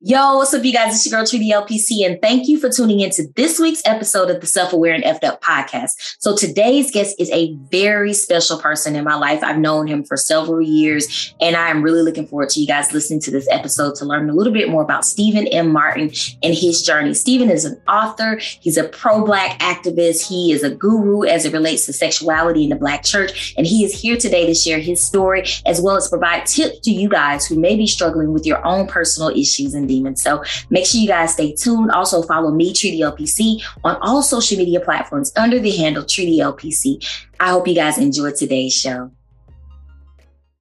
Yo, 0.00 0.36
what's 0.36 0.52
up, 0.52 0.62
you 0.64 0.72
guys? 0.72 0.94
It's 0.94 1.06
your 1.06 1.18
girl, 1.18 1.26
Tree 1.26 1.38
the 1.38 1.54
LPC, 1.54 2.04
and 2.04 2.20
thank 2.20 2.46
you 2.46 2.58
for 2.58 2.68
tuning 2.68 3.00
in 3.00 3.08
to 3.10 3.26
this 3.36 3.58
week's 3.58 3.80
episode 3.86 4.28
of 4.28 4.40
the 4.42 4.46
Self 4.46 4.72
Aware 4.72 4.92
and 4.92 5.04
Effed 5.04 5.24
Up 5.24 5.40
podcast. 5.40 6.16
So, 6.18 6.36
today's 6.36 6.90
guest 6.90 7.16
is 7.18 7.30
a 7.30 7.54
very 7.70 8.12
special 8.12 8.58
person 8.58 8.96
in 8.96 9.04
my 9.04 9.14
life. 9.14 9.42
I've 9.42 9.56
known 9.56 9.86
him 9.86 10.04
for 10.04 10.18
several 10.18 10.60
years, 10.60 11.34
and 11.40 11.56
I 11.56 11.70
am 11.70 11.80
really 11.80 12.02
looking 12.02 12.26
forward 12.26 12.50
to 12.50 12.60
you 12.60 12.66
guys 12.66 12.92
listening 12.92 13.20
to 13.20 13.30
this 13.30 13.48
episode 13.50 13.94
to 13.94 14.04
learn 14.04 14.28
a 14.28 14.34
little 14.34 14.52
bit 14.52 14.68
more 14.68 14.82
about 14.82 15.06
Steven 15.06 15.46
M. 15.46 15.72
Martin 15.72 16.10
and 16.42 16.54
his 16.54 16.82
journey. 16.82 17.14
Steven 17.14 17.48
is 17.48 17.64
an 17.64 17.80
author, 17.88 18.36
he's 18.60 18.76
a 18.76 18.88
pro 18.88 19.24
Black 19.24 19.58
activist, 19.60 20.28
he 20.28 20.52
is 20.52 20.62
a 20.62 20.74
guru 20.74 21.22
as 21.22 21.46
it 21.46 21.54
relates 21.54 21.86
to 21.86 21.94
sexuality 21.94 22.64
in 22.64 22.70
the 22.70 22.76
Black 22.76 23.04
church, 23.04 23.54
and 23.56 23.66
he 23.66 23.84
is 23.84 23.98
here 23.98 24.18
today 24.18 24.44
to 24.44 24.54
share 24.54 24.80
his 24.80 25.02
story 25.02 25.44
as 25.64 25.80
well 25.80 25.96
as 25.96 26.08
provide 26.08 26.44
tips 26.44 26.80
to 26.80 26.90
you 26.90 27.08
guys 27.08 27.46
who 27.46 27.58
may 27.58 27.74
be 27.74 27.86
struggling 27.86 28.34
with 28.34 28.44
your 28.44 28.62
own 28.66 28.86
personal 28.86 29.30
issues 29.30 29.72
and 29.72 29.83
demons. 29.86 30.22
So 30.22 30.42
make 30.70 30.86
sure 30.86 31.00
you 31.00 31.08
guys 31.08 31.32
stay 31.32 31.54
tuned. 31.54 31.90
Also 31.90 32.22
follow 32.22 32.50
me, 32.50 32.72
Tree 32.72 32.90
the 32.92 33.00
LPC, 33.00 33.62
on 33.84 33.96
all 34.02 34.22
social 34.22 34.58
media 34.58 34.80
platforms 34.80 35.32
under 35.36 35.58
the 35.58 35.76
handle 35.76 36.04
Tree 36.04 36.26
the 36.26 36.44
LPC. 36.44 37.06
I 37.40 37.50
hope 37.50 37.68
you 37.68 37.74
guys 37.74 37.98
enjoyed 37.98 38.36
today's 38.36 38.72
show. 38.72 39.10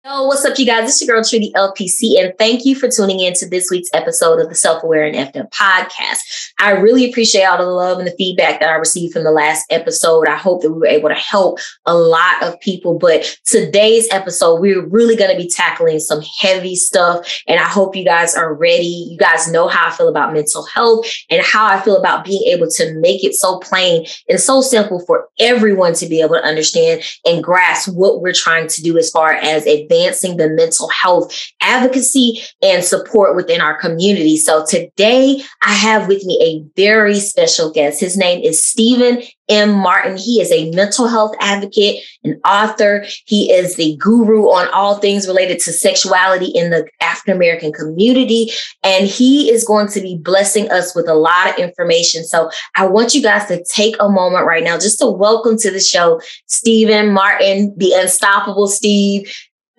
Yo, 0.05 0.25
what's 0.25 0.43
up, 0.43 0.59
you 0.59 0.65
guys? 0.65 0.89
It's 0.89 1.01
your 1.01 1.15
girl 1.15 1.23
Tree 1.23 1.39
the 1.39 1.53
LPC, 1.57 2.21
and 2.21 2.33
thank 2.37 2.65
you 2.65 2.75
for 2.75 2.89
tuning 2.89 3.21
in 3.21 3.33
to 3.35 3.47
this 3.47 3.69
week's 3.71 3.87
episode 3.93 4.41
of 4.41 4.49
the 4.49 4.55
Self 4.55 4.83
Aware 4.83 5.05
and 5.05 5.15
Effed 5.15 5.49
podcast. 5.51 6.51
I 6.59 6.71
really 6.71 7.09
appreciate 7.09 7.45
all 7.45 7.57
the 7.57 7.63
love 7.63 7.99
and 7.99 8.07
the 8.07 8.15
feedback 8.17 8.59
that 8.59 8.69
I 8.69 8.73
received 8.73 9.13
from 9.13 9.23
the 9.23 9.31
last 9.31 9.65
episode. 9.69 10.27
I 10.27 10.35
hope 10.35 10.61
that 10.61 10.71
we 10.73 10.79
were 10.79 10.87
able 10.87 11.07
to 11.07 11.15
help 11.15 11.59
a 11.85 11.95
lot 11.95 12.43
of 12.43 12.59
people. 12.59 12.99
But 12.99 13.39
today's 13.45 14.05
episode, 14.11 14.59
we're 14.59 14.85
really 14.85 15.15
going 15.15 15.31
to 15.31 15.41
be 15.41 15.49
tackling 15.49 15.99
some 15.99 16.21
heavy 16.21 16.75
stuff, 16.75 17.41
and 17.47 17.57
I 17.57 17.65
hope 17.65 17.95
you 17.95 18.03
guys 18.03 18.35
are 18.35 18.53
ready. 18.53 19.07
You 19.09 19.17
guys 19.17 19.49
know 19.49 19.69
how 19.69 19.87
I 19.87 19.91
feel 19.91 20.09
about 20.09 20.33
mental 20.33 20.65
health 20.65 21.07
and 21.29 21.41
how 21.45 21.65
I 21.65 21.79
feel 21.79 21.95
about 21.95 22.25
being 22.25 22.43
able 22.51 22.67
to 22.71 22.93
make 22.95 23.23
it 23.23 23.35
so 23.35 23.57
plain 23.59 24.05
and 24.27 24.37
so 24.37 24.59
simple 24.59 24.99
for 24.99 25.29
everyone 25.39 25.93
to 25.93 26.07
be 26.07 26.19
able 26.19 26.35
to 26.35 26.43
understand 26.43 27.03
and 27.25 27.41
grasp 27.41 27.87
what 27.93 28.19
we're 28.19 28.33
trying 28.33 28.67
to 28.67 28.83
do 28.83 28.97
as 28.97 29.09
far 29.09 29.31
as 29.31 29.65
a 29.65 29.87
advancing 29.93 30.37
the 30.37 30.49
mental 30.49 30.89
health 30.89 31.33
advocacy 31.61 32.41
and 32.61 32.83
support 32.83 33.35
within 33.35 33.61
our 33.61 33.79
community. 33.79 34.37
So 34.37 34.65
today 34.65 35.41
I 35.63 35.73
have 35.73 36.07
with 36.07 36.23
me 36.25 36.39
a 36.41 36.79
very 36.79 37.19
special 37.19 37.71
guest. 37.71 37.99
His 37.99 38.17
name 38.17 38.41
is 38.43 38.63
Steven 38.63 39.23
M. 39.49 39.73
Martin. 39.73 40.17
He 40.17 40.39
is 40.39 40.51
a 40.51 40.71
mental 40.71 41.07
health 41.07 41.35
advocate, 41.39 42.01
an 42.23 42.39
author. 42.45 43.05
He 43.25 43.51
is 43.51 43.75
the 43.75 43.97
guru 43.97 44.43
on 44.43 44.69
all 44.69 44.99
things 44.99 45.27
related 45.27 45.59
to 45.59 45.73
sexuality 45.73 46.45
in 46.45 46.69
the 46.69 46.87
African 47.01 47.35
American 47.35 47.73
community. 47.73 48.51
And 48.83 49.05
he 49.05 49.51
is 49.51 49.65
going 49.65 49.89
to 49.89 50.01
be 50.01 50.17
blessing 50.17 50.71
us 50.71 50.95
with 50.95 51.09
a 51.09 51.13
lot 51.13 51.49
of 51.49 51.59
information. 51.59 52.23
So 52.23 52.49
I 52.75 52.87
want 52.87 53.13
you 53.13 53.21
guys 53.21 53.47
to 53.47 53.63
take 53.65 53.95
a 53.99 54.09
moment 54.09 54.45
right 54.45 54.63
now 54.63 54.75
just 54.75 54.99
to 54.99 55.07
welcome 55.07 55.57
to 55.57 55.71
the 55.71 55.81
show 55.81 56.21
Steven 56.47 57.11
Martin, 57.11 57.73
the 57.77 57.91
unstoppable 57.93 58.67
Steve 58.67 59.29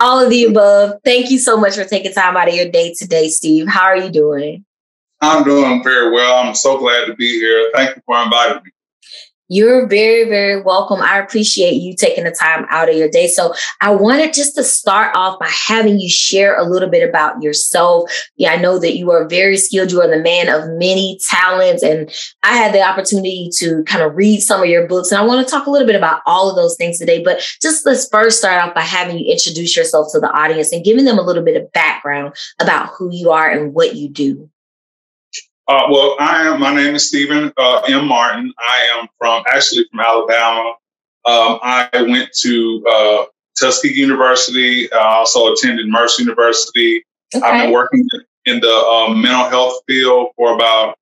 all 0.05 0.23
of 0.23 0.29
the 0.29 0.45
above. 0.45 1.01
Thank 1.03 1.31
you 1.31 1.39
so 1.39 1.57
much 1.57 1.75
for 1.77 1.85
taking 1.85 2.13
time 2.13 2.37
out 2.37 2.49
of 2.49 2.55
your 2.55 2.71
day 2.71 2.93
today, 2.93 3.29
Steve. 3.29 3.67
How 3.67 3.85
are 3.85 3.97
you 3.97 4.11
doing? 4.11 4.65
I'm 5.23 5.45
doing 5.45 5.83
very 5.83 6.13
well. 6.13 6.45
I'm 6.45 6.55
so 6.55 6.79
glad 6.79 7.07
to 7.07 7.15
be 7.15 7.41
here. 7.41 7.71
Thank 7.75 7.97
you 7.97 8.03
for 8.05 8.23
inviting 8.23 8.63
me. 8.63 8.71
You're 9.49 9.87
very, 9.87 10.27
very 10.27 10.63
welcome. 10.63 11.03
I 11.03 11.19
appreciate 11.19 11.75
you 11.75 11.95
taking 11.95 12.25
the 12.25 12.31
time 12.31 12.65
out 12.71 12.89
of 12.89 12.97
your 12.97 13.11
day. 13.11 13.27
So 13.27 13.53
I 13.83 13.95
wanted 13.95 14.33
just 14.33 14.55
to 14.57 14.65
start 14.65 15.15
off 15.15 15.39
by 15.39 15.49
having 15.49 16.01
you 16.01 16.09
share 16.09 16.59
a 16.59 16.65
little 16.65 16.89
bit 16.89 17.07
about 17.07 17.43
yourself. 17.43 18.11
Yeah, 18.37 18.53
I 18.53 18.57
know 18.57 18.79
that 18.79 18.97
you 18.97 19.11
are 19.11 19.29
very 19.29 19.59
skilled. 19.59 19.93
You 19.93 20.01
are 20.01 20.09
the 20.09 20.23
man 20.23 20.49
of 20.49 20.71
many 20.79 21.19
talents. 21.29 21.83
And 21.83 22.11
I 22.43 22.57
had 22.57 22.73
the 22.73 22.81
opportunity 22.81 23.51
to 23.59 23.85
kind 23.85 24.03
of 24.03 24.17
read 24.17 24.41
some 24.41 24.63
of 24.63 24.69
your 24.69 24.89
books. 24.89 25.13
And 25.13 25.21
I 25.21 25.25
want 25.25 25.47
to 25.47 25.51
talk 25.51 25.67
a 25.67 25.71
little 25.71 25.87
bit 25.87 25.97
about 25.97 26.23
all 26.25 26.49
of 26.49 26.57
those 26.57 26.77
things 26.79 26.99
today. 26.99 27.23
But 27.23 27.47
just 27.61 27.85
let's 27.85 28.09
first 28.09 28.39
start 28.39 28.63
off 28.63 28.75
by 28.75 28.81
having 28.81 29.19
you 29.19 29.31
introduce 29.31 29.77
yourself 29.77 30.09
to 30.13 30.21
the 30.21 30.33
audience 30.33 30.73
and 30.73 30.85
giving 30.85 31.05
them 31.05 31.19
a 31.19 31.23
little 31.23 31.45
bit 31.45 31.61
of 31.61 31.71
background 31.73 32.35
about 32.61 32.89
who 32.97 33.11
you 33.13 33.31
are 33.31 33.51
and 33.51 33.75
what 33.75 33.95
you 33.95 34.09
do. 34.09 34.49
Uh, 35.67 35.87
well, 35.91 36.17
I 36.21 36.43
am. 36.43 36.61
My 36.61 36.75
name 36.75 36.95
is 36.95 37.09
Steven 37.09 37.51
uh, 37.57 37.83
M. 37.89 38.07
Martin. 38.07 38.53
I 38.59 38.99
am 38.99 39.09
from 39.19 39.43
actually 39.49 39.87
from 39.91 40.01
Alabama. 40.01 40.75
Um, 41.27 41.59
I 41.63 41.89
went 42.07 42.31
to 42.43 42.85
uh, 42.87 43.25
Tuskegee 43.59 43.95
University. 43.95 44.93
I 44.93 44.99
also 44.99 45.53
attended 45.53 45.89
Mercer 45.89 46.23
University. 46.23 47.03
Okay. 47.35 47.45
I've 47.45 47.63
been 47.63 47.73
working 47.73 48.07
in 48.45 48.61
the 48.61 48.69
um, 48.69 49.23
mental 49.23 49.49
health 49.49 49.81
field 49.87 50.29
for 50.37 50.55
about 50.55 50.99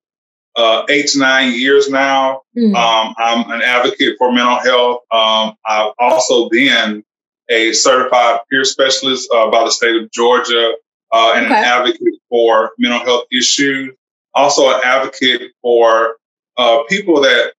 uh, 0.55 0.85
eight 0.89 1.09
to 1.09 1.19
nine 1.19 1.53
years 1.55 1.91
now. 1.91 2.43
Mm. 2.57 2.77
Um, 2.77 3.15
I'm 3.19 3.51
an 3.51 3.63
advocate 3.63 4.15
for 4.17 4.31
mental 4.31 4.59
health. 4.59 5.01
Um, 5.11 5.55
I've 5.67 5.93
also 5.99 6.49
been 6.51 7.03
a 7.49 7.73
certified 7.73 8.41
peer 8.49 8.65
specialist 8.65 9.29
uh, 9.35 9.51
by 9.51 9.65
the 9.65 9.73
state 9.73 9.97
of 9.97 10.09
Georgia 10.13 10.75
uh, 11.11 11.33
and 11.35 11.47
okay. 11.47 11.57
an 11.57 11.65
advocate 11.65 12.15
for 12.29 12.71
mental 12.79 13.01
health 13.01 13.25
issues 13.33 13.93
also 14.35 14.69
an 14.69 14.81
advocate 14.85 15.53
for 15.61 16.17
uh, 16.57 16.83
people 16.89 17.21
that 17.21 17.53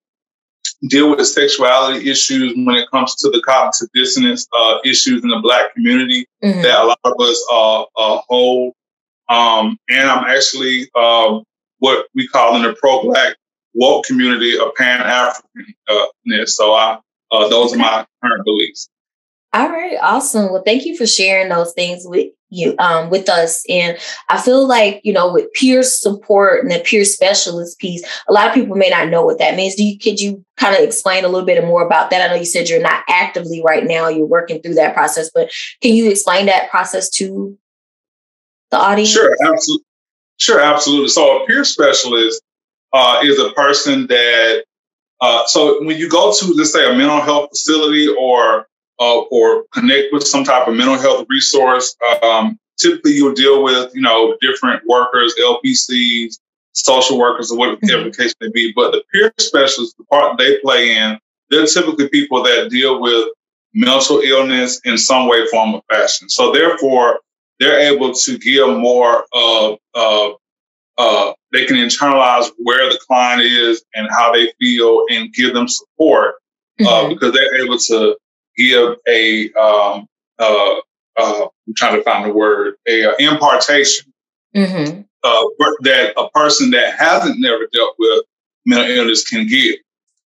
deal 0.87 1.09
with 1.09 1.25
sexuality 1.25 2.09
issues 2.09 2.53
when 2.55 2.75
it 2.75 2.89
comes 2.91 3.15
to 3.15 3.29
the 3.29 3.41
cognitive 3.41 3.87
dissonance 3.93 4.47
uh, 4.57 4.77
issues 4.83 5.23
in 5.23 5.29
the 5.29 5.39
Black 5.39 5.73
community 5.73 6.27
mm-hmm. 6.43 6.61
that 6.61 6.81
a 6.81 6.85
lot 6.85 6.99
of 7.05 7.13
us 7.19 7.45
uh, 7.51 7.81
uh 7.81 8.21
hold. 8.27 8.73
Um, 9.29 9.77
and 9.89 10.09
I'm 10.09 10.25
actually 10.25 10.89
um, 10.95 11.43
what 11.79 12.07
we 12.13 12.27
call 12.27 12.55
in 12.57 12.63
the 12.63 12.73
pro-Black 12.73 13.35
woke 13.73 14.05
community 14.05 14.57
a 14.57 14.69
pan 14.77 14.99
Africanist. 14.99 16.49
So 16.49 16.73
I, 16.73 16.99
uh, 17.31 17.47
those 17.47 17.73
are 17.73 17.77
my 17.77 18.05
current 18.23 18.45
beliefs. 18.45 18.89
All 19.53 19.69
right, 19.69 19.97
awesome. 20.01 20.51
Well, 20.51 20.63
thank 20.65 20.85
you 20.85 20.97
for 20.97 21.05
sharing 21.05 21.49
those 21.49 21.73
things 21.73 22.03
with 22.05 22.31
you 22.49 22.75
um, 22.79 23.09
with 23.09 23.29
us. 23.29 23.63
And 23.69 23.97
I 24.29 24.41
feel 24.41 24.67
like, 24.67 25.01
you 25.03 25.13
know, 25.13 25.31
with 25.31 25.51
peer 25.53 25.83
support 25.83 26.63
and 26.63 26.71
the 26.71 26.79
peer 26.79 27.05
specialist 27.05 27.79
piece, 27.79 28.03
a 28.27 28.33
lot 28.33 28.47
of 28.47 28.53
people 28.53 28.75
may 28.75 28.89
not 28.89 29.09
know 29.09 29.23
what 29.23 29.39
that 29.39 29.55
means. 29.55 29.75
Do 29.75 29.83
you 29.83 29.99
could 29.99 30.19
you 30.19 30.43
kind 30.57 30.75
of 30.75 30.81
explain 30.83 31.23
a 31.23 31.27
little 31.27 31.45
bit 31.45 31.63
more 31.63 31.85
about 31.85 32.09
that? 32.09 32.21
I 32.27 32.33
know 32.33 32.39
you 32.39 32.45
said 32.45 32.67
you're 32.67 32.81
not 32.81 33.03
actively 33.07 33.61
right 33.63 33.85
now, 33.85 34.07
you're 34.07 34.25
working 34.25 34.61
through 34.61 34.75
that 34.75 34.95
process, 34.95 35.29
but 35.33 35.51
can 35.81 35.93
you 35.93 36.09
explain 36.09 36.47
that 36.47 36.69
process 36.71 37.09
to 37.11 37.57
the 38.71 38.77
audience? 38.77 39.11
Sure, 39.11 39.35
absolutely. 39.45 39.85
Sure, 40.37 40.59
absolutely. 40.59 41.09
So 41.09 41.43
a 41.43 41.45
peer 41.45 41.63
specialist 41.63 42.41
uh, 42.91 43.19
is 43.23 43.39
a 43.39 43.51
person 43.51 44.07
that 44.07 44.63
uh, 45.21 45.45
so 45.45 45.83
when 45.83 45.97
you 45.97 46.09
go 46.09 46.33
to 46.33 46.53
let's 46.53 46.73
say 46.73 46.91
a 46.91 46.95
mental 46.95 47.21
health 47.21 47.49
facility 47.51 48.07
or 48.19 48.67
uh, 49.03 49.21
or 49.31 49.65
connect 49.73 50.13
with 50.13 50.23
some 50.23 50.43
type 50.43 50.67
of 50.67 50.75
mental 50.75 50.97
health 50.97 51.25
resource. 51.29 51.95
Um, 52.23 52.57
typically, 52.79 53.11
you'll 53.11 53.33
deal 53.33 53.63
with 53.63 53.93
you 53.93 54.01
know 54.01 54.37
different 54.41 54.81
workers, 54.87 55.35
LPCs, 55.41 56.39
social 56.73 57.17
workers, 57.17 57.51
or 57.51 57.57
whatever 57.57 57.77
mm-hmm. 57.77 58.09
the 58.09 58.17
case 58.17 58.33
may 58.39 58.49
be. 58.53 58.71
But 58.73 58.91
the 58.91 59.03
peer 59.11 59.31
specialists, 59.39 59.95
the 59.97 60.05
part 60.05 60.37
they 60.37 60.57
play 60.59 60.95
in, 60.95 61.19
they're 61.49 61.65
typically 61.65 62.07
people 62.09 62.43
that 62.43 62.69
deal 62.69 63.01
with 63.01 63.29
mental 63.73 64.19
illness 64.19 64.79
in 64.85 64.97
some 64.97 65.27
way, 65.27 65.45
form, 65.47 65.75
or 65.75 65.81
fashion. 65.89 66.29
So 66.29 66.51
therefore, 66.53 67.19
they're 67.59 67.79
able 67.79 68.13
to 68.13 68.37
give 68.37 68.69
more 68.77 69.25
of 69.33 69.77
uh, 69.95 70.29
uh, 70.97 71.33
they 71.51 71.65
can 71.65 71.75
internalize 71.75 72.49
where 72.59 72.89
the 72.89 72.99
client 73.07 73.41
is 73.41 73.83
and 73.95 74.07
how 74.11 74.31
they 74.31 74.53
feel 74.59 75.03
and 75.09 75.33
give 75.33 75.53
them 75.53 75.67
support 75.67 76.35
uh, 76.79 76.83
mm-hmm. 76.83 77.09
because 77.13 77.33
they're 77.33 77.63
able 77.63 77.77
to 77.77 78.15
give 78.57 78.95
a 79.07 79.51
um, 79.53 80.07
uh, 80.39 80.75
uh, 81.17 81.47
I'm 81.67 81.73
trying 81.75 81.95
to 81.95 82.03
find 82.03 82.29
the 82.29 82.33
word 82.33 82.75
a 82.87 83.05
uh, 83.05 83.15
impartation 83.19 84.13
mm-hmm. 84.55 85.01
Uh, 85.25 85.45
that 85.83 86.13
a 86.17 86.29
person 86.31 86.69
that 86.71 86.99
hasn't 86.99 87.39
never 87.39 87.65
dealt 87.71 87.95
with 87.97 88.25
mental 88.65 88.89
illness 88.89 89.25
can 89.25 89.47
give. 89.47 89.75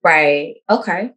Right. 0.05 0.57
Okay. 0.69 1.13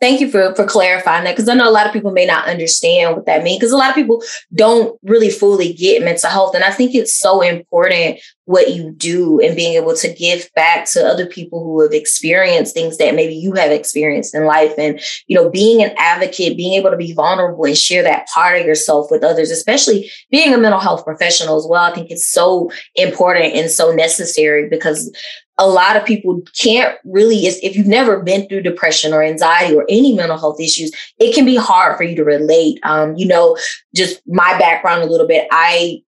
Thank 0.00 0.22
you 0.22 0.30
for, 0.30 0.54
for 0.54 0.64
clarifying 0.64 1.24
that 1.24 1.36
because 1.36 1.48
I 1.48 1.54
know 1.54 1.68
a 1.68 1.70
lot 1.70 1.86
of 1.86 1.92
people 1.92 2.10
may 2.10 2.24
not 2.24 2.48
understand 2.48 3.16
what 3.16 3.26
that 3.26 3.42
means 3.42 3.58
because 3.58 3.72
a 3.72 3.76
lot 3.76 3.90
of 3.90 3.94
people 3.94 4.22
don't 4.54 4.98
really 5.02 5.28
fully 5.28 5.74
get 5.74 6.02
mental 6.02 6.30
health. 6.30 6.54
And 6.54 6.64
I 6.64 6.70
think 6.70 6.94
it's 6.94 7.12
so 7.12 7.42
important 7.42 8.18
what 8.46 8.72
you 8.72 8.90
do 8.92 9.38
and 9.40 9.54
being 9.54 9.74
able 9.74 9.94
to 9.94 10.12
give 10.12 10.50
back 10.56 10.84
to 10.84 11.06
other 11.06 11.26
people 11.26 11.62
who 11.62 11.82
have 11.82 11.92
experienced 11.92 12.74
things 12.74 12.96
that 12.96 13.14
maybe 13.14 13.34
you 13.34 13.52
have 13.52 13.70
experienced 13.70 14.34
in 14.34 14.44
life. 14.44 14.72
And, 14.78 14.98
you 15.26 15.36
know, 15.36 15.50
being 15.50 15.82
an 15.84 15.92
advocate, 15.98 16.56
being 16.56 16.72
able 16.72 16.90
to 16.90 16.96
be 16.96 17.12
vulnerable 17.12 17.66
and 17.66 17.76
share 17.76 18.02
that 18.02 18.26
part 18.28 18.58
of 18.58 18.66
yourself 18.66 19.08
with 19.10 19.22
others, 19.22 19.50
especially 19.50 20.10
being 20.30 20.54
a 20.54 20.58
mental 20.58 20.80
health 20.80 21.04
professional 21.04 21.58
as 21.58 21.66
well. 21.68 21.84
I 21.84 21.94
think 21.94 22.10
it's 22.10 22.26
so 22.26 22.72
important 22.96 23.54
and 23.54 23.70
so 23.70 23.92
necessary 23.92 24.68
because 24.68 25.14
a 25.60 25.68
lot 25.68 25.94
of 25.94 26.06
people 26.06 26.40
can't 26.58 26.98
really, 27.04 27.36
if 27.46 27.76
you've 27.76 27.86
never 27.86 28.20
been 28.20 28.48
through 28.48 28.62
depression 28.62 29.12
or 29.12 29.22
anxiety 29.22 29.76
or 29.76 29.84
any 29.90 30.14
mental 30.14 30.38
health 30.38 30.58
issues, 30.58 30.90
it 31.18 31.34
can 31.34 31.44
be 31.44 31.54
hard 31.54 31.98
for 31.98 32.02
you 32.02 32.16
to 32.16 32.24
relate. 32.24 32.80
Um, 32.82 33.14
you 33.16 33.26
know, 33.26 33.58
just 33.94 34.22
my 34.26 34.58
background 34.58 35.02
a 35.02 35.06
little 35.06 35.28
bit. 35.28 35.46
I 35.50 36.02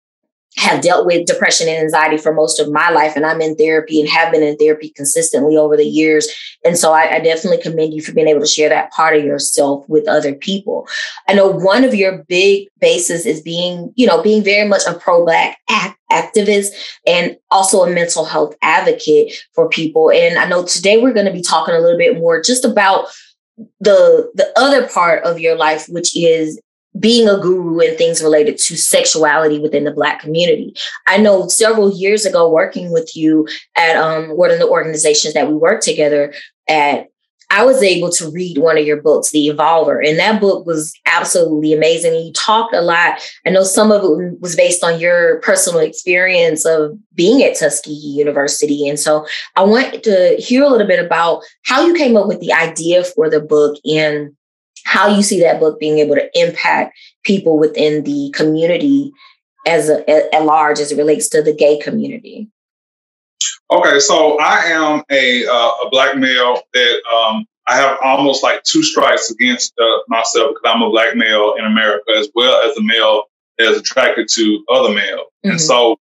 have 0.57 0.81
dealt 0.81 1.05
with 1.05 1.25
depression 1.25 1.67
and 1.69 1.77
anxiety 1.77 2.17
for 2.17 2.33
most 2.33 2.59
of 2.59 2.71
my 2.71 2.89
life, 2.89 3.15
and 3.15 3.25
I'm 3.25 3.41
in 3.41 3.55
therapy 3.55 4.01
and 4.01 4.09
have 4.09 4.31
been 4.31 4.43
in 4.43 4.57
therapy 4.57 4.89
consistently 4.89 5.55
over 5.55 5.77
the 5.77 5.85
years. 5.85 6.27
And 6.65 6.77
so 6.77 6.91
I, 6.91 7.15
I, 7.15 7.19
definitely 7.19 7.61
commend 7.61 7.93
you 7.93 8.01
for 8.01 8.11
being 8.11 8.27
able 8.27 8.41
to 8.41 8.47
share 8.47 8.69
that 8.69 8.91
part 8.91 9.15
of 9.15 9.23
yourself 9.23 9.87
with 9.87 10.07
other 10.07 10.35
people. 10.35 10.87
I 11.27 11.33
know 11.33 11.49
one 11.49 11.83
of 11.85 11.95
your 11.95 12.23
big 12.23 12.67
bases 12.79 13.25
is 13.25 13.41
being, 13.41 13.93
you 13.95 14.05
know, 14.05 14.21
being 14.21 14.43
very 14.43 14.67
much 14.67 14.81
a 14.87 14.93
pro-black 14.93 15.57
act- 15.69 15.97
activist 16.11 16.71
and 17.07 17.37
also 17.49 17.83
a 17.83 17.89
mental 17.89 18.25
health 18.25 18.53
advocate 18.61 19.33
for 19.53 19.69
people. 19.69 20.11
And 20.11 20.37
I 20.37 20.47
know 20.47 20.65
today 20.65 21.01
we're 21.01 21.13
going 21.13 21.25
to 21.25 21.33
be 21.33 21.41
talking 21.41 21.73
a 21.73 21.79
little 21.79 21.97
bit 21.97 22.19
more 22.19 22.41
just 22.41 22.65
about 22.65 23.07
the 23.79 24.31
the 24.35 24.51
other 24.57 24.87
part 24.87 25.23
of 25.23 25.39
your 25.39 25.55
life, 25.55 25.87
which 25.87 26.15
is 26.15 26.59
being 27.01 27.27
a 27.27 27.37
guru 27.37 27.79
and 27.79 27.97
things 27.97 28.21
related 28.21 28.57
to 28.59 28.77
sexuality 28.77 29.59
within 29.59 29.83
the 29.83 29.91
Black 29.91 30.21
community. 30.21 30.73
I 31.07 31.17
know 31.17 31.47
several 31.47 31.91
years 31.91 32.25
ago, 32.25 32.49
working 32.49 32.91
with 32.91 33.15
you 33.15 33.47
at 33.75 33.97
um, 33.97 34.29
one 34.37 34.51
of 34.51 34.59
the 34.59 34.69
organizations 34.69 35.33
that 35.33 35.47
we 35.47 35.55
worked 35.55 35.83
together 35.83 36.33
at, 36.69 37.07
I 37.53 37.65
was 37.65 37.83
able 37.83 38.09
to 38.11 38.31
read 38.31 38.59
one 38.59 38.77
of 38.77 38.85
your 38.85 39.01
books, 39.01 39.31
The 39.31 39.49
Evolver, 39.49 40.07
and 40.07 40.17
that 40.19 40.39
book 40.39 40.65
was 40.65 40.93
absolutely 41.05 41.73
amazing. 41.73 42.13
You 42.15 42.31
talked 42.31 42.73
a 42.73 42.79
lot. 42.79 43.19
I 43.45 43.49
know 43.49 43.63
some 43.63 43.91
of 43.91 44.03
it 44.03 44.39
was 44.39 44.55
based 44.55 44.85
on 44.85 45.01
your 45.01 45.41
personal 45.41 45.81
experience 45.81 46.65
of 46.65 46.97
being 47.13 47.43
at 47.43 47.57
Tuskegee 47.57 47.91
University. 47.91 48.87
And 48.87 48.97
so 48.97 49.25
I 49.57 49.63
want 49.63 50.01
to 50.03 50.37
hear 50.39 50.63
a 50.63 50.69
little 50.69 50.87
bit 50.87 51.03
about 51.03 51.43
how 51.65 51.85
you 51.85 51.93
came 51.93 52.15
up 52.15 52.27
with 52.27 52.39
the 52.39 52.53
idea 52.53 53.03
for 53.03 53.29
the 53.29 53.41
book 53.41 53.77
and 53.83 54.33
how 54.91 55.07
you 55.07 55.23
see 55.23 55.39
that 55.39 55.61
book 55.61 55.79
being 55.79 55.99
able 55.99 56.15
to 56.15 56.29
impact 56.33 56.97
people 57.23 57.57
within 57.57 58.03
the 58.03 58.29
community 58.35 59.13
as 59.65 59.89
a, 59.89 60.35
at 60.35 60.43
large 60.43 60.79
as 60.79 60.91
it 60.91 60.97
relates 60.97 61.29
to 61.29 61.41
the 61.41 61.53
gay 61.53 61.79
community. 61.79 62.49
Okay, 63.71 63.99
so 63.99 64.37
I 64.41 64.57
am 64.65 65.01
a 65.09 65.45
uh, 65.47 65.71
a 65.85 65.89
black 65.89 66.17
male 66.17 66.61
that 66.73 67.01
um, 67.15 67.45
I 67.67 67.77
have 67.77 67.99
almost 68.03 68.43
like 68.43 68.63
two 68.63 68.83
strikes 68.83 69.31
against 69.31 69.73
uh, 69.79 69.99
myself 70.09 70.49
because 70.49 70.75
I'm 70.75 70.81
a 70.81 70.89
black 70.89 71.15
male 71.15 71.53
in 71.57 71.63
America 71.63 72.11
as 72.17 72.27
well 72.35 72.61
as 72.69 72.75
a 72.75 72.83
male 72.83 73.23
that 73.59 73.71
is 73.71 73.79
attracted 73.79 74.27
to 74.33 74.65
other 74.69 74.93
male, 74.93 75.27
mm-hmm. 75.45 75.51
and 75.51 75.61
so 75.61 75.97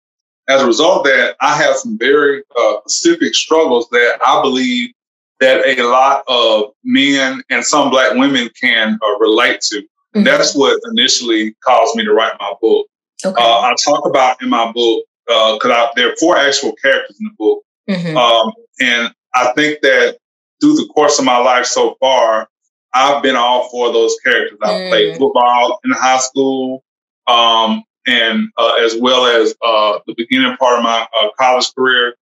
as 0.49 0.63
a 0.63 0.67
result 0.67 1.01
of 1.01 1.13
that, 1.13 1.37
I 1.43 1.57
have 1.57 1.77
some 1.77 1.99
very 1.99 2.43
uh, 2.59 2.77
specific 2.87 3.35
struggles 3.35 3.87
that 3.91 4.19
I 4.27 4.41
believe 4.41 4.95
that 5.41 5.67
a 5.67 5.83
lot 5.83 6.25
of 6.27 6.73
men 6.85 7.43
and 7.51 7.65
some 7.65 7.91
black 7.91 8.15
women 8.15 8.51
can 8.61 8.99
uh, 9.03 9.19
relate 9.19 9.61
to. 9.61 9.77
Mm-hmm. 9.81 10.25
That's 10.25 10.55
what 10.55 10.81
initially 10.91 11.55
caused 11.65 11.97
me 11.97 12.05
to 12.05 12.13
write 12.13 12.33
my 12.41 12.53
book. 12.61 12.87
Okay. 13.25 13.43
Uh, 13.43 13.61
I 13.61 13.75
talk 13.85 14.07
about 14.07 14.43
in 14.43 14.49
my 14.49 14.71
book 14.73 15.05
because 15.27 15.61
uh, 15.65 15.89
there 15.97 16.13
are 16.13 16.17
four 16.17 16.37
actual 16.37 16.73
characters 16.83 17.17
in 17.21 17.27
the 17.27 17.35
book, 17.39 17.63
mm-hmm. 17.89 18.17
um, 18.17 18.53
and 18.81 19.13
I 19.35 19.53
think 19.53 19.81
that 19.83 20.19
through 20.61 20.75
the 20.77 20.87
course 20.95 21.19
of 21.19 21.25
my 21.25 21.39
life 21.39 21.67
so 21.67 21.97
far, 22.01 22.49
I've 22.95 23.23
been 23.23 23.37
all 23.37 23.69
four 23.69 23.89
of 23.89 23.93
those 23.93 24.17
characters. 24.25 24.59
I 24.63 24.69
mm. 24.69 24.89
played 24.89 25.19
football 25.19 25.79
in 25.85 25.91
high 25.93 26.19
school, 26.19 26.83
um, 27.27 27.85
and 28.07 28.49
uh, 28.57 28.75
as 28.81 28.97
well 28.97 29.27
as 29.27 29.55
uh, 29.65 29.99
the 30.07 30.15
beginning 30.17 30.57
part 30.57 30.79
of 30.79 30.85
my 30.85 31.07
uh, 31.21 31.29
college 31.39 31.73
career. 31.75 32.15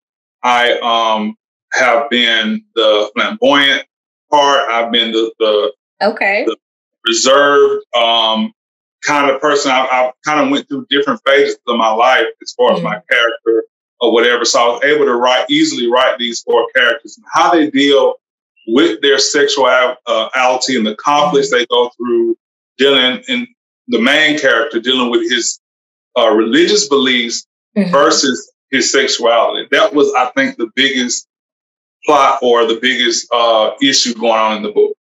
I 0.42 0.78
um, 0.80 1.36
have 1.72 2.08
been 2.10 2.64
the 2.74 3.10
flamboyant 3.14 3.86
part. 4.30 4.68
I've 4.70 4.92
been 4.92 5.12
the, 5.12 5.32
the 5.38 5.72
okay 6.02 6.44
the 6.46 6.56
reserved 7.06 7.84
um, 7.96 8.52
kind 9.04 9.30
of 9.30 9.40
person. 9.40 9.70
I, 9.70 9.86
I 9.86 10.12
kind 10.24 10.40
of 10.40 10.50
went 10.50 10.68
through 10.68 10.86
different 10.90 11.20
phases 11.26 11.58
of 11.66 11.76
my 11.76 11.92
life 11.92 12.26
as 12.42 12.52
far 12.52 12.70
mm-hmm. 12.70 12.78
as 12.78 12.82
my 12.82 13.00
character 13.10 13.64
or 14.00 14.12
whatever. 14.12 14.44
So 14.44 14.60
I 14.60 14.68
was 14.68 14.84
able 14.84 15.06
to 15.06 15.14
write 15.14 15.46
easily 15.48 15.90
write 15.90 16.18
these 16.18 16.42
four 16.42 16.66
characters 16.74 17.16
and 17.16 17.26
how 17.32 17.52
they 17.52 17.70
deal 17.70 18.14
with 18.68 19.00
their 19.00 19.18
sexuality 19.18 19.96
uh, 20.06 20.28
and 20.34 20.86
the 20.86 20.96
conflicts 20.96 21.48
mm-hmm. 21.48 21.58
they 21.58 21.66
go 21.66 21.90
through, 21.96 22.36
dealing 22.78 23.22
in 23.28 23.46
the 23.88 24.00
main 24.00 24.38
character 24.38 24.80
dealing 24.80 25.10
with 25.10 25.30
his 25.30 25.60
uh, 26.18 26.30
religious 26.30 26.88
beliefs 26.88 27.46
mm-hmm. 27.76 27.90
versus 27.90 28.52
his 28.70 28.90
sexuality. 28.90 29.68
That 29.70 29.94
was, 29.94 30.12
I 30.14 30.30
think, 30.36 30.56
the 30.56 30.70
biggest 30.74 31.28
plot 32.04 32.38
or 32.42 32.66
the 32.66 32.78
biggest 32.80 33.26
uh, 33.32 33.72
issue 33.82 34.14
going 34.14 34.38
on 34.38 34.56
in 34.58 34.62
the 34.62 34.72
book. 34.72 34.96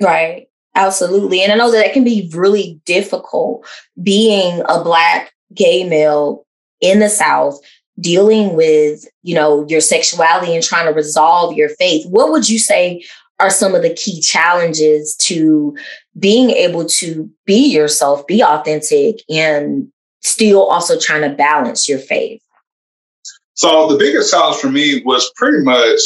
Right. 0.00 0.48
Absolutely. 0.74 1.42
And 1.42 1.52
I 1.52 1.56
know 1.56 1.70
that 1.70 1.86
it 1.86 1.92
can 1.92 2.04
be 2.04 2.30
really 2.32 2.80
difficult 2.86 3.66
being 4.02 4.62
a 4.68 4.82
Black 4.82 5.32
gay 5.54 5.84
male 5.84 6.46
in 6.80 6.98
the 6.98 7.10
South, 7.10 7.58
dealing 8.00 8.56
with, 8.56 9.04
you 9.22 9.34
know, 9.34 9.66
your 9.68 9.80
sexuality 9.80 10.54
and 10.54 10.64
trying 10.64 10.86
to 10.86 10.94
resolve 10.94 11.54
your 11.54 11.68
faith. 11.68 12.06
What 12.08 12.32
would 12.32 12.48
you 12.48 12.58
say 12.58 13.04
are 13.38 13.50
some 13.50 13.74
of 13.74 13.82
the 13.82 13.94
key 13.94 14.20
challenges 14.20 15.14
to 15.16 15.76
being 16.18 16.50
able 16.50 16.86
to 16.86 17.30
be 17.44 17.72
yourself, 17.72 18.26
be 18.26 18.42
authentic, 18.42 19.16
and 19.28 19.92
still 20.20 20.62
also 20.62 20.98
trying 20.98 21.28
to 21.28 21.36
balance 21.36 21.88
your 21.88 21.98
faith? 21.98 22.40
So 23.54 23.88
the 23.88 23.98
biggest 23.98 24.30
challenge 24.30 24.56
for 24.56 24.70
me 24.70 25.02
was 25.04 25.30
pretty 25.36 25.62
much 25.62 26.00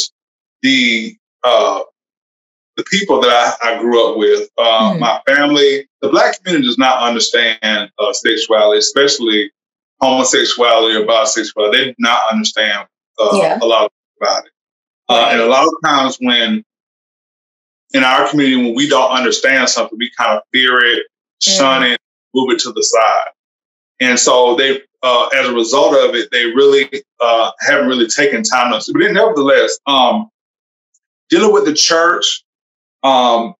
the 0.67 1.15
uh, 1.43 1.79
the 2.75 2.83
people 2.83 3.21
that 3.21 3.57
I, 3.63 3.69
I 3.69 3.79
grew 3.79 4.11
up 4.11 4.17
with, 4.17 4.49
uh, 4.57 4.93
mm. 4.93 4.99
my 4.99 5.21
family, 5.25 5.87
the 6.01 6.09
black 6.09 6.37
community 6.37 6.67
does 6.67 6.77
not 6.77 7.01
understand 7.01 7.89
uh, 7.97 8.13
sexuality, 8.13 8.79
especially 8.79 9.51
homosexuality 10.01 10.95
or 10.95 11.05
bisexuality. 11.05 11.71
They 11.71 11.85
do 11.85 11.95
not 11.99 12.21
understand 12.31 12.87
uh, 13.17 13.29
yeah. 13.33 13.59
a 13.61 13.65
lot 13.65 13.91
about 14.21 14.45
it. 14.45 14.51
Uh, 15.09 15.29
and 15.31 15.41
a 15.41 15.47
lot 15.47 15.65
of 15.65 15.73
times 15.83 16.17
when 16.19 16.63
in 17.93 18.03
our 18.03 18.29
community, 18.29 18.57
when 18.57 18.75
we 18.75 18.89
don't 18.89 19.11
understand 19.11 19.69
something, 19.69 19.97
we 19.97 20.11
kind 20.17 20.37
of 20.37 20.43
fear 20.53 20.77
it, 20.83 21.07
shun 21.41 21.81
mm. 21.81 21.93
it, 21.93 21.99
move 22.35 22.51
it 22.51 22.59
to 22.59 22.73
the 22.73 22.83
side. 22.83 23.31
And 24.01 24.19
so 24.19 24.55
they, 24.55 24.81
uh, 25.01 25.29
as 25.33 25.47
a 25.47 25.53
result 25.53 25.95
of 25.95 26.13
it, 26.13 26.29
they 26.31 26.45
really 26.45 27.03
uh, 27.19 27.51
haven't 27.61 27.87
really 27.87 28.07
taken 28.07 28.43
time 28.43 28.77
to. 28.79 28.93
But 28.93 29.11
nevertheless, 29.13 29.79
um, 29.87 30.29
dealing 31.29 31.53
with 31.53 31.65
the 31.65 31.73
church, 31.73 32.43
um, 33.03 33.53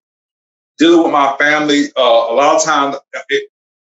dealing 0.77 1.03
with 1.03 1.11
my 1.11 1.35
family, 1.37 1.85
uh, 1.97 2.01
a 2.01 2.33
lot 2.33 2.55
of 2.55 2.63
times 2.63 2.95
it, 3.29 3.49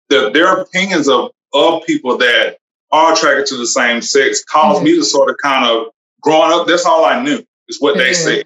the, 0.09 0.29
their 0.31 0.61
opinions 0.61 1.07
of, 1.09 1.31
of 1.53 1.85
people 1.85 2.17
that 2.17 2.57
are 2.91 3.13
attracted 3.13 3.47
to 3.47 3.57
the 3.57 3.67
same 3.67 4.01
sex 4.01 4.43
caused 4.43 4.77
mm-hmm. 4.77 4.85
me 4.85 4.95
to 4.95 5.03
sort 5.03 5.29
of 5.29 5.37
kind 5.41 5.65
of 5.65 5.87
growing 6.21 6.51
up. 6.51 6.67
That's 6.67 6.85
all 6.85 7.05
I 7.05 7.21
knew 7.21 7.43
is 7.67 7.79
what 7.79 7.95
mm-hmm. 7.95 7.99
they 7.99 8.13
said. 8.13 8.45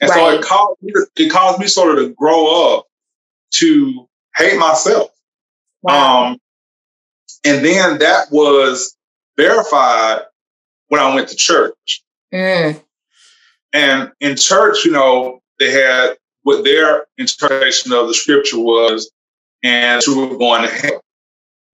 And 0.00 0.08
right. 0.08 0.16
so 0.16 0.38
it 0.38 0.42
caused, 0.42 0.82
me 0.82 0.92
to, 0.92 1.06
it 1.16 1.30
caused 1.30 1.60
me 1.60 1.66
sort 1.66 1.98
of 1.98 2.06
to 2.06 2.14
grow 2.14 2.76
up 2.76 2.86
to 3.54 4.08
hate 4.36 4.58
myself. 4.58 5.10
Wow. 5.82 6.24
Um, 6.24 6.38
and 7.44 7.64
then 7.64 7.98
that 7.98 8.30
was 8.30 8.96
verified 9.36 10.22
when 10.88 11.00
I 11.00 11.14
went 11.14 11.28
to 11.28 11.36
church. 11.36 12.02
Mm. 12.32 12.82
And 13.72 14.10
in 14.20 14.36
church, 14.36 14.84
you 14.84 14.92
know, 14.92 15.40
they 15.58 15.70
had 15.70 16.16
what 16.42 16.64
their 16.64 17.06
interpretation 17.18 17.92
of 17.92 18.08
the 18.08 18.14
scripture 18.14 18.58
was, 18.58 19.10
and 19.62 20.02
we 20.06 20.14
were 20.14 20.38
going 20.38 20.62
to 20.62 20.68
hell. 20.68 21.00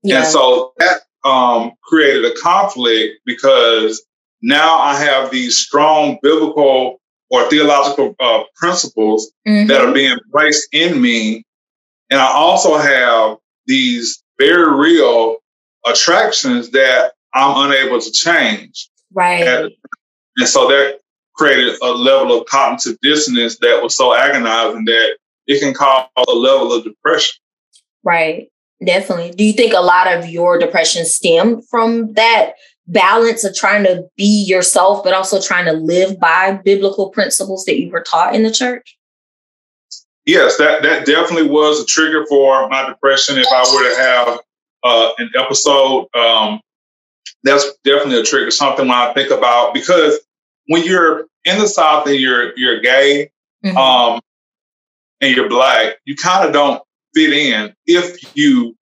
Yeah. 0.03 0.19
And 0.19 0.27
so 0.27 0.73
that 0.77 1.01
um, 1.23 1.71
created 1.83 2.25
a 2.25 2.35
conflict 2.39 3.19
because 3.25 4.03
now 4.41 4.77
I 4.77 4.99
have 4.99 5.31
these 5.31 5.57
strong 5.57 6.19
biblical 6.21 6.99
or 7.29 7.49
theological 7.49 8.15
uh, 8.19 8.43
principles 8.55 9.31
mm-hmm. 9.47 9.67
that 9.67 9.81
are 9.81 9.93
being 9.93 10.17
placed 10.31 10.67
in 10.71 11.01
me. 11.01 11.43
And 12.09 12.19
I 12.19 12.27
also 12.27 12.77
have 12.77 13.37
these 13.65 14.23
very 14.39 14.73
real 14.77 15.37
attractions 15.85 16.69
that 16.71 17.13
I'm 17.33 17.69
unable 17.69 17.99
to 17.99 18.11
change. 18.11 18.89
Right. 19.13 19.45
And, 19.45 19.71
and 20.37 20.47
so 20.47 20.67
that 20.67 20.99
created 21.37 21.75
a 21.81 21.91
level 21.91 22.39
of 22.39 22.47
cognitive 22.47 22.97
dissonance 23.01 23.57
that 23.59 23.81
was 23.81 23.95
so 23.95 24.13
agonizing 24.13 24.85
that 24.85 25.17
it 25.45 25.61
can 25.61 25.73
cause 25.73 26.07
a 26.17 26.31
level 26.33 26.73
of 26.73 26.83
depression. 26.83 27.35
Right. 28.03 28.49
Definitely. 28.83 29.31
Do 29.31 29.43
you 29.43 29.53
think 29.53 29.73
a 29.73 29.79
lot 29.79 30.11
of 30.11 30.29
your 30.29 30.59
depression 30.59 31.05
stemmed 31.05 31.67
from 31.67 32.13
that 32.13 32.53
balance 32.85 33.43
of 33.43 33.55
trying 33.55 33.83
to 33.83 34.07
be 34.15 34.45
yourself, 34.45 35.03
but 35.03 35.13
also 35.13 35.41
trying 35.41 35.65
to 35.65 35.73
live 35.73 36.19
by 36.19 36.53
biblical 36.63 37.09
principles 37.09 37.65
that 37.65 37.79
you 37.79 37.89
were 37.89 38.01
taught 38.01 38.35
in 38.35 38.43
the 38.43 38.51
church? 38.51 38.97
Yes, 40.25 40.57
that, 40.57 40.83
that 40.83 41.05
definitely 41.05 41.49
was 41.49 41.81
a 41.81 41.85
trigger 41.85 42.25
for 42.27 42.67
my 42.69 42.85
depression. 42.87 43.37
If 43.37 43.47
I 43.47 43.61
were 43.73 43.89
to 43.89 44.01
have 44.01 44.39
uh, 44.83 45.11
an 45.17 45.31
episode, 45.35 46.07
um, 46.15 46.59
that's 47.43 47.65
definitely 47.83 48.19
a 48.19 48.23
trigger, 48.23 48.51
something 48.51 48.87
when 48.87 48.97
I 48.97 49.13
think 49.13 49.31
about 49.31 49.73
because 49.73 50.19
when 50.67 50.83
you're 50.83 51.25
in 51.45 51.57
the 51.59 51.67
South 51.67 52.07
and 52.07 52.15
you're 52.15 52.57
you're 52.57 52.81
gay 52.81 53.31
mm-hmm. 53.65 53.77
um, 53.77 54.19
and 55.21 55.35
you're 55.35 55.49
black, 55.49 55.97
you 56.05 56.15
kind 56.15 56.45
of 56.45 56.53
don't 56.53 56.81
fit 57.15 57.33
in 57.33 57.73
if 57.85 58.35
you 58.35 58.75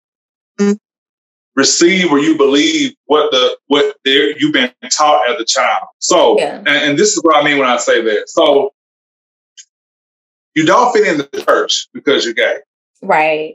receive 1.54 2.10
or 2.10 2.18
you 2.18 2.36
believe 2.36 2.94
what 3.06 3.30
the 3.30 3.56
what 3.66 3.94
you've 4.04 4.52
been 4.52 4.72
taught 4.90 5.28
as 5.30 5.40
a 5.40 5.44
child. 5.44 5.88
So, 5.98 6.38
yeah. 6.38 6.58
and, 6.58 6.68
and 6.68 6.98
this 6.98 7.16
is 7.16 7.20
what 7.22 7.36
I 7.36 7.44
mean 7.44 7.58
when 7.58 7.68
I 7.68 7.76
say 7.76 8.00
that. 8.02 8.28
So, 8.28 8.72
you 10.54 10.64
don't 10.64 10.92
fit 10.92 11.06
in 11.06 11.18
the 11.18 11.44
church 11.44 11.88
because 11.92 12.24
you're 12.24 12.34
gay, 12.34 12.56
right? 13.02 13.54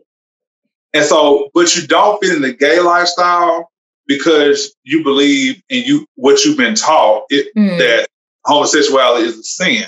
And 0.93 1.03
so, 1.03 1.49
but 1.53 1.75
you 1.75 1.87
don't 1.87 2.23
fit 2.23 2.35
in 2.35 2.41
the 2.41 2.53
gay 2.53 2.79
lifestyle 2.79 3.71
because 4.07 4.75
you 4.83 5.03
believe 5.03 5.61
in 5.69 5.83
you 5.83 6.05
what 6.15 6.43
you've 6.45 6.57
been 6.57 6.75
taught 6.75 7.25
it, 7.29 7.53
mm. 7.55 7.77
that 7.77 8.07
homosexuality 8.47 9.25
is 9.25 9.37
a 9.37 9.43
sin. 9.43 9.85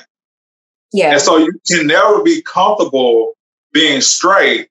Yeah. 0.91 1.11
And 1.11 1.21
so 1.21 1.37
you 1.37 1.51
can 1.67 1.87
never 1.87 2.21
be 2.23 2.41
comfortable 2.41 3.33
being 3.73 4.01
straight 4.01 4.69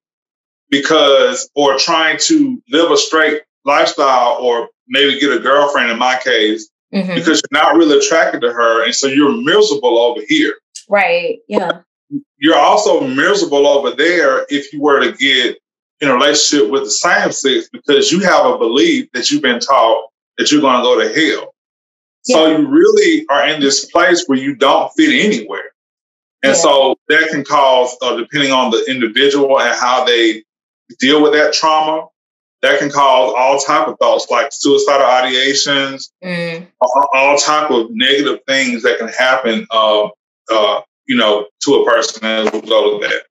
because, 0.70 1.48
or 1.54 1.78
trying 1.78 2.18
to 2.22 2.62
live 2.70 2.90
a 2.90 2.96
straight 2.96 3.42
lifestyle 3.64 4.38
or 4.40 4.68
maybe 4.88 5.18
get 5.18 5.32
a 5.32 5.38
girlfriend 5.38 5.90
in 5.90 5.98
my 5.98 6.18
case, 6.22 6.68
mm-hmm. 6.92 7.14
because 7.14 7.42
you're 7.50 7.62
not 7.62 7.76
really 7.76 7.98
attracted 7.98 8.40
to 8.42 8.52
her. 8.52 8.84
And 8.84 8.94
so 8.94 9.06
you're 9.06 9.32
miserable 9.42 9.98
over 9.98 10.20
here. 10.28 10.54
Right. 10.88 11.38
Yeah. 11.48 11.82
You're 12.38 12.56
also 12.56 13.06
miserable 13.06 13.66
over 13.66 13.90
there 13.90 14.46
if 14.48 14.72
you 14.72 14.80
were 14.80 15.00
to 15.00 15.12
get 15.12 15.58
in 16.00 16.08
a 16.08 16.14
relationship 16.14 16.70
with 16.70 16.84
the 16.84 16.90
same 16.90 17.32
sex 17.32 17.68
because 17.72 18.12
you 18.12 18.20
have 18.20 18.46
a 18.46 18.58
belief 18.58 19.08
that 19.12 19.30
you've 19.30 19.42
been 19.42 19.60
taught 19.60 20.10
that 20.38 20.50
you're 20.50 20.60
going 20.60 20.76
to 20.76 20.82
go 20.82 21.00
to 21.00 21.08
hell. 21.12 21.54
Yeah. 22.28 22.36
So 22.36 22.58
you 22.58 22.68
really 22.68 23.26
are 23.30 23.48
in 23.48 23.60
this 23.60 23.86
place 23.86 24.24
where 24.26 24.38
you 24.38 24.54
don't 24.54 24.92
fit 24.96 25.10
anywhere. 25.10 25.72
And 26.42 26.52
yeah. 26.54 26.60
so 26.60 26.96
that 27.08 27.28
can 27.30 27.44
cause, 27.44 27.96
uh, 28.00 28.16
depending 28.16 28.52
on 28.52 28.70
the 28.70 28.84
individual 28.88 29.60
and 29.60 29.74
how 29.74 30.04
they 30.04 30.44
deal 31.00 31.22
with 31.22 31.32
that 31.32 31.52
trauma, 31.52 32.06
that 32.62 32.78
can 32.78 32.90
cause 32.90 33.34
all 33.36 33.58
type 33.58 33.88
of 33.88 33.96
thoughts 33.98 34.28
like 34.30 34.48
suicidal 34.52 35.06
ideations, 35.06 36.10
mm. 36.22 36.66
all, 36.80 37.08
all, 37.14 37.38
type 37.38 37.70
of 37.70 37.86
negative 37.90 38.40
things 38.46 38.82
that 38.82 38.98
can 38.98 39.08
happen, 39.08 39.66
uh, 39.70 40.08
uh, 40.52 40.80
you 41.06 41.16
know, 41.16 41.46
to 41.62 41.74
a 41.74 41.84
person 41.84 42.24
as 42.24 42.48
a 42.48 42.60
result 42.60 42.94
of 42.94 43.00
that. 43.08 43.22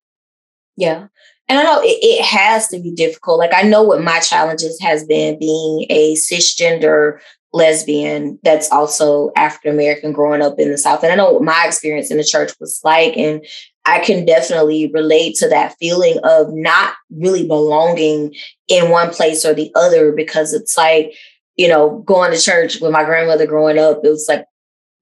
Yeah. 0.77 1.07
And 1.49 1.59
I 1.59 1.63
know 1.63 1.81
it, 1.81 1.97
it, 2.01 2.23
has 2.23 2.67
to 2.69 2.79
be 2.79 2.91
difficult. 2.91 3.39
Like 3.39 3.53
I 3.53 3.61
know 3.61 3.81
what 3.81 4.03
my 4.03 4.19
challenges 4.19 4.79
has 4.81 5.05
been 5.05 5.39
being 5.39 5.85
a 5.89 6.13
cisgender 6.15 7.19
lesbian 7.53 8.39
that's 8.43 8.71
also 8.71 9.31
African 9.35 9.73
American 9.73 10.11
growing 10.11 10.41
up 10.41 10.59
in 10.59 10.69
the 10.69 10.77
South. 10.77 11.03
And 11.03 11.11
I 11.11 11.15
know 11.15 11.31
what 11.31 11.43
my 11.43 11.63
experience 11.65 12.11
in 12.11 12.17
the 12.17 12.23
church 12.23 12.51
was 12.59 12.81
like. 12.83 13.15
And 13.17 13.45
I 13.85 13.99
can 13.99 14.25
definitely 14.25 14.91
relate 14.93 15.35
to 15.37 15.47
that 15.49 15.75
feeling 15.79 16.19
of 16.23 16.47
not 16.51 16.93
really 17.09 17.47
belonging 17.47 18.35
in 18.67 18.91
one 18.91 19.11
place 19.11 19.45
or 19.45 19.53
the 19.53 19.71
other 19.75 20.11
because 20.11 20.53
it's 20.53 20.77
like, 20.77 21.13
you 21.55 21.67
know, 21.67 21.99
going 21.99 22.31
to 22.31 22.39
church 22.39 22.81
with 22.81 22.91
my 22.91 23.03
grandmother 23.05 23.47
growing 23.47 23.79
up, 23.79 24.01
it 24.03 24.09
was 24.09 24.25
like, 24.27 24.45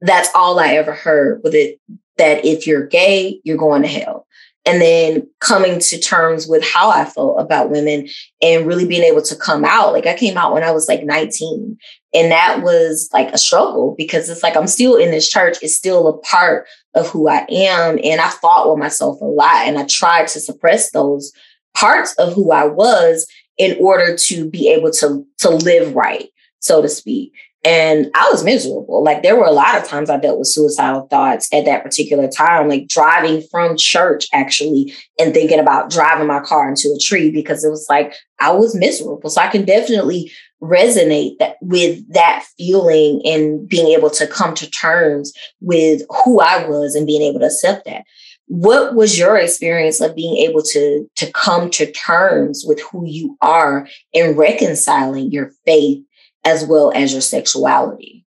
that's 0.01 0.29
all 0.35 0.59
I 0.59 0.75
ever 0.75 0.93
heard 0.93 1.41
with 1.43 1.55
it 1.55 1.79
that 2.17 2.45
if 2.45 2.67
you're 2.67 2.85
gay, 2.85 3.41
you're 3.43 3.57
going 3.57 3.81
to 3.81 3.87
hell 3.87 4.25
and 4.65 4.81
then 4.81 5.27
coming 5.39 5.79
to 5.79 5.99
terms 5.99 6.47
with 6.47 6.63
how 6.63 6.89
I 6.89 7.05
felt 7.05 7.39
about 7.39 7.69
women 7.69 8.07
and 8.41 8.65
really 8.65 8.87
being 8.87 9.03
able 9.03 9.21
to 9.21 9.35
come 9.35 9.63
out. 9.63 9.93
Like 9.93 10.07
I 10.07 10.17
came 10.17 10.37
out 10.37 10.53
when 10.53 10.63
I 10.63 10.71
was 10.71 10.87
like 10.87 11.03
19. 11.03 11.77
And 12.15 12.31
that 12.31 12.63
was 12.63 13.09
like 13.11 13.31
a 13.33 13.37
struggle 13.37 13.93
because 13.97 14.29
it's 14.29 14.41
like 14.41 14.55
I'm 14.55 14.67
still 14.67 14.95
in 14.95 15.11
this 15.11 15.29
church, 15.29 15.57
it's 15.61 15.75
still 15.75 16.07
a 16.07 16.17
part 16.19 16.65
of 16.95 17.09
who 17.09 17.27
I 17.27 17.45
am. 17.49 17.99
And 18.03 18.21
I 18.21 18.29
fought 18.29 18.69
with 18.69 18.79
myself 18.79 19.19
a 19.19 19.25
lot 19.25 19.67
and 19.67 19.77
I 19.77 19.85
tried 19.85 20.29
to 20.29 20.39
suppress 20.39 20.91
those 20.91 21.33
parts 21.75 22.15
of 22.15 22.33
who 22.33 22.53
I 22.53 22.65
was 22.65 23.27
in 23.57 23.77
order 23.81 24.15
to 24.15 24.49
be 24.49 24.69
able 24.69 24.91
to, 24.91 25.25
to 25.39 25.49
live 25.49 25.93
right, 25.93 26.29
so 26.59 26.81
to 26.81 26.87
speak. 26.87 27.33
And 27.65 28.11
I 28.13 28.29
was 28.31 28.43
miserable. 28.43 29.03
Like 29.03 29.23
there 29.23 29.35
were 29.35 29.45
a 29.45 29.51
lot 29.51 29.75
of 29.75 29.87
times 29.87 30.09
I 30.09 30.17
dealt 30.17 30.37
with 30.37 30.47
suicidal 30.47 31.07
thoughts 31.07 31.51
at 31.51 31.65
that 31.65 31.83
particular 31.83 32.27
time, 32.29 32.69
like 32.69 32.87
driving 32.87 33.41
from 33.49 33.75
church 33.75 34.27
actually 34.31 34.93
and 35.19 35.33
thinking 35.33 35.59
about 35.59 35.89
driving 35.89 36.27
my 36.27 36.41
car 36.41 36.69
into 36.69 36.95
a 36.95 36.99
tree 36.99 37.31
because 37.31 37.65
it 37.65 37.69
was 37.69 37.87
like 37.89 38.13
I 38.39 38.51
was 38.51 38.75
miserable. 38.75 39.29
So 39.29 39.41
I 39.41 39.47
can 39.47 39.65
definitely 39.65 40.31
resonate 40.69 41.37
that 41.39 41.57
with 41.61 42.01
that 42.13 42.45
feeling 42.57 43.21
and 43.25 43.67
being 43.67 43.87
able 43.87 44.09
to 44.11 44.27
come 44.27 44.53
to 44.55 44.69
terms 44.69 45.33
with 45.61 46.01
who 46.23 46.39
I 46.39 46.67
was 46.67 46.95
and 46.95 47.07
being 47.07 47.21
able 47.21 47.39
to 47.39 47.47
accept 47.47 47.85
that. 47.85 48.03
What 48.47 48.95
was 48.95 49.17
your 49.17 49.37
experience 49.37 50.01
of 50.01 50.15
being 50.15 50.37
able 50.37 50.61
to 50.61 51.09
to 51.15 51.31
come 51.31 51.69
to 51.71 51.91
terms 51.91 52.63
with 52.67 52.79
who 52.81 53.05
you 53.05 53.37
are 53.41 53.87
and 54.13 54.37
reconciling 54.37 55.31
your 55.31 55.51
faith 55.65 56.03
as 56.43 56.63
well 56.65 56.91
as 56.93 57.11
your 57.11 57.21
sexuality? 57.21 58.23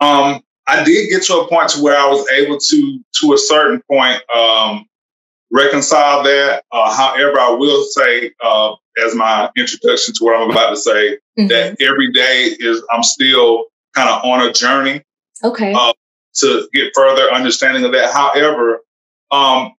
Um, 0.00 0.42
I 0.66 0.84
did 0.84 1.10
get 1.10 1.22
to 1.24 1.40
a 1.40 1.48
point 1.48 1.70
to 1.70 1.82
where 1.82 1.96
I 1.96 2.06
was 2.06 2.26
able 2.32 2.58
to, 2.58 3.00
to 3.20 3.32
a 3.32 3.38
certain 3.38 3.82
point, 3.90 4.22
um, 4.34 4.86
reconcile 5.50 6.22
that. 6.22 6.64
Uh, 6.72 6.94
however, 6.94 7.38
I 7.38 7.50
will 7.50 7.84
say, 7.84 8.32
uh, 8.42 8.74
as 9.04 9.14
my 9.14 9.50
introduction 9.56 10.14
to 10.14 10.24
what 10.24 10.40
I'm 10.40 10.50
about 10.50 10.70
to 10.70 10.76
say, 10.76 11.18
mm-hmm. 11.38 11.46
that 11.48 11.76
every 11.80 12.12
day 12.12 12.54
is 12.58 12.82
I'm 12.92 13.02
still 13.02 13.66
kind 13.94 14.08
of 14.08 14.24
on 14.24 14.48
a 14.48 14.52
journey. 14.52 15.02
Okay. 15.42 15.72
Uh, 15.72 15.92
to 16.32 16.68
get 16.72 16.92
further 16.94 17.30
understanding 17.32 17.84
of 17.84 17.92
that. 17.92 18.12
However, 18.12 18.80
um, 19.30 19.72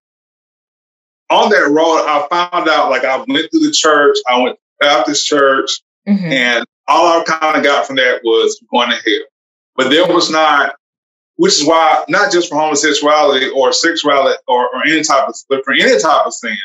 on 1.30 1.50
that 1.50 1.70
road, 1.70 2.06
I 2.06 2.28
found 2.30 2.68
out 2.68 2.90
like 2.90 3.06
I 3.06 3.18
went 3.18 3.50
to 3.52 3.60
the 3.60 3.72
church, 3.72 4.18
I 4.30 4.42
went 4.42 4.58
to 4.58 4.62
Baptist 4.80 5.26
church, 5.26 5.82
mm-hmm. 6.08 6.26
and 6.26 6.66
all 6.88 7.22
I 7.22 7.24
kind 7.24 7.58
of 7.58 7.64
got 7.64 7.88
from 7.88 7.96
that 7.98 8.22
was 8.24 8.62
going 8.70 8.90
to 8.90 8.96
hell. 8.96 9.26
But 9.76 9.90
there 9.90 10.08
was 10.08 10.30
not, 10.30 10.76
which 11.42 11.60
is 11.60 11.66
why 11.66 12.04
not 12.08 12.32
just 12.32 12.50
for 12.50 12.60
homosexuality 12.60 13.50
or 13.50 13.74
sexuality 13.74 14.38
or, 14.48 14.68
or 14.76 14.86
any 14.86 15.02
type 15.02 15.28
of, 15.28 15.34
but 15.50 15.66
for 15.66 15.74
any 15.74 16.00
type 16.00 16.28
of 16.28 16.32
sin, 16.36 16.56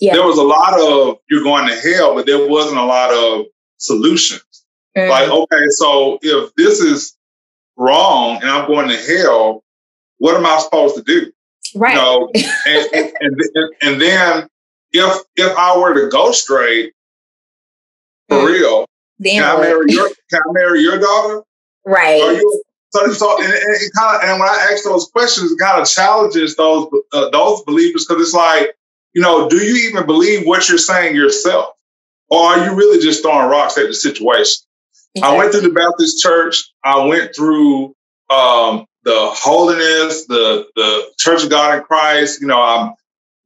yeah. 0.00 0.14
there 0.14 0.26
was 0.26 0.38
a 0.38 0.42
lot 0.42 0.80
of 0.80 1.18
you're 1.28 1.42
going 1.42 1.68
to 1.68 1.78
hell, 1.78 2.14
but 2.14 2.24
there 2.24 2.48
wasn't 2.48 2.78
a 2.78 2.84
lot 2.84 3.12
of 3.12 3.44
solutions. 3.76 4.64
Mm. 4.96 5.10
Like, 5.10 5.28
okay, 5.28 5.66
so 5.68 6.18
if 6.22 6.50
this 6.54 6.80
is 6.80 7.14
wrong 7.76 8.36
and 8.36 8.48
I'm 8.48 8.66
going 8.66 8.88
to 8.88 8.96
hell, 8.96 9.62
what 10.16 10.34
am 10.34 10.46
I 10.46 10.60
supposed 10.60 10.96
to 10.96 11.02
do? 11.02 11.30
Right. 11.74 11.92
You 11.92 12.00
know, 12.00 12.30
and, 12.66 12.94
and, 12.94 13.12
and, 13.20 13.70
and 13.82 14.00
then 14.00 14.48
if 14.92 15.22
if 15.36 15.54
I 15.58 15.76
were 15.76 15.92
to 15.92 16.08
go 16.08 16.32
straight 16.32 16.94
for 18.30 18.38
mm. 18.38 18.46
real, 18.46 18.86
can 19.22 19.44
I 19.44 19.60
marry 19.60 19.92
your 19.92 20.08
Can 20.30 20.40
I 20.40 20.52
marry 20.52 20.80
your 20.80 20.98
daughter? 20.98 21.42
Right. 21.84 22.16
You, 22.16 22.62
so, 22.92 23.12
so 23.12 23.42
and, 23.42 23.52
and, 23.52 23.74
it 23.76 23.92
kind 23.96 24.16
of, 24.16 24.28
and 24.28 24.40
when 24.40 24.48
I 24.48 24.68
ask 24.72 24.84
those 24.84 25.08
questions, 25.08 25.52
it 25.52 25.58
kind 25.58 25.80
of 25.80 25.88
challenges 25.88 26.56
those 26.56 26.88
uh, 27.12 27.30
those 27.30 27.62
believers 27.62 28.04
because 28.06 28.22
it's 28.22 28.34
like, 28.34 28.76
you 29.14 29.22
know, 29.22 29.48
do 29.48 29.56
you 29.56 29.88
even 29.88 30.06
believe 30.06 30.46
what 30.46 30.68
you're 30.68 30.78
saying 30.78 31.16
yourself, 31.16 31.74
or 32.28 32.40
are 32.40 32.64
you 32.64 32.74
really 32.74 33.02
just 33.02 33.22
throwing 33.22 33.48
rocks 33.48 33.78
at 33.78 33.86
the 33.86 33.94
situation? 33.94 34.64
I 35.22 35.36
went 35.36 35.52
through 35.52 35.62
the 35.62 35.70
Baptist 35.70 36.22
church. 36.22 36.72
I 36.84 37.04
went 37.04 37.34
through 37.36 37.94
um, 38.30 38.86
the 39.04 39.30
holiness, 39.32 40.26
the 40.26 40.66
the 40.76 41.12
Church 41.18 41.44
of 41.44 41.50
God 41.50 41.78
in 41.78 41.84
Christ. 41.84 42.40
You 42.40 42.46
know, 42.46 42.60
I 42.60 42.92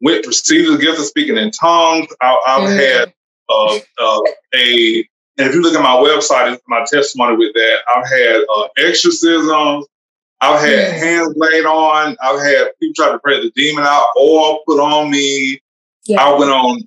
went 0.00 0.24
to 0.24 0.28
receive 0.28 0.70
the 0.70 0.78
gift 0.78 0.98
of 0.98 1.04
speaking 1.06 1.36
in 1.36 1.50
tongues. 1.50 2.08
I, 2.20 2.38
have 2.46 2.68
mm. 2.68 2.78
had 2.78 3.14
uh, 3.48 3.78
uh, 3.98 4.20
a 4.54 5.08
and 5.38 5.48
if 5.48 5.54
you 5.54 5.60
look 5.60 5.74
at 5.74 5.82
my 5.82 5.96
website, 5.96 6.48
and 6.48 6.60
my 6.66 6.84
testimony 6.90 7.36
with 7.36 7.52
that, 7.54 7.78
I've 7.94 8.08
had 8.08 8.42
uh, 8.54 8.68
exorcisms, 8.78 9.86
I've 10.40 10.60
had 10.60 10.94
mm. 10.94 10.98
hands 10.98 11.34
laid 11.36 11.64
on, 11.66 12.16
I've 12.20 12.40
had 12.40 12.70
people 12.80 12.94
try 12.94 13.12
to 13.12 13.18
pray 13.18 13.42
the 13.42 13.50
demon 13.50 13.84
out, 13.84 14.08
oil 14.18 14.60
put 14.66 14.80
on 14.80 15.10
me. 15.10 15.60
Yeah. 16.06 16.22
I 16.22 16.38
went 16.38 16.50
on 16.50 16.80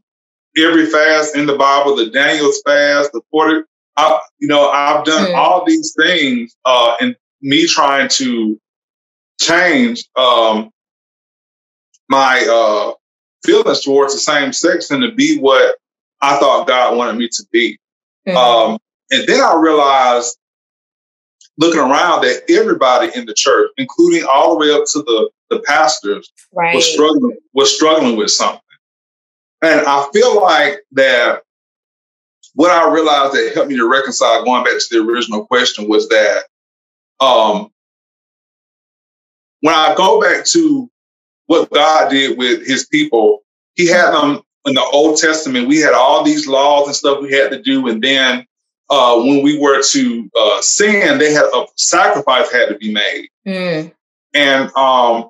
every 0.58 0.88
fast 0.88 1.36
in 1.36 1.46
the 1.46 1.58
Bible, 1.58 1.96
the 1.96 2.10
Daniel's 2.10 2.62
fast, 2.66 3.12
the 3.12 3.22
40. 3.32 3.66
I, 3.98 4.20
you 4.40 4.48
know, 4.48 4.70
I've 4.70 5.06
done 5.06 5.32
mm. 5.32 5.36
all 5.36 5.66
these 5.66 5.94
things, 6.00 6.56
uh, 6.66 6.96
and 7.02 7.16
me 7.42 7.68
trying 7.68 8.10
to 8.10 8.60
change 9.40 10.06
um, 10.16 10.72
my 12.08 12.46
uh, 12.50 12.94
feelings 13.46 13.82
towards 13.82 14.14
the 14.14 14.20
same 14.20 14.54
sex 14.54 14.90
and 14.92 15.04
to 15.04 15.12
be 15.12 15.38
what 15.38 15.78
I 16.22 16.38
thought 16.38 16.68
God 16.68 16.98
wanted 16.98 17.18
me 17.18 17.30
to 17.30 17.44
be. 17.52 17.78
Mm-hmm. 18.30 18.72
Um, 18.72 18.80
and 19.12 19.28
then 19.28 19.42
I 19.42 19.56
realized, 19.56 20.38
looking 21.58 21.80
around, 21.80 22.22
that 22.22 22.44
everybody 22.50 23.12
in 23.16 23.26
the 23.26 23.34
church, 23.34 23.72
including 23.78 24.26
all 24.32 24.52
the 24.52 24.60
way 24.60 24.74
up 24.74 24.86
to 24.94 25.00
the, 25.00 25.30
the 25.50 25.60
pastors, 25.62 26.32
right. 26.54 26.76
was 26.76 26.92
struggling 26.92 27.38
was 27.54 27.76
struggling 27.76 28.16
with 28.16 28.32
something. 28.32 28.62
And 29.62 29.82
I 29.82 30.08
feel 30.14 30.42
like 30.42 30.80
that 30.94 31.44
what 32.54 32.72
I 32.72 32.92
realized 32.92 33.34
that 33.34 33.52
helped 33.54 33.70
me 33.70 33.78
to 33.78 33.90
reconcile, 33.90 34.44
going 34.44 34.64
back 34.64 34.74
to 34.74 34.86
the 34.92 35.00
original 35.00 35.46
question, 35.46 35.88
was 35.88 36.08
that 36.10 36.44
um, 37.20 37.72
when 39.62 39.74
I 39.74 39.96
go 39.96 40.22
back 40.22 40.46
to 40.48 40.90
what 41.48 41.70
God 41.70 42.10
did 42.10 42.38
with 42.38 42.66
his 42.66 42.86
people, 42.86 43.44
he 43.76 43.88
had 43.88 44.12
them 44.12 44.42
in 44.70 44.76
the 44.76 44.84
Old 44.94 45.18
Testament, 45.18 45.68
we 45.68 45.80
had 45.80 45.94
all 45.94 46.24
these 46.24 46.48
laws 46.48 46.88
and 46.88 46.96
stuff 46.96 47.22
we 47.22 47.34
had 47.34 47.52
to 47.52 47.62
do, 47.62 47.88
and 47.88 48.02
then 48.02 48.46
uh, 48.90 49.18
when 49.18 49.44
we 49.44 49.60
were 49.60 49.82
to 49.82 50.30
uh, 50.40 50.62
sin, 50.62 51.18
they 51.18 51.34
had 51.34 51.46
a 51.54 51.66
sacrifice 51.76 52.52
had 52.52 52.70
to 52.70 52.76
be 52.76 52.94
made. 52.94 53.30
Mm. 53.48 53.92
And 54.34 54.72
um, 54.76 55.30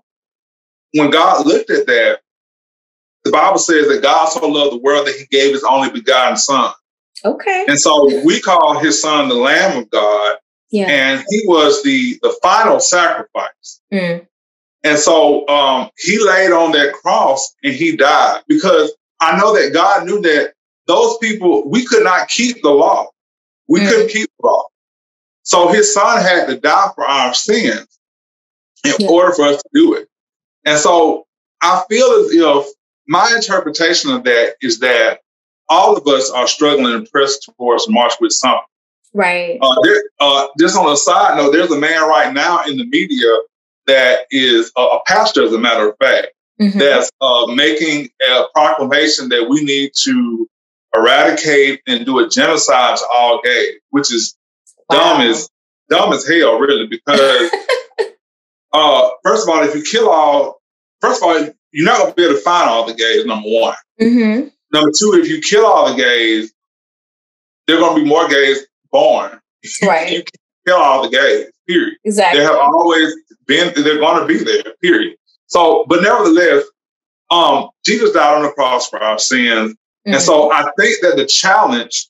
when 0.94 1.10
God 1.10 1.46
looked 1.46 1.70
at 1.70 1.86
that, 1.88 2.20
the 3.24 3.32
Bible 3.32 3.60
says 3.60 3.88
that 3.88 4.02
God 4.02 4.28
so 4.28 4.48
loved 4.48 4.74
the 4.74 4.80
world 4.80 5.08
that 5.08 5.16
He 5.16 5.26
gave 5.26 5.54
His 5.54 5.64
only 5.64 5.90
begotten 5.90 6.38
Son. 6.38 6.72
Okay. 7.26 7.66
And 7.68 7.80
so 7.80 8.24
we 8.24 8.40
call 8.40 8.80
His 8.80 9.02
Son 9.02 9.28
the 9.28 9.36
Lamb 9.36 9.78
of 9.78 9.90
God. 9.90 10.38
Yeah. 10.72 10.90
And 10.90 11.26
He 11.30 11.44
was 11.46 11.84
the 11.84 12.18
the 12.22 12.38
final 12.42 12.80
sacrifice. 12.80 13.82
Mm. 13.92 14.26
And 14.86 14.98
so 14.98 15.48
um, 15.50 15.90
He 15.98 16.18
laid 16.24 16.52
on 16.52 16.72
that 16.74 16.94
cross 16.94 17.56
and 17.64 17.74
He 17.74 17.98
died 17.98 18.44
because 18.48 18.94
I 19.20 19.38
know 19.38 19.54
that 19.54 19.74
God 19.74 20.06
knew 20.06 20.22
that 20.22 20.54
those 20.88 21.18
people 21.18 21.70
we 21.70 21.86
could 21.86 22.04
not 22.04 22.28
keep 22.30 22.62
the 22.62 22.70
law. 22.70 23.08
We 23.68 23.82
mm. 23.82 23.90
couldn't 23.90 24.10
keep 24.10 24.30
the 24.40 24.48
law. 24.48 24.64
So 25.44 25.70
his 25.70 25.94
son 25.94 26.22
had 26.22 26.48
to 26.48 26.58
die 26.58 26.90
for 26.96 27.06
our 27.06 27.34
sins 27.34 27.88
in 28.86 28.94
yeah. 29.00 29.08
order 29.08 29.34
for 29.34 29.46
us 29.46 29.62
to 29.62 29.70
do 29.74 29.96
it. 29.96 30.08
And 30.66 30.78
so 30.78 31.26
I 31.62 31.84
feel 31.90 32.06
as 32.06 32.32
if 32.32 32.68
my 33.08 33.34
interpretation 33.36 34.12
of 34.12 34.24
that 34.24 34.56
is 34.62 34.80
that 34.80 35.20
all 35.68 35.96
of 35.96 36.08
us 36.08 36.30
are 36.32 36.48
struggling 36.48 36.94
and 36.94 37.10
pressed 37.12 37.50
towards 37.58 37.90
March 37.90 38.14
with 38.20 38.32
something. 38.32 38.62
Right. 39.14 39.58
Uh, 39.62 39.76
there, 39.84 40.04
uh, 40.20 40.48
just 40.60 40.78
on 40.78 40.92
a 40.92 40.98
side 40.98 41.38
note, 41.38 41.52
there's 41.52 41.72
a 41.72 41.80
man 41.80 42.08
right 42.08 42.34
now 42.34 42.64
in 42.66 42.78
the 42.78 42.86
media 42.86 43.38
that 43.88 44.22
is 44.30 44.72
a, 44.78 44.82
a 44.82 45.00
pastor, 45.08 45.44
as 45.44 45.54
a 45.54 45.60
matter 45.60 45.90
of 45.90 45.98
fact, 45.98 46.28
mm-hmm. 46.60 46.78
that's 46.78 47.10
uh, 47.22 47.48
making 47.48 48.10
a 48.28 48.44
proclamation 48.54 49.30
that 49.30 49.48
we 49.50 49.64
need 49.64 49.92
to 50.04 50.48
eradicate 50.96 51.82
and 51.88 52.06
do 52.06 52.20
a 52.20 52.30
genocide 52.30 52.98
to 52.98 53.06
all 53.14 53.42
gay, 53.44 53.74
which 53.90 54.14
is 54.14 54.36
wow. 54.90 55.18
dumb 55.18 55.22
as 55.22 55.50
dumb 55.90 56.14
as 56.14 56.28
hell, 56.28 56.60
really, 56.60 56.88
because 56.88 57.20
uh, 58.74 59.10
first 59.24 59.48
of 59.48 59.54
all, 59.54 59.64
if 59.64 59.76
you 59.76 59.82
kill 59.82 60.10
all, 60.10 60.62
first 61.02 61.22
of 61.22 61.28
all, 61.28 61.50
you're 61.72 61.86
not 61.86 62.00
gonna 62.00 62.14
be 62.14 62.24
able 62.24 62.36
to 62.36 62.42
find 62.42 62.70
all 62.70 62.86
the 62.86 62.94
gays. 62.94 63.26
Number 63.26 63.50
one. 63.50 63.76
Mm-hmm. 64.02 64.48
Number 64.72 64.92
two, 64.98 65.20
if 65.22 65.30
you 65.30 65.42
kill 65.42 65.66
all 65.66 65.92
the 65.92 66.02
gays, 66.02 66.54
there 67.68 67.78
are 67.78 67.80
gonna 67.80 68.04
be 68.04 68.08
more 68.08 68.28
gays 68.28 68.66
born. 68.92 69.40
Right. 69.84 70.12
you 70.12 70.24
kill 70.66 70.78
all 70.78 71.04
the 71.04 71.10
gays. 71.10 71.52
Period. 71.68 71.98
Exactly. 72.04 72.40
They 72.40 72.46
have 72.46 72.56
always 72.56 73.14
been. 73.46 73.74
They're 73.76 74.00
gonna 74.00 74.26
be 74.26 74.38
there. 74.38 74.64
Period. 74.82 75.18
So, 75.50 75.86
but 75.88 76.02
nevertheless, 76.02 76.64
um, 77.30 77.70
Jesus 77.86 78.12
died 78.12 78.38
on 78.38 78.44
the 78.44 78.52
cross 78.52 78.90
for 78.90 79.02
our 79.02 79.20
sins. 79.20 79.72
Mm-hmm. 79.72 80.14
And 80.14 80.22
so 80.22 80.52
I 80.52 80.70
think 80.80 81.02
that 81.02 81.16
the 81.18 81.26
challenge 81.26 82.08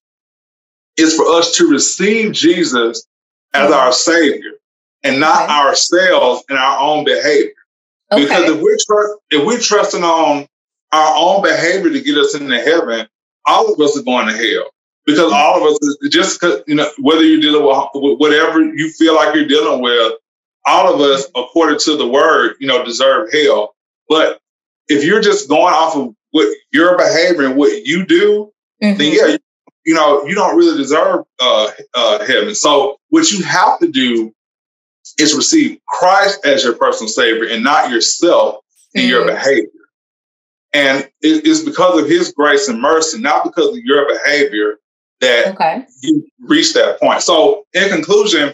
is 0.98 1.16
for 1.16 1.26
us 1.26 1.56
to 1.58 1.70
receive 1.70 2.34
Jesus 2.34 3.06
as 3.54 3.64
mm-hmm. 3.64 3.74
our 3.74 3.92
Savior 3.92 4.52
and 5.04 5.20
not 5.20 5.44
okay. 5.44 5.54
ourselves 5.54 6.44
and 6.50 6.58
our 6.58 6.80
own 6.80 7.06
behavior. 7.06 7.54
Okay. 8.12 8.24
Because 8.24 8.50
if 8.50 8.62
we're 8.62 8.78
trust, 8.86 9.14
if 9.32 9.46
we're 9.46 9.60
trusting 9.60 10.04
on 10.04 10.46
our 10.92 11.14
own 11.16 11.42
behavior 11.42 11.92
to 11.92 12.02
get 12.02 12.18
us 12.18 12.36
into 12.36 12.60
heaven, 12.60 13.08
all 13.46 13.74
of 13.74 13.80
us 13.80 13.98
are 13.98 14.04
going 14.04 14.28
to 14.28 14.34
hell. 14.34 14.70
Because 15.06 15.32
mm-hmm. 15.32 15.34
all 15.34 15.68
of 15.68 15.74
us, 15.74 15.98
just 16.10 16.42
you 16.68 16.76
know, 16.76 16.90
whether 17.00 17.24
you're 17.24 17.42
dealing 17.42 17.64
with 17.64 18.20
whatever 18.20 18.62
you 18.62 18.92
feel 18.92 19.16
like 19.16 19.34
you're 19.34 19.48
dealing 19.48 19.82
with, 19.82 20.14
all 20.70 20.94
of 20.94 21.02
us, 21.02 21.26
according 21.36 21.80
to 21.80 21.98
the 21.98 22.08
word, 22.08 22.56
you 22.60 22.68
know, 22.68 22.86
deserve 22.86 23.32
hell. 23.32 23.76
But 24.08 24.40
if 24.88 25.04
you're 25.04 25.22
just 25.22 25.50
going 25.50 25.74
off 25.74 25.96
of 25.96 26.14
what 26.32 26.56
your 26.72 26.98
behavior 26.98 27.46
and 27.46 27.56
what 27.56 27.86
you 27.86 28.06
do, 28.06 28.52
mm-hmm. 28.82 28.98
then 28.98 29.14
yeah, 29.14 29.38
you, 29.86 29.96
know, 29.96 30.26
you 30.26 30.36
don't 30.36 30.58
really 30.58 30.78
deserve 30.78 31.26
uh, 31.40 31.72
uh, 31.96 32.26
heaven. 32.26 32.56
So 32.56 32.98
what 33.10 33.32
you 33.32 33.44
have 33.44 33.80
to 33.80 33.88
do 33.88 34.34
is 35.18 35.36
receive 35.36 35.80
Christ 35.88 36.46
as 36.46 36.64
your 36.64 36.74
personal 36.74 37.10
savior 37.10 37.48
and 37.48 37.64
not 37.64 37.92
yourself 37.92 38.58
and 38.94 39.04
mm-hmm. 39.04 39.10
your 39.10 39.26
behavior. 39.26 39.70
And 40.72 41.10
it 41.22 41.46
is 41.46 41.64
because 41.64 42.00
of 42.00 42.08
his 42.08 42.32
grace 42.32 42.68
and 42.68 42.80
mercy, 42.80 43.20
not 43.20 43.44
because 43.44 43.76
of 43.76 43.84
your 43.84 44.08
behavior, 44.08 44.76
that 45.20 45.48
okay. 45.48 45.86
you 46.02 46.28
reach 46.40 46.74
that 46.74 47.00
point. 47.00 47.22
So 47.22 47.66
in 47.74 47.90
conclusion, 47.90 48.54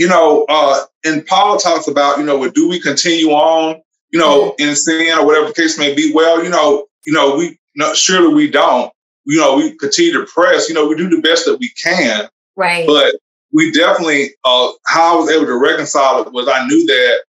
you 0.00 0.08
know, 0.08 0.44
uh, 0.48 0.80
and 1.04 1.24
Paul 1.26 1.58
talks 1.58 1.86
about, 1.86 2.18
you 2.18 2.24
know, 2.24 2.48
do 2.50 2.68
we 2.68 2.80
continue 2.80 3.28
on 3.30 3.80
you 4.10 4.18
know, 4.18 4.54
in 4.58 4.74
sin 4.74 5.18
or 5.18 5.24
whatever 5.24 5.48
the 5.48 5.54
case 5.54 5.78
may 5.78 5.94
be. 5.94 6.12
Well, 6.12 6.42
you 6.42 6.50
know, 6.50 6.86
you 7.06 7.12
know, 7.12 7.36
we 7.36 7.58
no, 7.76 7.94
surely 7.94 8.34
we 8.34 8.50
don't. 8.50 8.92
You 9.24 9.38
know, 9.38 9.56
we 9.56 9.76
continue 9.76 10.12
to 10.12 10.26
press. 10.26 10.68
You 10.68 10.74
know, 10.74 10.86
we 10.86 10.96
do 10.96 11.08
the 11.08 11.20
best 11.20 11.44
that 11.46 11.58
we 11.58 11.68
can. 11.82 12.28
Right. 12.56 12.86
But 12.86 13.14
we 13.52 13.70
definitely, 13.70 14.30
uh, 14.44 14.72
how 14.86 15.14
I 15.14 15.20
was 15.20 15.30
able 15.30 15.46
to 15.46 15.58
reconcile 15.58 16.22
it 16.22 16.32
was 16.32 16.48
I 16.48 16.66
knew 16.66 16.84
that 16.86 17.24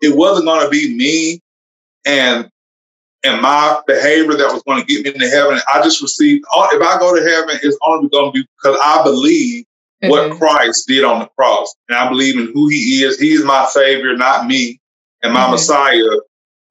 it 0.00 0.16
wasn't 0.16 0.46
going 0.46 0.64
to 0.64 0.70
be 0.70 0.94
me 0.96 1.40
and 2.06 2.50
and 3.24 3.42
my 3.42 3.80
behavior 3.86 4.34
that 4.34 4.52
was 4.52 4.62
going 4.62 4.80
to 4.80 4.86
get 4.86 5.04
me 5.04 5.12
into 5.12 5.28
heaven. 5.28 5.58
I 5.72 5.82
just 5.82 6.00
received. 6.00 6.44
Uh, 6.54 6.68
if 6.72 6.82
I 6.82 6.98
go 6.98 7.14
to 7.14 7.22
heaven, 7.22 7.58
it's 7.62 7.78
only 7.84 8.08
going 8.08 8.32
to 8.32 8.32
be 8.32 8.46
because 8.62 8.78
I 8.82 9.02
believe 9.02 9.65
mm-hmm. 10.02 10.10
what 10.10 10.38
Christ 10.38 10.86
did 10.86 11.04
on 11.04 11.20
the 11.20 11.28
cross, 11.38 11.74
and 11.88 11.98
I 11.98 12.08
believe 12.08 12.38
in 12.38 12.52
who 12.52 12.68
He 12.68 13.02
is. 13.02 13.18
He 13.18 13.32
is 13.32 13.44
my 13.44 13.66
Savior, 13.70 14.16
not 14.16 14.46
me 14.46 14.80
and 15.22 15.32
my 15.32 15.40
mm-hmm. 15.42 15.52
Messiah, 15.52 16.20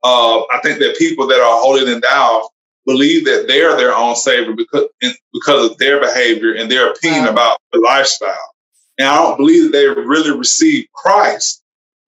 uh, 0.04 0.42
I 0.54 0.60
think 0.62 0.80
that 0.80 0.98
people 0.98 1.28
that 1.28 1.40
are 1.40 1.62
holier 1.62 1.86
than 1.86 2.00
thou 2.00 2.50
believe 2.86 3.26
that 3.26 3.46
they're 3.48 3.76
their 3.76 3.94
own 3.94 4.16
savior 4.16 4.54
because 4.54 4.86
because 5.34 5.72
of 5.72 5.78
their 5.80 6.00
behavior 6.00 6.54
and 6.54 6.70
their 6.70 6.92
opinion 6.92 7.26
wow. 7.26 7.32
about 7.32 7.58
the 7.74 7.80
lifestyle. 7.80 8.54
And 9.00 9.08
I 9.08 9.16
don't 9.16 9.38
believe 9.38 9.72
that 9.72 9.78
they 9.78 9.88
really 9.88 10.38
receive 10.38 10.86
Christ 10.94 11.64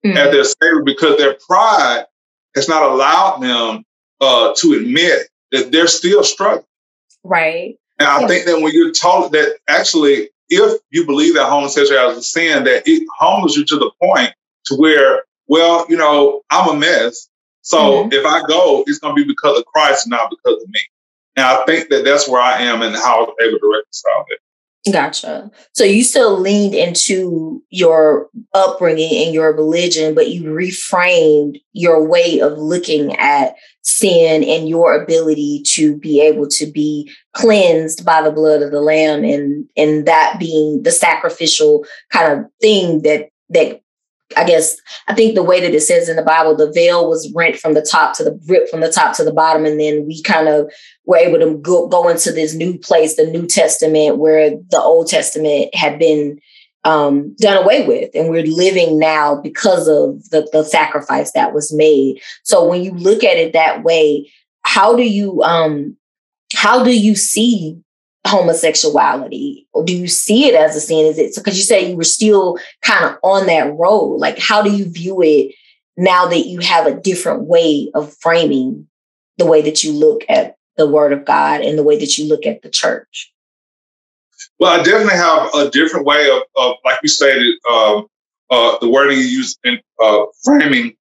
mm-hmm. 0.06 0.16
as 0.16 0.30
their 0.30 0.44
savior 0.44 0.82
because 0.84 1.18
their 1.18 1.36
pride 1.46 2.04
has 2.54 2.68
not 2.68 2.84
allowed 2.84 3.40
them 3.40 3.84
uh, 4.20 4.54
to 4.58 4.74
admit 4.74 5.28
that 5.50 5.72
they're 5.72 5.88
still 5.88 6.22
struggling. 6.22 6.64
Right. 7.24 7.76
And 7.98 8.08
I 8.08 8.20
yeah. 8.20 8.26
think 8.28 8.46
that 8.46 8.60
when 8.60 8.72
you're 8.72 8.92
taught 8.92 9.32
that 9.32 9.58
actually, 9.68 10.30
if 10.48 10.80
you 10.90 11.06
believe 11.06 11.34
that 11.34 11.48
homosexuality 11.48 12.12
is 12.12 12.18
a 12.18 12.22
sin, 12.22 12.64
that 12.64 12.82
it 12.86 13.06
humbles 13.18 13.56
you 13.56 13.64
to 13.66 13.76
the 13.76 13.90
point 14.02 14.32
to 14.66 14.74
where 14.76 15.22
well, 15.48 15.86
you 15.88 15.96
know, 15.96 16.42
I'm 16.50 16.68
a 16.68 16.78
mess. 16.78 17.28
So 17.62 17.78
mm-hmm. 17.78 18.12
if 18.12 18.24
I 18.24 18.42
go, 18.46 18.84
it's 18.86 18.98
going 18.98 19.16
to 19.16 19.22
be 19.22 19.26
because 19.26 19.58
of 19.58 19.64
Christ, 19.66 20.06
not 20.06 20.30
because 20.30 20.62
of 20.62 20.68
me. 20.68 20.80
And 21.36 21.46
I 21.46 21.64
think 21.64 21.88
that 21.88 22.04
that's 22.04 22.28
where 22.28 22.40
I 22.40 22.60
am 22.62 22.82
and 22.82 22.94
how 22.94 23.18
I 23.18 23.22
was 23.22 23.36
able 23.42 23.58
to 23.58 23.72
reconcile 23.72 24.24
it. 24.28 24.40
Gotcha. 24.90 25.50
So 25.72 25.84
you 25.84 26.02
still 26.02 26.38
leaned 26.38 26.74
into 26.74 27.62
your 27.70 28.28
upbringing 28.54 29.24
and 29.24 29.34
your 29.34 29.54
religion, 29.54 30.14
but 30.14 30.28
you 30.28 30.44
reframed 30.44 31.60
your 31.72 32.06
way 32.06 32.40
of 32.40 32.58
looking 32.58 33.14
at 33.16 33.54
sin 33.82 34.44
and 34.44 34.68
your 34.68 34.94
ability 34.94 35.62
to 35.74 35.96
be 35.96 36.20
able 36.20 36.46
to 36.48 36.70
be 36.70 37.10
cleansed 37.34 38.04
by 38.04 38.22
the 38.22 38.30
blood 38.30 38.62
of 38.62 38.70
the 38.70 38.80
lamb 38.80 39.24
and 39.24 39.66
and 39.76 40.06
that 40.06 40.36
being 40.38 40.82
the 40.82 40.92
sacrificial 40.92 41.84
kind 42.10 42.32
of 42.32 42.46
thing 42.60 43.02
that 43.02 43.30
that 43.48 43.80
I 44.36 44.44
guess 44.44 44.76
I 45.06 45.14
think 45.14 45.34
the 45.34 45.42
way 45.42 45.60
that 45.60 45.74
it 45.74 45.80
says 45.80 46.08
in 46.08 46.16
the 46.16 46.22
Bible, 46.22 46.54
the 46.54 46.70
veil 46.70 47.08
was 47.08 47.32
rent 47.34 47.56
from 47.56 47.74
the 47.74 47.82
top 47.82 48.14
to 48.16 48.24
the 48.24 48.38
ripped 48.46 48.68
from 48.68 48.80
the 48.80 48.92
top 48.92 49.16
to 49.16 49.24
the 49.24 49.32
bottom, 49.32 49.64
and 49.64 49.80
then 49.80 50.06
we 50.06 50.22
kind 50.22 50.48
of 50.48 50.70
were 51.06 51.16
able 51.16 51.38
to 51.38 51.56
go, 51.58 51.88
go 51.88 52.08
into 52.08 52.30
this 52.32 52.54
new 52.54 52.78
place, 52.78 53.16
the 53.16 53.26
New 53.26 53.46
Testament, 53.46 54.18
where 54.18 54.50
the 54.50 54.80
Old 54.80 55.08
Testament 55.08 55.74
had 55.74 55.98
been 55.98 56.38
um, 56.84 57.34
done 57.36 57.62
away 57.62 57.86
with, 57.86 58.10
and 58.14 58.28
we're 58.28 58.44
living 58.44 58.98
now 58.98 59.40
because 59.40 59.88
of 59.88 60.28
the, 60.30 60.48
the 60.52 60.62
sacrifice 60.62 61.32
that 61.32 61.54
was 61.54 61.72
made. 61.72 62.20
So 62.42 62.68
when 62.68 62.82
you 62.82 62.92
look 62.92 63.24
at 63.24 63.38
it 63.38 63.54
that 63.54 63.82
way, 63.82 64.30
how 64.62 64.94
do 64.94 65.02
you 65.02 65.42
um, 65.42 65.96
how 66.54 66.84
do 66.84 66.96
you 66.98 67.14
see 67.14 67.80
homosexuality? 68.26 69.66
Or 69.72 69.84
do 69.84 69.96
you 69.96 70.08
see 70.08 70.46
it 70.46 70.54
as 70.54 70.76
a 70.76 70.80
sin? 70.80 71.06
Is 71.06 71.18
it 71.18 71.34
because 71.34 71.56
you 71.56 71.64
say 71.64 71.90
you 71.90 71.96
were 71.96 72.04
still 72.04 72.58
kind 72.82 73.04
of 73.04 73.16
on 73.22 73.46
that 73.46 73.72
road. 73.74 74.16
Like 74.16 74.38
how 74.38 74.62
do 74.62 74.74
you 74.74 74.90
view 74.90 75.22
it 75.22 75.54
now 75.96 76.26
that 76.26 76.46
you 76.46 76.60
have 76.60 76.86
a 76.86 77.00
different 77.00 77.44
way 77.44 77.90
of 77.94 78.14
framing 78.20 78.86
the 79.36 79.46
way 79.46 79.62
that 79.62 79.84
you 79.84 79.92
look 79.92 80.22
at 80.28 80.56
the 80.76 80.86
word 80.86 81.12
of 81.12 81.24
god 81.24 81.60
and 81.60 81.76
the 81.76 81.82
way 81.82 81.98
that 81.98 82.18
you 82.18 82.28
look 82.28 82.46
at 82.46 82.62
the 82.62 82.70
church? 82.70 83.32
Well 84.58 84.78
i 84.78 84.82
definitely 84.82 85.14
have 85.14 85.54
a 85.54 85.70
different 85.70 86.06
way 86.06 86.30
of, 86.30 86.42
of 86.56 86.76
like 86.84 87.00
we 87.02 87.08
stated 87.08 87.54
um, 87.70 88.06
uh, 88.50 88.78
the 88.80 88.88
wording 88.88 89.18
you 89.18 89.24
use 89.24 89.58
in 89.64 89.78
uh, 90.02 90.24
framing 90.44 90.96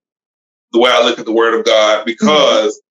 the 0.71 0.79
way 0.79 0.91
i 0.91 1.03
look 1.03 1.19
at 1.19 1.25
the 1.25 1.31
word 1.31 1.57
of 1.57 1.65
god 1.65 2.05
because 2.05 2.81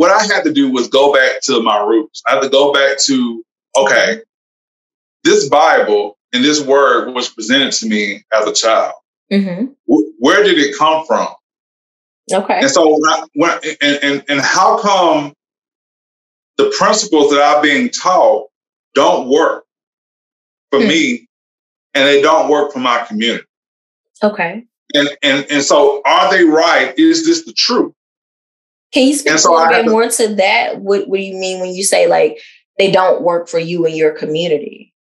what 0.00 0.10
I 0.10 0.22
had 0.34 0.44
to 0.44 0.52
do 0.54 0.70
was 0.70 0.88
go 0.88 1.12
back 1.12 1.42
to 1.42 1.62
my 1.62 1.78
roots. 1.84 2.22
I 2.26 2.36
had 2.36 2.40
to 2.40 2.48
go 2.48 2.72
back 2.72 2.96
to, 3.00 3.44
okay, 3.76 4.22
this 5.24 5.46
Bible 5.50 6.16
and 6.32 6.42
this 6.42 6.58
word 6.58 7.12
was 7.12 7.28
presented 7.28 7.72
to 7.72 7.86
me 7.86 8.24
as 8.32 8.48
a 8.48 8.54
child. 8.54 8.94
Mm-hmm. 9.30 9.66
W- 9.86 10.12
where 10.18 10.42
did 10.42 10.56
it 10.56 10.74
come 10.78 11.04
from? 11.04 11.28
Okay. 12.32 12.60
And 12.60 12.70
so 12.70 12.98
when, 12.98 13.12
I, 13.12 13.24
when 13.34 13.50
and, 13.82 13.98
and 14.02 14.24
and 14.30 14.40
how 14.40 14.78
come 14.78 15.34
the 16.56 16.74
principles 16.78 17.30
that 17.32 17.42
I'm 17.42 17.60
being 17.60 17.90
taught 17.90 18.48
don't 18.94 19.28
work 19.28 19.64
for 20.70 20.80
hmm. 20.80 20.88
me, 20.88 21.28
and 21.92 22.08
they 22.08 22.22
don't 22.22 22.48
work 22.48 22.72
for 22.72 22.78
my 22.78 23.04
community? 23.04 23.44
Okay. 24.22 24.64
And 24.94 25.10
and 25.22 25.46
and 25.50 25.62
so, 25.62 26.00
are 26.06 26.30
they 26.30 26.44
right? 26.44 26.98
Is 26.98 27.26
this 27.26 27.44
the 27.44 27.52
truth? 27.52 27.92
Can 28.92 29.06
you 29.06 29.14
speak 29.14 29.38
so 29.38 29.52
a 29.52 29.56
little 29.56 29.68
bit 29.68 29.84
to, 29.84 29.90
more 29.90 30.08
to 30.08 30.34
that? 30.36 30.80
What 30.80 31.08
What 31.08 31.18
do 31.18 31.22
you 31.22 31.36
mean 31.36 31.60
when 31.60 31.74
you 31.74 31.84
say 31.84 32.08
like 32.08 32.40
they 32.78 32.90
don't 32.90 33.22
work 33.22 33.48
for 33.48 33.58
you 33.58 33.86
in 33.86 33.94
your 33.94 34.12
community? 34.12 34.92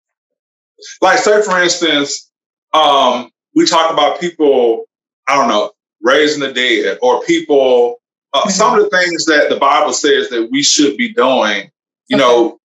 Like, 1.02 1.20
say 1.20 1.42
for 1.42 1.62
instance, 1.62 2.30
um, 2.74 3.32
we 3.56 3.66
talk 3.66 3.92
about 3.92 4.20
people. 4.20 4.86
I 5.28 5.36
don't 5.36 5.48
know, 5.48 5.72
raising 6.02 6.42
the 6.42 6.54
dead, 6.54 7.00
or 7.02 7.22
people. 7.24 8.02
Uh, 8.34 8.42
mm-hmm. 8.42 8.50
Some 8.50 8.78
of 8.78 8.84
the 8.84 8.90
things 8.90 9.26
that 9.26 9.50
the 9.50 9.58
Bible 9.58 9.94
says 9.94 10.30
that 10.30 10.50
we 10.52 10.62
should 10.62 10.98
be 10.98 11.14
doing. 11.14 11.70
You 12.08 12.18
okay. 12.18 12.26
know, 12.26 12.60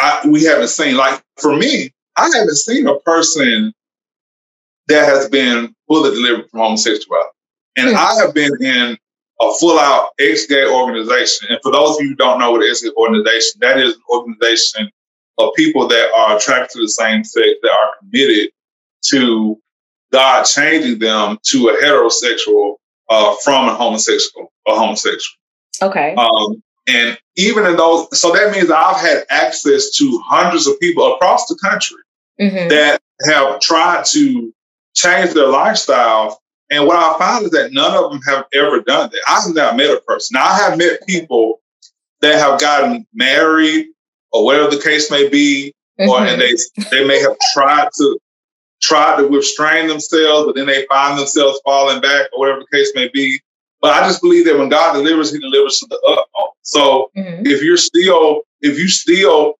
I, 0.00 0.22
we 0.28 0.44
haven't 0.44 0.68
seen. 0.68 0.96
Like 0.96 1.22
for 1.36 1.56
me, 1.56 1.92
I 2.16 2.24
haven't 2.24 2.56
seen 2.56 2.86
a 2.88 2.98
person 3.00 3.72
that 4.88 5.06
has 5.06 5.28
been 5.28 5.74
fully 5.86 6.10
delivered 6.10 6.50
from 6.50 6.60
homosexuality. 6.60 7.28
And 7.76 7.88
mm-hmm. 7.88 7.96
I 7.96 8.24
have 8.24 8.34
been 8.34 8.50
in 8.62 8.98
a 9.40 9.52
full 9.60 9.78
out 9.78 10.10
ex-gay 10.18 10.66
organization. 10.66 11.48
And 11.50 11.58
for 11.62 11.72
those 11.72 11.96
of 11.96 12.02
you 12.02 12.10
who 12.10 12.16
don't 12.16 12.38
know 12.38 12.50
what 12.50 12.62
an 12.62 12.70
ex-gay 12.70 12.90
organization, 12.96 13.60
that 13.60 13.78
is 13.78 13.94
an 13.94 14.02
organization 14.10 14.90
of 15.38 15.54
people 15.54 15.86
that 15.88 16.10
are 16.16 16.36
attracted 16.36 16.74
to 16.74 16.82
the 16.82 16.88
same 16.88 17.24
sex 17.24 17.48
that 17.62 17.70
are 17.70 17.94
committed 18.00 18.50
to 19.06 19.60
God 20.12 20.44
changing 20.44 20.98
them 20.98 21.38
to 21.46 21.68
a 21.68 21.82
heterosexual 21.82 22.76
uh, 23.08 23.36
from 23.44 23.68
a 23.68 23.74
homosexual, 23.74 24.52
a 24.66 24.74
homosexual. 24.74 25.36
Okay. 25.82 26.14
Um, 26.14 26.62
and 26.88 27.18
even 27.36 27.66
in 27.66 27.76
those, 27.76 28.18
so 28.18 28.32
that 28.32 28.52
means 28.52 28.70
I've 28.70 28.96
had 28.96 29.24
access 29.30 29.90
to 29.96 30.22
hundreds 30.24 30.66
of 30.66 30.80
people 30.80 31.14
across 31.14 31.46
the 31.46 31.56
country 31.62 31.98
mm-hmm. 32.40 32.68
that 32.68 33.00
have 33.26 33.60
tried 33.60 34.04
to 34.06 34.52
change 34.94 35.34
their 35.34 35.48
lifestyle. 35.48 36.40
And 36.70 36.86
what 36.86 36.96
I 36.96 37.18
found 37.18 37.46
is 37.46 37.50
that 37.52 37.72
none 37.72 37.92
of 37.96 38.10
them 38.10 38.20
have 38.26 38.44
ever 38.52 38.80
done 38.80 39.10
that. 39.10 39.22
I 39.26 39.40
have 39.40 39.54
not 39.54 39.76
met 39.76 39.90
a 39.90 40.00
person. 40.00 40.34
Now, 40.34 40.46
I 40.46 40.58
have 40.58 40.78
met 40.78 41.06
people 41.06 41.60
that 42.20 42.38
have 42.38 42.60
gotten 42.60 43.06
married 43.14 43.86
or 44.32 44.44
whatever 44.44 44.70
the 44.70 44.82
case 44.82 45.10
may 45.10 45.28
be, 45.28 45.74
mm-hmm. 45.98 46.10
or 46.10 46.20
and 46.20 46.40
they 46.40 46.54
they 46.90 47.06
may 47.06 47.20
have 47.20 47.36
tried 47.54 47.88
to 47.96 48.18
try 48.82 49.16
to 49.16 49.26
restrain 49.28 49.88
themselves, 49.88 50.46
but 50.46 50.54
then 50.54 50.66
they 50.66 50.86
find 50.86 51.18
themselves 51.18 51.60
falling 51.64 52.00
back 52.00 52.26
or 52.32 52.40
whatever 52.40 52.60
the 52.60 52.76
case 52.76 52.92
may 52.94 53.08
be. 53.08 53.40
But 53.80 53.92
I 53.92 54.06
just 54.06 54.20
believe 54.20 54.44
that 54.46 54.58
when 54.58 54.68
God 54.68 54.94
delivers, 54.94 55.32
He 55.32 55.38
delivers 55.38 55.78
to 55.78 55.86
the 55.86 56.00
utmost. 56.06 56.56
So 56.62 57.10
mm-hmm. 57.16 57.46
if 57.46 57.62
you're 57.62 57.76
still, 57.76 58.42
if 58.60 58.78
you 58.78 58.88
still, 58.88 59.54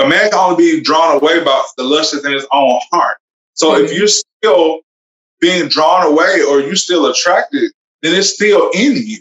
a 0.00 0.08
man 0.08 0.30
can 0.30 0.38
only 0.38 0.56
be 0.56 0.80
drawn 0.80 1.16
away 1.16 1.44
by 1.44 1.62
the 1.76 1.84
lust 1.84 2.14
in 2.14 2.32
his 2.32 2.46
own 2.52 2.80
heart. 2.90 3.18
So 3.52 3.72
mm-hmm. 3.72 3.84
if 3.84 3.96
you're 3.96 4.08
still 4.08 4.80
being 5.44 5.68
drawn 5.68 6.06
away 6.06 6.40
or 6.48 6.60
you're 6.60 6.74
still 6.74 7.04
attracted, 7.04 7.70
then 8.00 8.14
it's 8.14 8.30
still 8.30 8.70
in 8.74 8.96
you. 8.96 9.18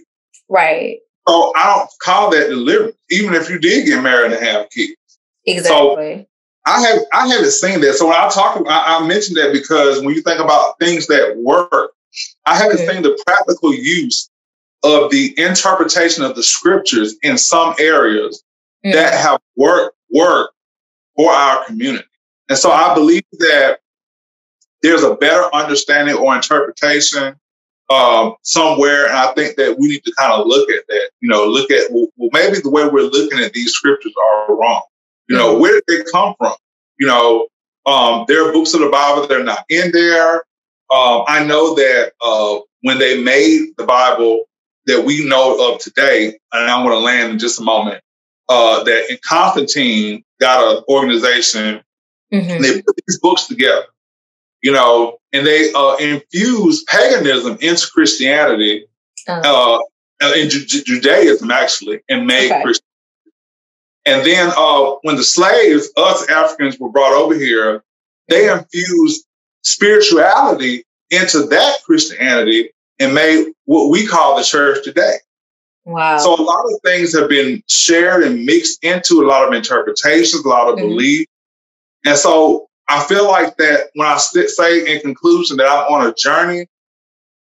Right. 0.48 1.00
So 1.28 1.52
I 1.58 1.76
don't 1.76 1.90
call 2.02 2.32
that 2.32 2.48
deliverance, 2.48 2.96
even 3.10 3.34
if 3.34 3.50
you 3.50 3.60
did 3.60 3.86
get 3.86 4.02
married 4.02 4.32
and 4.32 4.42
have 4.42 4.70
kids. 4.70 4.96
Exactly. 5.46 6.20
So 6.20 6.26
I 6.66 6.82
have 6.82 7.00
I 7.12 7.28
haven't 7.28 7.52
seen 7.52 7.82
that. 7.82 7.96
So 7.96 8.08
when 8.08 8.16
I 8.16 8.30
talk, 8.30 8.58
I, 8.70 8.98
I 8.98 9.06
mentioned 9.06 9.36
that 9.36 9.52
because 9.52 10.02
when 10.02 10.16
you 10.16 10.22
think 10.22 10.40
about 10.40 10.80
things 10.80 11.08
that 11.08 11.36
work, 11.36 11.92
I 12.46 12.56
haven't 12.56 12.78
mm-hmm. 12.78 12.92
seen 12.92 13.04
the 13.04 13.22
practical 13.28 13.74
use 13.74 14.30
of 14.84 15.12
the 15.12 15.34
interpretation 15.38 16.24
of 16.24 16.38
the 16.38 16.44
scriptures 16.44 17.16
in 17.22 17.38
some 17.38 17.76
areas 17.80 18.44
mm-hmm. 18.86 18.96
that 18.96 19.14
have 19.14 19.42
worked 19.58 19.98
work 20.10 20.54
for 21.18 21.32
our 21.32 21.66
community. 21.66 22.08
And 22.48 22.58
so 22.58 22.72
I 22.72 22.94
believe 22.94 23.24
that 23.40 23.80
there's 24.84 25.04
a 25.04 25.16
better 25.16 25.44
understanding 25.56 26.16
or 26.16 26.36
interpretation 26.36 27.36
um, 27.90 28.36
somewhere. 28.44 29.08
And 29.08 29.16
I 29.16 29.34
think 29.34 29.56
that 29.56 29.80
we 29.80 29.88
need 29.88 30.04
to 30.04 30.14
kind 30.18 30.34
of 30.34 30.46
look 30.46 30.70
at 30.70 30.86
that, 30.88 31.10
you 31.22 31.30
know, 31.30 31.46
look 31.48 31.72
at, 31.72 31.90
well, 31.92 32.08
maybe 32.34 32.60
the 32.60 32.70
way 32.70 32.88
we're 32.88 33.04
looking 33.04 33.40
at 33.40 33.54
these 33.54 33.72
scriptures 33.72 34.14
are 34.22 34.56
wrong. 34.56 34.84
You 35.30 35.38
know, 35.38 35.58
where 35.58 35.74
did 35.74 35.84
they 35.88 36.12
come 36.12 36.36
from? 36.38 36.54
You 37.00 37.08
know, 37.08 37.48
um, 37.86 38.26
there 38.28 38.48
are 38.48 38.52
books 38.52 38.74
of 38.74 38.82
the 38.82 38.90
Bible 38.90 39.26
that 39.26 39.40
are 39.40 39.44
not 39.44 39.66
in 39.70 39.92
there. 39.92 40.36
Um, 40.94 41.24
I 41.28 41.44
know 41.46 41.76
that 41.76 42.12
uh, 42.24 42.60
when 42.82 43.00
they 43.00 43.24
made 43.24 43.70
the 43.78 43.86
Bible 43.86 44.44
that 44.86 45.06
we 45.06 45.26
know 45.26 45.74
of 45.74 45.80
today, 45.80 46.38
and 46.52 46.70
I'm 46.70 46.86
going 46.86 46.96
to 46.96 47.00
land 47.00 47.32
in 47.32 47.40
just 47.40 47.60
a 47.60 47.64
moment, 47.64 48.04
uh, 48.50 48.84
that 48.84 49.20
Constantine 49.24 50.24
got 50.42 50.78
an 50.78 50.84
organization 50.90 51.82
mm-hmm. 52.34 52.50
and 52.50 52.64
they 52.64 52.82
put 52.82 52.96
these 53.08 53.20
books 53.20 53.48
together 53.48 53.86
you 54.64 54.72
know, 54.72 55.18
and 55.34 55.46
they 55.46 55.72
uh, 55.74 55.96
infused 55.98 56.88
paganism 56.88 57.58
into 57.62 57.88
Christianity, 57.94 58.86
uh, 59.28 59.78
uh 60.22 60.34
in 60.36 60.50
Ju- 60.50 60.84
Judaism 60.84 61.52
actually, 61.52 62.00
and 62.10 62.26
made 62.26 62.52
okay. 62.52 62.64
Christian. 62.64 62.88
And 64.06 64.26
then 64.26 64.52
uh, 64.58 64.96
when 65.04 65.18
the 65.18 65.24
slaves, 65.24 65.90
us 65.96 66.30
Africans, 66.30 66.80
were 66.80 66.90
brought 66.90 67.14
over 67.14 67.36
here, 67.36 67.84
they 68.30 68.52
infused 68.52 69.26
spirituality 69.64 70.86
into 71.12 71.46
that 71.48 71.78
Christianity 71.86 72.72
and 73.00 73.14
made 73.14 73.54
what 73.66 73.90
we 73.90 74.08
call 74.08 74.38
the 74.38 74.44
church 74.44 74.84
today. 74.84 75.16
Wow. 75.86 76.18
So 76.18 76.34
a 76.34 76.42
lot 76.42 76.64
of 76.66 76.80
things 76.86 77.18
have 77.18 77.30
been 77.30 77.62
shared 77.70 78.24
and 78.24 78.46
mixed 78.46 78.84
into 78.84 79.22
a 79.22 79.28
lot 79.28 79.48
of 79.48 79.54
interpretations, 79.54 80.46
a 80.46 80.48
lot 80.48 80.70
of 80.70 80.76
mm-hmm. 80.76 80.88
belief. 80.88 81.28
And 82.06 82.18
so 82.18 82.70
I 82.88 83.04
feel 83.04 83.28
like 83.28 83.56
that 83.58 83.90
when 83.94 84.08
I 84.08 84.18
say 84.18 84.94
in 84.94 85.02
conclusion 85.02 85.58
that 85.58 85.68
I'm 85.68 85.92
on 85.92 86.08
a 86.08 86.14
journey, 86.14 86.68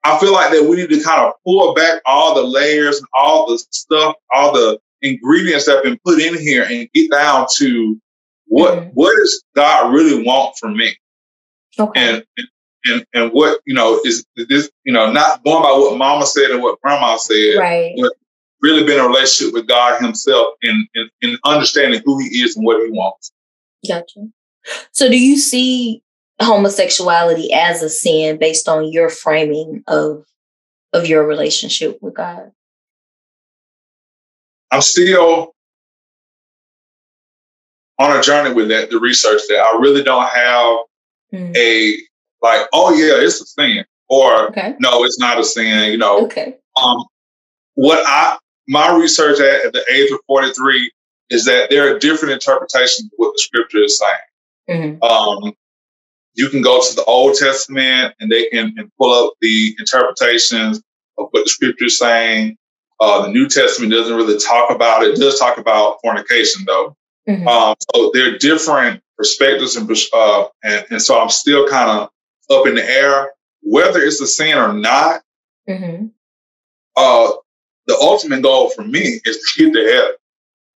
I 0.03 0.19
feel 0.19 0.33
like 0.33 0.51
that 0.51 0.65
we 0.65 0.77
need 0.77 0.91
to 0.91 1.03
kind 1.03 1.21
of 1.21 1.35
pull 1.45 1.75
back 1.75 2.01
all 2.07 2.35
the 2.35 2.43
layers 2.43 2.99
and 2.99 3.07
all 3.15 3.47
the 3.47 3.59
stuff, 3.71 4.17
all 4.33 4.53
the 4.53 4.79
ingredients 5.03 5.67
that 5.67 5.77
have 5.77 5.85
been 5.85 6.01
put 6.05 6.21
in 6.21 6.39
here 6.39 6.67
and 6.69 6.89
get 6.93 7.11
down 7.11 7.47
to 7.59 8.01
what 8.47 8.79
mm-hmm. 8.79 8.89
what 8.91 9.15
does 9.17 9.45
God 9.55 9.93
really 9.93 10.25
want 10.25 10.57
from 10.59 10.77
me? 10.77 10.97
Okay. 11.79 12.01
And, 12.01 12.25
and 12.85 13.07
and 13.15 13.33
what, 13.33 13.61
you 13.67 13.75
know, 13.75 14.01
is 14.05 14.27
this, 14.37 14.71
you 14.85 14.93
know, 14.93 15.13
not 15.13 15.45
going 15.45 15.63
by 15.63 15.73
what 15.73 15.99
mama 15.99 16.27
said 16.27 16.51
and 16.51 16.63
what 16.63 16.81
grandma 16.81 17.17
said, 17.17 17.59
right. 17.59 17.95
but 18.01 18.13
really 18.63 18.85
being 18.85 18.99
a 18.99 19.07
relationship 19.07 19.55
with 19.55 19.67
God 19.67 20.01
himself 20.03 20.55
and, 20.63 20.87
and, 20.95 21.11
and 21.23 21.39
understanding 21.45 22.03
who 22.05 22.19
he 22.19 22.43
is 22.43 22.57
and 22.57 22.65
what 22.65 22.85
he 22.85 22.91
wants. 22.91 23.33
Gotcha. 23.87 24.29
So, 24.93 25.09
do 25.09 25.19
you 25.19 25.37
see 25.37 26.03
homosexuality 26.41 27.53
as 27.53 27.83
a 27.83 27.89
sin 27.89 28.39
based 28.39 28.69
on 28.69 28.91
your 28.91 29.09
framing 29.09 29.83
of 29.87 30.25
of 30.93 31.07
your 31.07 31.27
relationship 31.27 31.99
with 32.03 32.15
God? 32.15 32.53
I'm 34.71 34.83
still 34.83 35.55
on 37.99 38.17
a 38.17 38.23
journey 38.23 38.55
with 38.55 38.69
that, 38.69 38.91
the 38.91 38.99
research 38.99 39.43
that 39.49 39.59
I 39.59 39.79
really 39.79 40.03
don't 40.03 40.29
have 40.29 40.77
mm. 41.33 41.57
a 41.57 41.99
like, 42.43 42.67
oh 42.73 42.95
yeah, 42.95 43.23
it's 43.23 43.41
a 43.41 43.47
sin, 43.47 43.85
or 44.09 44.49
okay. 44.49 44.75
no, 44.81 45.05
it's 45.05 45.19
not 45.19 45.39
a 45.39 45.45
sin. 45.45 45.93
You 45.93 45.99
know, 45.99 46.25
okay. 46.25 46.57
Um, 46.83 47.05
what 47.75 48.03
I 48.07 48.39
my 48.69 48.97
research 48.97 49.41
at, 49.41 49.67
at 49.67 49.73
the 49.73 49.85
age 49.93 50.11
of 50.13 50.21
43 50.27 50.93
is 51.31 51.45
that 51.45 51.71
there 51.71 51.95
are 51.95 51.99
different 51.99 52.33
interpretations 52.33 53.05
of 53.05 53.11
what 53.17 53.33
the 53.35 53.39
scripture 53.39 53.83
is 53.83 53.99
saying. 53.99 54.15
Mm-hmm. 54.71 55.03
Um, 55.03 55.53
you 56.35 56.49
can 56.49 56.63
go 56.63 56.81
to 56.81 56.97
the 56.97 57.05
Old 57.05 57.35
Testament 57.35 58.15
and 58.21 58.31
they 58.31 58.49
can 58.51 58.75
and 58.77 58.91
pull 58.99 59.13
up 59.13 59.35
the 59.41 59.75
interpretations 59.79 60.79
of 61.19 61.29
what 61.31 61.45
the 61.45 61.51
scripture 61.51 61.87
is 61.87 61.99
saying. 61.99 62.57
Uh, 63.01 63.23
the 63.23 63.33
New 63.33 63.49
Testament 63.49 63.93
doesn't 63.93 64.17
really 64.17 64.39
talk 64.39 64.71
about 64.71 65.03
it. 65.03 65.15
It 65.15 65.21
does 65.21 65.39
talk 65.39 65.59
about 65.59 65.99
fornication, 66.03 66.65
though. 66.67 66.97
Mm-hmm. 67.29 67.49
Um, 67.49 67.75
so 67.95 68.11
there 68.15 68.35
are 68.35 68.39
different 68.39 69.03
perspectives, 69.17 69.77
and, 69.77 69.91
uh, 70.15 70.45
and, 70.63 70.87
and 70.91 71.03
so 71.03 71.21
I'm 71.21 71.31
still 71.31 71.67
kind 71.69 71.91
of 71.91 72.11
up 72.51 72.67
in 72.67 72.75
the 72.75 72.85
air 72.85 73.31
whether 73.63 74.01
it's 74.01 74.21
a 74.21 74.27
sin 74.27 74.57
or 74.57 74.73
not. 74.73 75.23
Mm-hmm. 75.69 76.07
Uh, 76.97 77.31
the 77.87 77.97
ultimate 78.01 78.43
goal 78.43 78.71
for 78.71 78.83
me 78.83 79.21
is 79.25 79.55
to 79.57 79.65
get 79.65 79.73
to 79.73 79.93
heaven, 79.93 80.15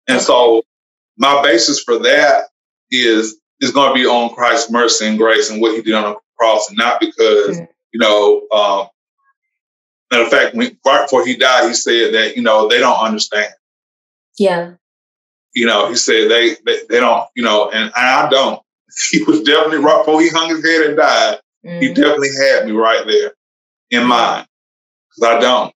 and 0.08 0.21
so 0.21 0.63
my 1.17 1.41
basis 1.41 1.82
for 1.82 1.99
that 1.99 2.45
is 2.89 3.40
is 3.62 3.71
going 3.71 3.89
to 3.89 3.93
be 3.93 4.06
on 4.06 4.34
Christ's 4.34 4.71
mercy 4.71 5.08
and 5.08 5.17
grace 5.17 5.50
and 5.50 5.62
what 5.62 5.76
he 5.76 5.82
did 5.82 5.93
on 5.93 6.13
the 6.13 6.15
cross, 6.38 6.67
and 6.69 6.78
not 6.78 7.00
because, 7.00 7.58
mm-hmm. 7.58 7.65
you 7.93 8.00
know, 8.00 8.47
um, 8.52 8.88
matter 10.12 10.24
of 10.24 10.32
fact, 10.32 10.56
when, 10.56 10.78
right 10.86 11.04
before 11.04 11.26
he 11.26 11.36
died, 11.36 11.67
he 11.67 11.74
said 11.74 12.13
that, 12.13 12.36
you 12.36 12.41
know, 12.41 12.67
they 12.67 12.80
don't 12.80 13.00
understand. 13.00 13.54
Yeah. 14.38 14.74
You 15.54 15.67
know, 15.67 15.89
he 15.89 15.95
said 15.95 16.30
they, 16.30 16.56
they, 16.65 16.80
they 16.89 17.00
don't, 17.00 17.28
you 17.36 17.43
know, 17.43 17.69
and 17.69 17.91
I 17.95 18.28
don't. 18.30 18.62
He 19.12 19.24
was 19.24 19.41
definitely 19.43 19.78
right 19.78 20.00
before 20.00 20.21
he 20.21 20.28
hung 20.28 20.50
his 20.50 20.65
head 20.65 20.88
and 20.88 20.97
died. 20.97 21.39
Mm-hmm. 21.65 21.80
He 21.80 21.93
definitely 21.93 22.30
had 22.36 22.65
me 22.65 22.74
right 22.74 23.06
there 23.08 23.32
in 23.89 24.06
mind 24.06 24.47
because 25.10 25.38
I 25.38 25.39
don't. 25.39 25.74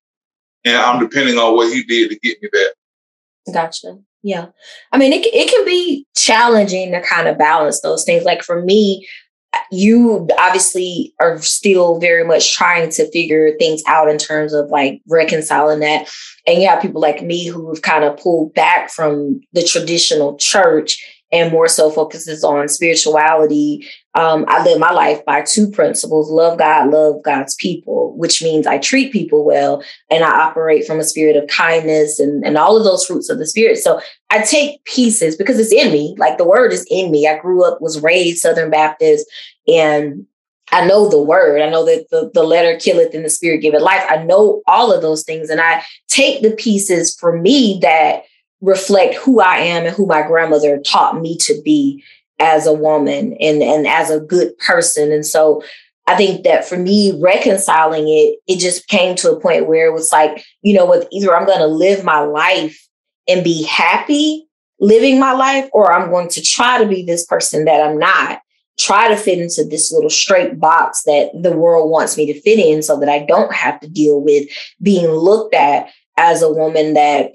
and 0.65 0.75
I'm 0.75 0.99
depending 0.99 1.37
on 1.37 1.55
what 1.55 1.71
he 1.71 1.83
did 1.83 2.09
to 2.09 2.19
get 2.19 2.41
me 2.41 2.49
there. 2.51 3.53
Gotcha. 3.53 3.99
Yeah. 4.25 4.47
I 4.91 4.97
mean, 4.97 5.13
it, 5.13 5.23
it 5.23 5.51
can 5.51 5.63
be 5.65 6.07
challenging 6.15 6.91
to 6.91 7.01
kind 7.03 7.27
of 7.27 7.37
balance 7.37 7.81
those 7.81 8.03
things. 8.03 8.23
Like 8.23 8.41
for 8.41 8.59
me, 8.59 9.07
uh, 9.53 9.59
you 9.71 10.27
obviously 10.39 11.13
are 11.19 11.39
still 11.43 11.99
very 11.99 12.23
much 12.23 12.55
trying 12.55 12.89
to 12.89 13.11
figure 13.11 13.55
things 13.59 13.83
out 13.85 14.09
in 14.09 14.17
terms 14.17 14.51
of 14.51 14.67
like 14.69 14.99
reconciling 15.07 15.81
that. 15.81 16.09
And 16.47 16.59
you 16.59 16.67
have 16.67 16.81
people 16.81 17.01
like 17.01 17.21
me 17.21 17.45
who've 17.45 17.83
kind 17.83 18.03
of 18.03 18.17
pulled 18.17 18.55
back 18.55 18.89
from 18.89 19.41
the 19.53 19.61
traditional 19.61 20.37
church 20.37 20.97
and 21.35 21.51
more 21.51 21.67
so 21.67 21.91
focuses 21.91 22.45
on 22.45 22.69
spirituality. 22.69 23.85
Um, 24.13 24.45
I 24.47 24.63
live 24.63 24.79
my 24.79 24.91
life 24.91 25.23
by 25.25 25.41
two 25.41 25.69
principles 25.69 26.31
love 26.31 26.57
God, 26.57 26.89
love 26.89 27.21
God's 27.23 27.55
people, 27.55 28.15
which 28.17 28.41
means 28.41 28.65
I 28.65 28.77
treat 28.77 29.11
people 29.11 29.43
well 29.43 29.83
and 30.09 30.23
I 30.23 30.29
operate 30.29 30.87
from 30.87 30.99
a 30.99 31.03
spirit 31.03 31.35
of 31.35 31.49
kindness 31.49 32.19
and, 32.19 32.45
and 32.45 32.57
all 32.57 32.77
of 32.77 32.85
those 32.85 33.05
fruits 33.05 33.29
of 33.29 33.37
the 33.37 33.45
spirit. 33.45 33.77
So 33.79 33.99
I 34.29 34.43
take 34.43 34.83
pieces 34.85 35.35
because 35.35 35.59
it's 35.59 35.73
in 35.73 35.91
me, 35.91 36.15
like 36.17 36.37
the 36.37 36.47
word 36.47 36.71
is 36.71 36.87
in 36.89 37.11
me. 37.11 37.27
I 37.27 37.37
grew 37.37 37.65
up, 37.65 37.81
was 37.81 38.01
raised 38.01 38.39
Southern 38.39 38.71
Baptist, 38.71 39.27
and 39.67 40.25
I 40.71 40.85
know 40.87 41.09
the 41.09 41.21
word. 41.21 41.61
I 41.61 41.69
know 41.69 41.85
that 41.85 42.07
the, 42.11 42.31
the 42.33 42.43
letter 42.43 42.79
killeth 42.79 43.13
and 43.13 43.25
the 43.25 43.29
spirit 43.29 43.61
giveth 43.61 43.81
life. 43.81 44.03
I 44.09 44.23
know 44.23 44.61
all 44.67 44.91
of 44.91 45.01
those 45.01 45.23
things. 45.23 45.49
And 45.49 45.61
I 45.61 45.83
take 46.07 46.41
the 46.41 46.51
pieces 46.51 47.15
for 47.15 47.37
me 47.37 47.79
that 47.81 48.23
reflect 48.61 49.15
who 49.15 49.39
I 49.39 49.57
am 49.57 49.85
and 49.85 49.95
who 49.95 50.05
my 50.05 50.21
grandmother 50.21 50.79
taught 50.79 51.19
me 51.19 51.37
to 51.39 51.61
be 51.63 52.03
as 52.39 52.65
a 52.65 52.73
woman 52.73 53.35
and, 53.39 53.61
and 53.61 53.87
as 53.87 54.09
a 54.09 54.19
good 54.19 54.57
person. 54.59 55.11
And 55.11 55.25
so 55.25 55.63
I 56.07 56.15
think 56.15 56.43
that 56.43 56.67
for 56.67 56.77
me, 56.77 57.19
reconciling 57.21 58.07
it, 58.07 58.39
it 58.47 58.59
just 58.59 58.87
came 58.87 59.15
to 59.17 59.31
a 59.31 59.39
point 59.39 59.67
where 59.67 59.87
it 59.87 59.93
was 59.93 60.11
like, 60.11 60.43
you 60.61 60.73
know 60.73 60.85
what, 60.85 61.07
either 61.11 61.35
I'm 61.35 61.45
going 61.45 61.59
to 61.59 61.67
live 61.67 62.03
my 62.03 62.19
life 62.19 62.87
and 63.27 63.43
be 63.43 63.63
happy 63.63 64.45
living 64.79 65.19
my 65.19 65.31
life, 65.31 65.69
or 65.73 65.91
I'm 65.91 66.09
going 66.09 66.29
to 66.29 66.41
try 66.41 66.81
to 66.81 66.87
be 66.87 67.03
this 67.03 67.25
person 67.25 67.65
that 67.65 67.81
I'm 67.81 67.97
not, 67.97 68.41
try 68.77 69.07
to 69.07 69.17
fit 69.17 69.39
into 69.39 69.63
this 69.63 69.91
little 69.91 70.09
straight 70.09 70.59
box 70.59 71.03
that 71.03 71.29
the 71.33 71.55
world 71.55 71.89
wants 71.89 72.17
me 72.17 72.31
to 72.31 72.41
fit 72.41 72.59
in 72.59 72.81
so 72.83 72.99
that 72.99 73.09
I 73.09 73.25
don't 73.25 73.53
have 73.53 73.79
to 73.81 73.89
deal 73.89 74.21
with 74.21 74.47
being 74.81 75.07
looked 75.07 75.53
at 75.53 75.89
as 76.17 76.41
a 76.41 76.51
woman 76.51 76.93
that 76.93 77.31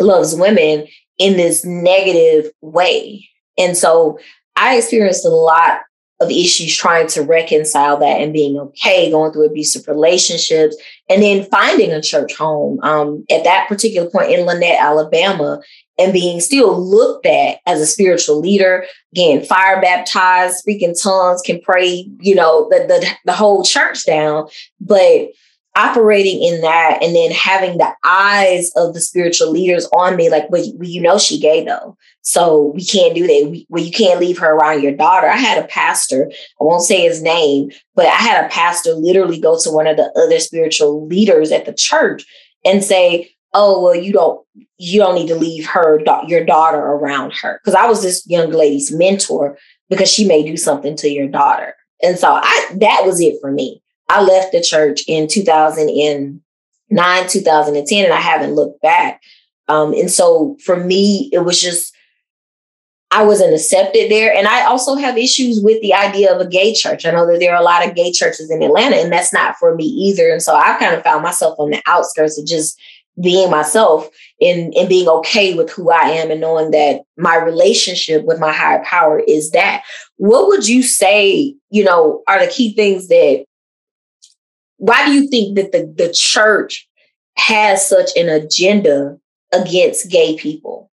loves 0.00 0.34
women 0.34 0.86
in 1.18 1.36
this 1.36 1.64
negative 1.64 2.50
way. 2.60 3.28
And 3.58 3.76
so 3.76 4.18
I 4.56 4.76
experienced 4.76 5.24
a 5.24 5.30
lot 5.30 5.80
of 6.20 6.30
issues 6.30 6.74
trying 6.74 7.06
to 7.06 7.22
reconcile 7.22 7.98
that 7.98 8.20
and 8.20 8.32
being 8.32 8.56
okay, 8.58 9.10
going 9.10 9.32
through 9.32 9.46
abusive 9.46 9.86
relationships, 9.86 10.74
and 11.10 11.22
then 11.22 11.44
finding 11.44 11.92
a 11.92 12.00
church 12.00 12.34
home. 12.34 12.80
Um, 12.82 13.24
at 13.30 13.44
that 13.44 13.68
particular 13.68 14.08
point 14.08 14.30
in 14.30 14.46
Lanett, 14.46 14.78
Alabama, 14.78 15.60
and 15.98 16.12
being 16.12 16.40
still 16.40 16.78
looked 16.78 17.26
at 17.26 17.58
as 17.66 17.80
a 17.80 17.86
spiritual 17.86 18.40
leader, 18.40 18.86
again, 19.12 19.44
fire 19.44 19.80
baptized, 19.80 20.56
speaking 20.56 20.94
tongues, 20.94 21.42
can 21.42 21.60
pray, 21.60 22.08
you 22.20 22.34
know, 22.34 22.66
the, 22.70 22.86
the, 22.86 23.06
the 23.26 23.32
whole 23.34 23.62
church 23.62 24.06
down. 24.06 24.48
But 24.80 25.28
operating 25.76 26.42
in 26.42 26.62
that 26.62 26.98
and 27.02 27.14
then 27.14 27.30
having 27.30 27.78
the 27.78 27.92
eyes 28.04 28.72
of 28.76 28.94
the 28.94 29.00
spiritual 29.00 29.50
leaders 29.50 29.86
on 29.92 30.16
me, 30.16 30.30
like, 30.30 30.50
well, 30.50 30.64
you 30.80 31.00
know, 31.00 31.18
she 31.18 31.38
gay 31.38 31.64
though. 31.64 31.96
So 32.22 32.72
we 32.74 32.84
can't 32.84 33.14
do 33.14 33.26
that. 33.26 33.50
We, 33.50 33.66
well, 33.68 33.84
you 33.84 33.92
can't 33.92 34.18
leave 34.18 34.38
her 34.38 34.52
around 34.52 34.82
your 34.82 34.96
daughter. 34.96 35.28
I 35.28 35.36
had 35.36 35.62
a 35.62 35.68
pastor, 35.68 36.30
I 36.60 36.64
won't 36.64 36.82
say 36.82 37.02
his 37.02 37.22
name, 37.22 37.70
but 37.94 38.06
I 38.06 38.16
had 38.16 38.44
a 38.44 38.48
pastor 38.48 38.94
literally 38.94 39.38
go 39.38 39.58
to 39.60 39.70
one 39.70 39.86
of 39.86 39.96
the 39.96 40.10
other 40.16 40.40
spiritual 40.40 41.06
leaders 41.06 41.52
at 41.52 41.66
the 41.66 41.74
church 41.74 42.24
and 42.64 42.82
say, 42.82 43.30
oh, 43.52 43.82
well, 43.82 43.94
you 43.94 44.12
don't, 44.12 44.44
you 44.78 44.98
don't 44.98 45.14
need 45.14 45.28
to 45.28 45.36
leave 45.36 45.66
her, 45.66 46.00
your 46.26 46.44
daughter 46.44 46.78
around 46.78 47.32
her. 47.34 47.60
Cause 47.64 47.74
I 47.74 47.86
was 47.86 48.02
this 48.02 48.26
young 48.26 48.50
lady's 48.50 48.92
mentor 48.92 49.56
because 49.88 50.10
she 50.10 50.26
may 50.26 50.42
do 50.42 50.56
something 50.56 50.96
to 50.96 51.08
your 51.08 51.28
daughter. 51.28 51.74
And 52.02 52.18
so 52.18 52.32
I, 52.32 52.70
that 52.80 53.02
was 53.06 53.20
it 53.20 53.36
for 53.40 53.52
me. 53.52 53.82
I 54.08 54.22
left 54.22 54.52
the 54.52 54.62
church 54.62 55.02
in 55.08 55.28
2009, 55.28 57.28
2010, 57.28 58.04
and 58.04 58.14
I 58.14 58.20
haven't 58.20 58.54
looked 58.54 58.80
back. 58.82 59.20
Um, 59.68 59.92
and 59.94 60.10
so 60.10 60.56
for 60.64 60.76
me, 60.76 61.28
it 61.32 61.40
was 61.40 61.60
just, 61.60 61.92
I 63.10 63.24
wasn't 63.24 63.54
accepted 63.54 64.10
there. 64.10 64.34
And 64.34 64.46
I 64.46 64.66
also 64.66 64.94
have 64.94 65.16
issues 65.16 65.60
with 65.62 65.80
the 65.82 65.94
idea 65.94 66.32
of 66.32 66.40
a 66.40 66.48
gay 66.48 66.72
church. 66.72 67.04
I 67.04 67.10
know 67.10 67.26
that 67.26 67.40
there 67.40 67.54
are 67.54 67.60
a 67.60 67.64
lot 67.64 67.86
of 67.86 67.94
gay 67.94 68.12
churches 68.12 68.50
in 68.50 68.62
Atlanta, 68.62 68.96
and 68.96 69.12
that's 69.12 69.32
not 69.32 69.56
for 69.56 69.74
me 69.74 69.84
either. 69.84 70.30
And 70.30 70.42
so 70.42 70.54
I 70.54 70.76
kind 70.78 70.94
of 70.94 71.02
found 71.02 71.22
myself 71.22 71.58
on 71.58 71.70
the 71.70 71.82
outskirts 71.86 72.38
of 72.38 72.46
just 72.46 72.78
being 73.20 73.50
myself 73.50 74.08
and, 74.40 74.74
and 74.74 74.88
being 74.88 75.08
okay 75.08 75.54
with 75.54 75.70
who 75.70 75.90
I 75.90 76.10
am 76.10 76.30
and 76.30 76.40
knowing 76.40 76.70
that 76.72 77.02
my 77.16 77.36
relationship 77.36 78.24
with 78.24 78.38
my 78.38 78.52
higher 78.52 78.84
power 78.84 79.20
is 79.26 79.52
that. 79.52 79.82
What 80.16 80.48
would 80.48 80.68
you 80.68 80.82
say, 80.82 81.54
you 81.70 81.84
know, 81.84 82.22
are 82.28 82.38
the 82.38 82.50
key 82.50 82.74
things 82.74 83.08
that 83.08 83.46
why 84.78 85.06
do 85.06 85.12
you 85.12 85.28
think 85.28 85.56
that 85.56 85.72
the, 85.72 85.92
the 85.96 86.12
church 86.12 86.88
has 87.36 87.86
such 87.88 88.10
an 88.16 88.28
agenda 88.28 89.18
against 89.52 90.10
gay 90.10 90.36
people? 90.36 90.90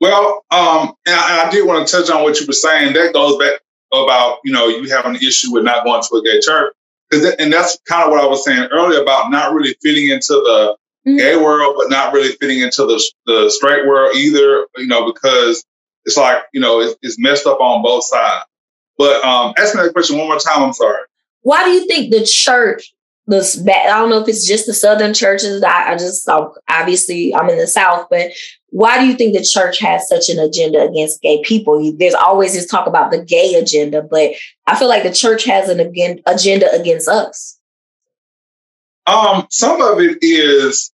Well, 0.00 0.44
um, 0.50 0.94
and 1.06 1.14
I, 1.14 1.46
I 1.46 1.50
did 1.50 1.66
want 1.66 1.86
to 1.86 1.96
touch 1.96 2.10
on 2.10 2.22
what 2.22 2.40
you 2.40 2.46
were 2.46 2.52
saying. 2.52 2.94
That 2.94 3.12
goes 3.12 3.36
back 3.36 3.60
about 3.92 4.38
you 4.44 4.52
know 4.52 4.68
you 4.68 4.88
having 4.88 5.16
an 5.16 5.22
issue 5.22 5.52
with 5.52 5.64
not 5.64 5.84
going 5.84 6.02
to 6.02 6.16
a 6.16 6.22
gay 6.22 6.40
church, 6.40 6.72
that, 7.10 7.36
and 7.40 7.52
that's 7.52 7.78
kind 7.86 8.04
of 8.04 8.10
what 8.10 8.22
I 8.22 8.26
was 8.26 8.44
saying 8.44 8.68
earlier 8.72 9.02
about 9.02 9.30
not 9.30 9.52
really 9.52 9.76
fitting 9.82 10.08
into 10.08 10.32
the 10.32 10.76
mm-hmm. 11.06 11.16
gay 11.18 11.36
world, 11.36 11.74
but 11.76 11.90
not 11.90 12.14
really 12.14 12.32
fitting 12.40 12.60
into 12.60 12.86
the 12.86 13.02
the 13.26 13.50
straight 13.50 13.86
world 13.86 14.16
either. 14.16 14.66
You 14.78 14.86
know, 14.86 15.12
because 15.12 15.64
it's 16.06 16.16
like 16.16 16.44
you 16.54 16.60
know 16.60 16.80
it's, 16.80 16.96
it's 17.02 17.18
messed 17.18 17.46
up 17.46 17.60
on 17.60 17.82
both 17.82 18.04
sides. 18.04 18.46
But 18.96 19.22
um, 19.24 19.54
ask 19.58 19.74
me 19.74 19.82
that 19.82 19.92
question 19.92 20.18
one 20.18 20.28
more 20.28 20.38
time. 20.38 20.62
I'm 20.62 20.72
sorry. 20.72 21.02
Why 21.42 21.64
do 21.64 21.70
you 21.70 21.86
think 21.86 22.10
the 22.12 22.24
church, 22.24 22.94
the 23.26 23.74
I 23.86 23.98
don't 23.98 24.10
know 24.10 24.20
if 24.20 24.28
it's 24.28 24.46
just 24.46 24.66
the 24.66 24.74
Southern 24.74 25.14
churches. 25.14 25.62
I, 25.62 25.92
I 25.92 25.96
just 25.96 26.28
obviously 26.68 27.34
I'm 27.34 27.48
in 27.48 27.58
the 27.58 27.66
South, 27.66 28.08
but 28.10 28.32
why 28.70 28.98
do 28.98 29.06
you 29.06 29.14
think 29.14 29.36
the 29.36 29.44
church 29.44 29.78
has 29.80 30.08
such 30.08 30.28
an 30.28 30.38
agenda 30.38 30.82
against 30.82 31.22
gay 31.22 31.42
people? 31.42 31.92
There's 31.96 32.14
always 32.14 32.54
this 32.54 32.66
talk 32.66 32.86
about 32.86 33.10
the 33.10 33.22
gay 33.22 33.54
agenda, 33.54 34.02
but 34.02 34.32
I 34.66 34.76
feel 34.76 34.88
like 34.88 35.02
the 35.02 35.12
church 35.12 35.44
has 35.44 35.68
an 35.68 35.80
agenda 36.26 36.72
against 36.72 37.08
us. 37.08 37.58
Um, 39.06 39.46
some 39.50 39.80
of 39.80 40.00
it 40.00 40.18
is 40.22 40.92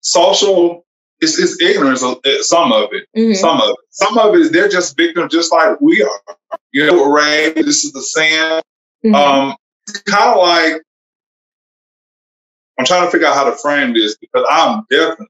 social. 0.00 0.86
It's, 1.20 1.38
it's 1.38 1.60
ignorance. 1.60 2.02
Of 2.02 2.18
some 2.40 2.72
of 2.72 2.90
it. 2.92 3.06
Mm-hmm. 3.16 3.34
Some 3.34 3.60
of 3.60 3.70
it. 3.70 3.76
Some 3.90 4.18
of 4.18 4.34
it 4.34 4.40
is 4.40 4.50
they're 4.50 4.68
just 4.68 4.96
victims, 4.96 5.32
just 5.32 5.52
like 5.52 5.80
we 5.80 6.02
are. 6.02 6.36
You 6.72 6.86
know, 6.86 7.10
rape. 7.10 7.54
This 7.54 7.84
is 7.84 7.92
the 7.92 8.02
sin. 8.02 8.62
Mm-hmm. 9.04 9.14
Um, 9.14 9.56
kind 10.06 10.30
of 10.30 10.38
like 10.38 10.82
I'm 12.78 12.84
trying 12.84 13.04
to 13.04 13.10
figure 13.10 13.26
out 13.26 13.34
how 13.34 13.44
to 13.44 13.56
frame 13.56 13.94
this 13.94 14.16
because 14.16 14.44
I'm 14.50 14.84
definitely 14.90 15.26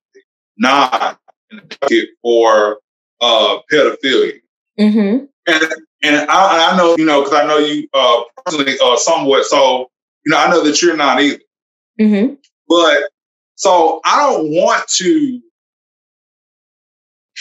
not 0.57 1.19
in 1.51 1.59
the 1.59 1.77
bucket 1.81 2.09
for 2.23 2.79
uh, 3.21 3.59
pedophilia. 3.71 4.41
Mm-hmm. 4.79 5.27
And 5.47 5.65
and 6.03 6.31
I, 6.31 6.73
I, 6.73 6.77
know 6.77 6.97
you 6.97 7.05
know 7.05 7.23
because 7.23 7.39
I 7.39 7.47
know 7.47 7.59
you 7.59 7.89
uh, 7.93 8.23
personally 8.45 8.77
uh, 8.83 8.97
somewhat. 8.97 9.45
So 9.45 9.91
you 10.25 10.33
know 10.33 10.39
I 10.39 10.51
know 10.51 10.65
that 10.65 10.81
you're 10.81 10.97
not 10.97 11.21
either. 11.21 11.41
Mm-hmm. 12.01 12.35
But 12.69 13.11
so 13.57 14.01
I 14.05 14.21
don't 14.21 14.51
want 14.51 14.89
to 14.97 15.41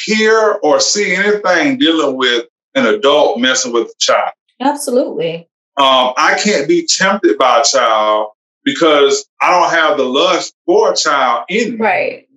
hear 0.05 0.59
or 0.63 0.79
see 0.79 1.15
anything 1.15 1.77
dealing 1.77 2.17
with 2.17 2.45
an 2.75 2.87
adult 2.87 3.39
messing 3.39 3.71
with 3.71 3.87
a 3.87 3.93
child. 3.99 4.33
Absolutely 4.59 5.47
um, 5.77 6.13
I 6.17 6.39
can't 6.43 6.67
be 6.67 6.85
tempted 6.85 7.37
by 7.37 7.61
a 7.61 7.63
child 7.63 8.31
because 8.63 9.25
I 9.41 9.51
don't 9.51 9.71
have 9.71 9.97
the 9.97 10.03
lust 10.03 10.53
for 10.65 10.93
a 10.93 10.95
child 10.95 11.45
in 11.49 11.73
me. 11.73 11.77
Right. 11.77 12.27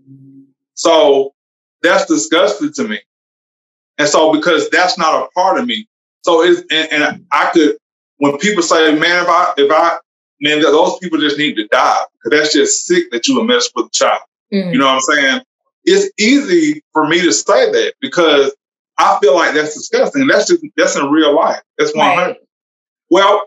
So 0.75 1.35
that's 1.83 2.07
disgusting 2.07 2.73
to 2.75 2.89
me. 2.89 3.01
And 3.99 4.09
so 4.09 4.33
because 4.33 4.69
that's 4.71 4.99
not 4.99 5.23
a 5.23 5.29
part 5.31 5.59
of 5.59 5.67
me. 5.67 5.87
So 6.23 6.43
it's 6.43 6.61
and, 6.71 6.93
and 6.93 7.27
I 7.31 7.51
could 7.53 7.77
when 8.19 8.39
people 8.39 8.63
say, 8.63 8.95
man, 8.99 9.25
if 9.25 9.29
I 9.29 9.55
if 9.57 9.71
I 9.71 9.99
man, 10.41 10.61
those 10.61 10.99
people 10.99 11.19
just 11.19 11.39
need 11.39 11.57
to 11.57 11.67
die 11.69 12.03
because 12.13 12.39
that's 12.39 12.55
just 12.55 12.87
sick 12.87 13.11
that 13.11 13.29
you 13.29 13.37
would 13.37 13.47
mess 13.47 13.69
with 13.75 13.87
a 13.87 13.91
child. 13.91 14.23
Mm-hmm. 14.53 14.73
You 14.73 14.79
know 14.79 14.87
what 14.87 14.95
I'm 14.95 15.17
saying? 15.17 15.41
It's 15.85 16.13
easy 16.19 16.83
for 16.93 17.07
me 17.07 17.21
to 17.21 17.33
say 17.33 17.71
that 17.71 17.95
because 18.01 18.55
I 18.99 19.19
feel 19.21 19.35
like 19.35 19.55
that's 19.55 19.75
disgusting. 19.75 20.27
That's 20.27 20.49
just 20.49 20.65
that's 20.77 20.97
in 20.97 21.11
real 21.11 21.35
life. 21.35 21.63
That's 21.79 21.95
100. 21.95 22.27
Right. 22.27 22.37
Well, 23.11 23.47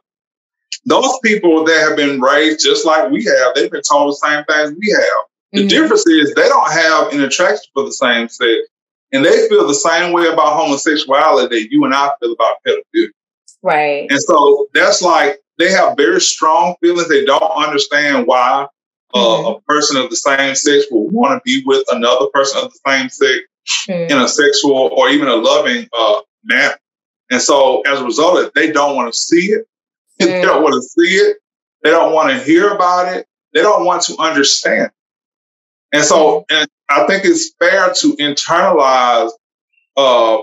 those 0.86 1.20
people 1.24 1.64
that 1.66 1.88
have 1.88 1.98
been 1.98 2.22
raised 2.22 2.64
just 2.64 2.86
like 2.86 3.10
we 3.10 3.24
have, 3.26 3.56
they've 3.56 3.72
been 3.72 3.82
told 3.82 4.12
the 4.12 4.16
same 4.16 4.44
things 4.46 4.78
we 4.80 4.92
have. 4.92 5.26
The 5.52 5.60
mm-hmm. 5.60 5.68
difference 5.68 6.08
is 6.08 6.34
they 6.34 6.48
don't 6.48 6.72
have 6.72 7.14
an 7.14 7.22
attraction 7.22 7.66
for 7.74 7.84
the 7.84 7.92
same 7.92 8.30
sex. 8.30 8.68
And 9.12 9.26
they 9.26 9.48
feel 9.48 9.68
the 9.68 9.74
same 9.74 10.14
way 10.14 10.28
about 10.28 10.56
homosexuality 10.56 11.48
that 11.48 11.72
you 11.72 11.84
and 11.86 11.96
I 11.96 12.12
feel 12.20 12.34
about 12.34 12.58
pedophilia. 12.66 13.10
Right. 13.64 14.08
And 14.10 14.20
so 14.22 14.68
that's 14.74 15.02
like 15.02 15.40
they 15.58 15.72
have 15.72 15.98
very 15.98 16.22
strong 16.22 16.76
feelings. 16.80 17.10
They 17.10 17.26
don't 17.26 17.42
understand 17.42 18.28
why 18.28 18.68
mm-hmm. 19.14 19.48
a 19.48 19.62
person 19.62 19.98
of 19.98 20.10
the 20.10 20.16
same 20.16 20.56
sex 20.56 20.86
will 20.92 21.08
want 21.10 21.34
to 21.38 21.42
be 21.44 21.64
with 21.66 21.84
another 21.90 22.28
person 22.34 22.64
of 22.64 22.72
the 22.72 22.80
same 22.88 23.10
sex 23.10 23.40
mm-hmm. 23.90 24.12
in 24.12 24.22
a 24.22 24.28
sexual 24.28 24.92
or 24.96 25.10
even 25.10 25.28
a 25.28 25.36
loving 25.36 25.88
uh, 25.98 26.22
manner. 26.44 26.78
And 27.30 27.42
so 27.42 27.82
as 27.82 28.00
a 28.00 28.06
result 28.06 28.40
of 28.40 28.46
it, 28.46 28.54
they 28.56 28.72
don't 28.72 28.96
want 28.96 29.12
to 29.12 29.18
see 29.18 29.48
it. 29.48 29.62
Mm-hmm. 30.22 30.32
They 30.32 30.42
don't 30.42 30.64
want 30.64 30.74
to 30.74 30.82
see 30.82 31.16
it. 31.16 31.38
They 31.84 31.92
don't 31.92 32.14
want 32.14 32.30
to 32.32 32.44
hear 32.44 32.72
about 32.72 33.14
it. 33.14 33.26
They 33.54 33.62
don't 33.62 33.86
want 33.86 34.02
to 34.04 34.18
understand. 34.18 34.92
And 35.94 36.04
so 36.04 36.42
mm-hmm. 36.42 36.56
and 36.56 36.70
I 36.90 37.08
think 37.08 37.24
it's 37.26 37.54
fair 37.60 37.94
to 37.94 38.16
internalize 38.18 39.32
uh, 39.96 40.40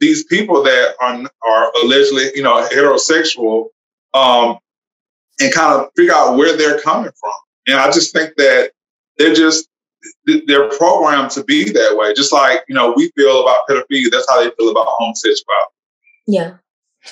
these 0.00 0.24
people 0.24 0.62
that 0.62 0.94
are 1.00 1.30
are 1.46 1.72
allegedly, 1.82 2.30
you 2.34 2.42
know, 2.42 2.66
heterosexual, 2.68 3.66
um, 4.14 4.58
and 5.40 5.52
kind 5.52 5.80
of 5.80 5.90
figure 5.96 6.14
out 6.14 6.36
where 6.36 6.56
they're 6.56 6.80
coming 6.80 7.10
from. 7.20 7.32
And 7.66 7.76
I 7.76 7.90
just 7.90 8.12
think 8.12 8.34
that 8.36 8.70
they're 9.18 9.34
just 9.34 9.68
they're 10.24 10.68
programmed 10.70 11.30
to 11.32 11.44
be 11.44 11.70
that 11.72 11.96
way. 11.96 12.14
Just 12.14 12.32
like 12.32 12.62
you 12.68 12.74
know, 12.74 12.92
we 12.96 13.10
feel 13.16 13.42
about 13.42 13.66
pedophilia. 13.68 14.10
That's 14.10 14.28
how 14.28 14.42
they 14.42 14.50
feel 14.58 14.70
about 14.70 14.86
homosexuality. 14.88 15.72
Yeah. 16.26 16.56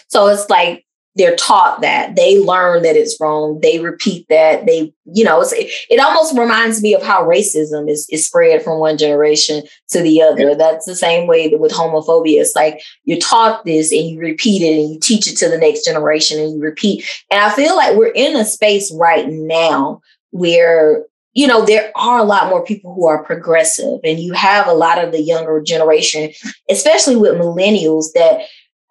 So 0.08 0.26
it's 0.28 0.48
like 0.50 0.84
they're 1.16 1.36
taught 1.36 1.80
that. 1.80 2.16
They 2.16 2.40
learn 2.40 2.82
that 2.82 2.96
it's 2.96 3.20
wrong. 3.20 3.60
They 3.60 3.78
repeat 3.78 4.26
that. 4.28 4.66
They 4.66 4.92
you 5.04 5.24
know 5.24 5.40
it, 5.42 5.70
it 5.88 6.00
almost 6.00 6.36
reminds 6.36 6.82
me 6.82 6.94
of 6.94 7.02
how 7.02 7.24
racism 7.24 7.88
is, 7.88 8.08
is 8.10 8.24
spread 8.24 8.62
from 8.62 8.80
one 8.80 8.98
generation 8.98 9.62
to 9.90 10.02
the 10.02 10.22
other. 10.22 10.54
That's 10.54 10.86
the 10.86 10.96
same 10.96 11.28
way 11.28 11.48
that 11.48 11.60
with 11.60 11.72
homophobia. 11.72 12.40
It's 12.40 12.56
like 12.56 12.82
you're 13.04 13.18
taught 13.18 13.64
this 13.64 13.92
and 13.92 14.08
you 14.08 14.18
repeat 14.18 14.62
it 14.62 14.80
and 14.80 14.92
you 14.92 14.98
teach 15.00 15.28
it 15.28 15.36
to 15.36 15.48
the 15.48 15.58
next 15.58 15.84
generation 15.84 16.40
and 16.40 16.54
you 16.54 16.60
repeat. 16.60 17.04
And 17.30 17.40
i 17.40 17.50
feel 17.50 17.76
like 17.76 17.96
we're 17.96 18.08
in 18.08 18.36
a 18.36 18.44
space 18.44 18.92
right 18.94 19.28
now 19.28 20.00
where 20.30 21.04
you 21.34 21.46
know 21.46 21.64
there 21.64 21.92
are 21.94 22.18
a 22.18 22.24
lot 22.24 22.48
more 22.48 22.64
people 22.64 22.92
who 22.94 23.06
are 23.06 23.22
progressive 23.22 24.00
and 24.02 24.18
you 24.18 24.32
have 24.32 24.66
a 24.66 24.72
lot 24.72 25.02
of 25.02 25.12
the 25.12 25.22
younger 25.22 25.60
generation 25.60 26.30
especially 26.70 27.16
with 27.16 27.34
millennials 27.34 28.06
that 28.14 28.40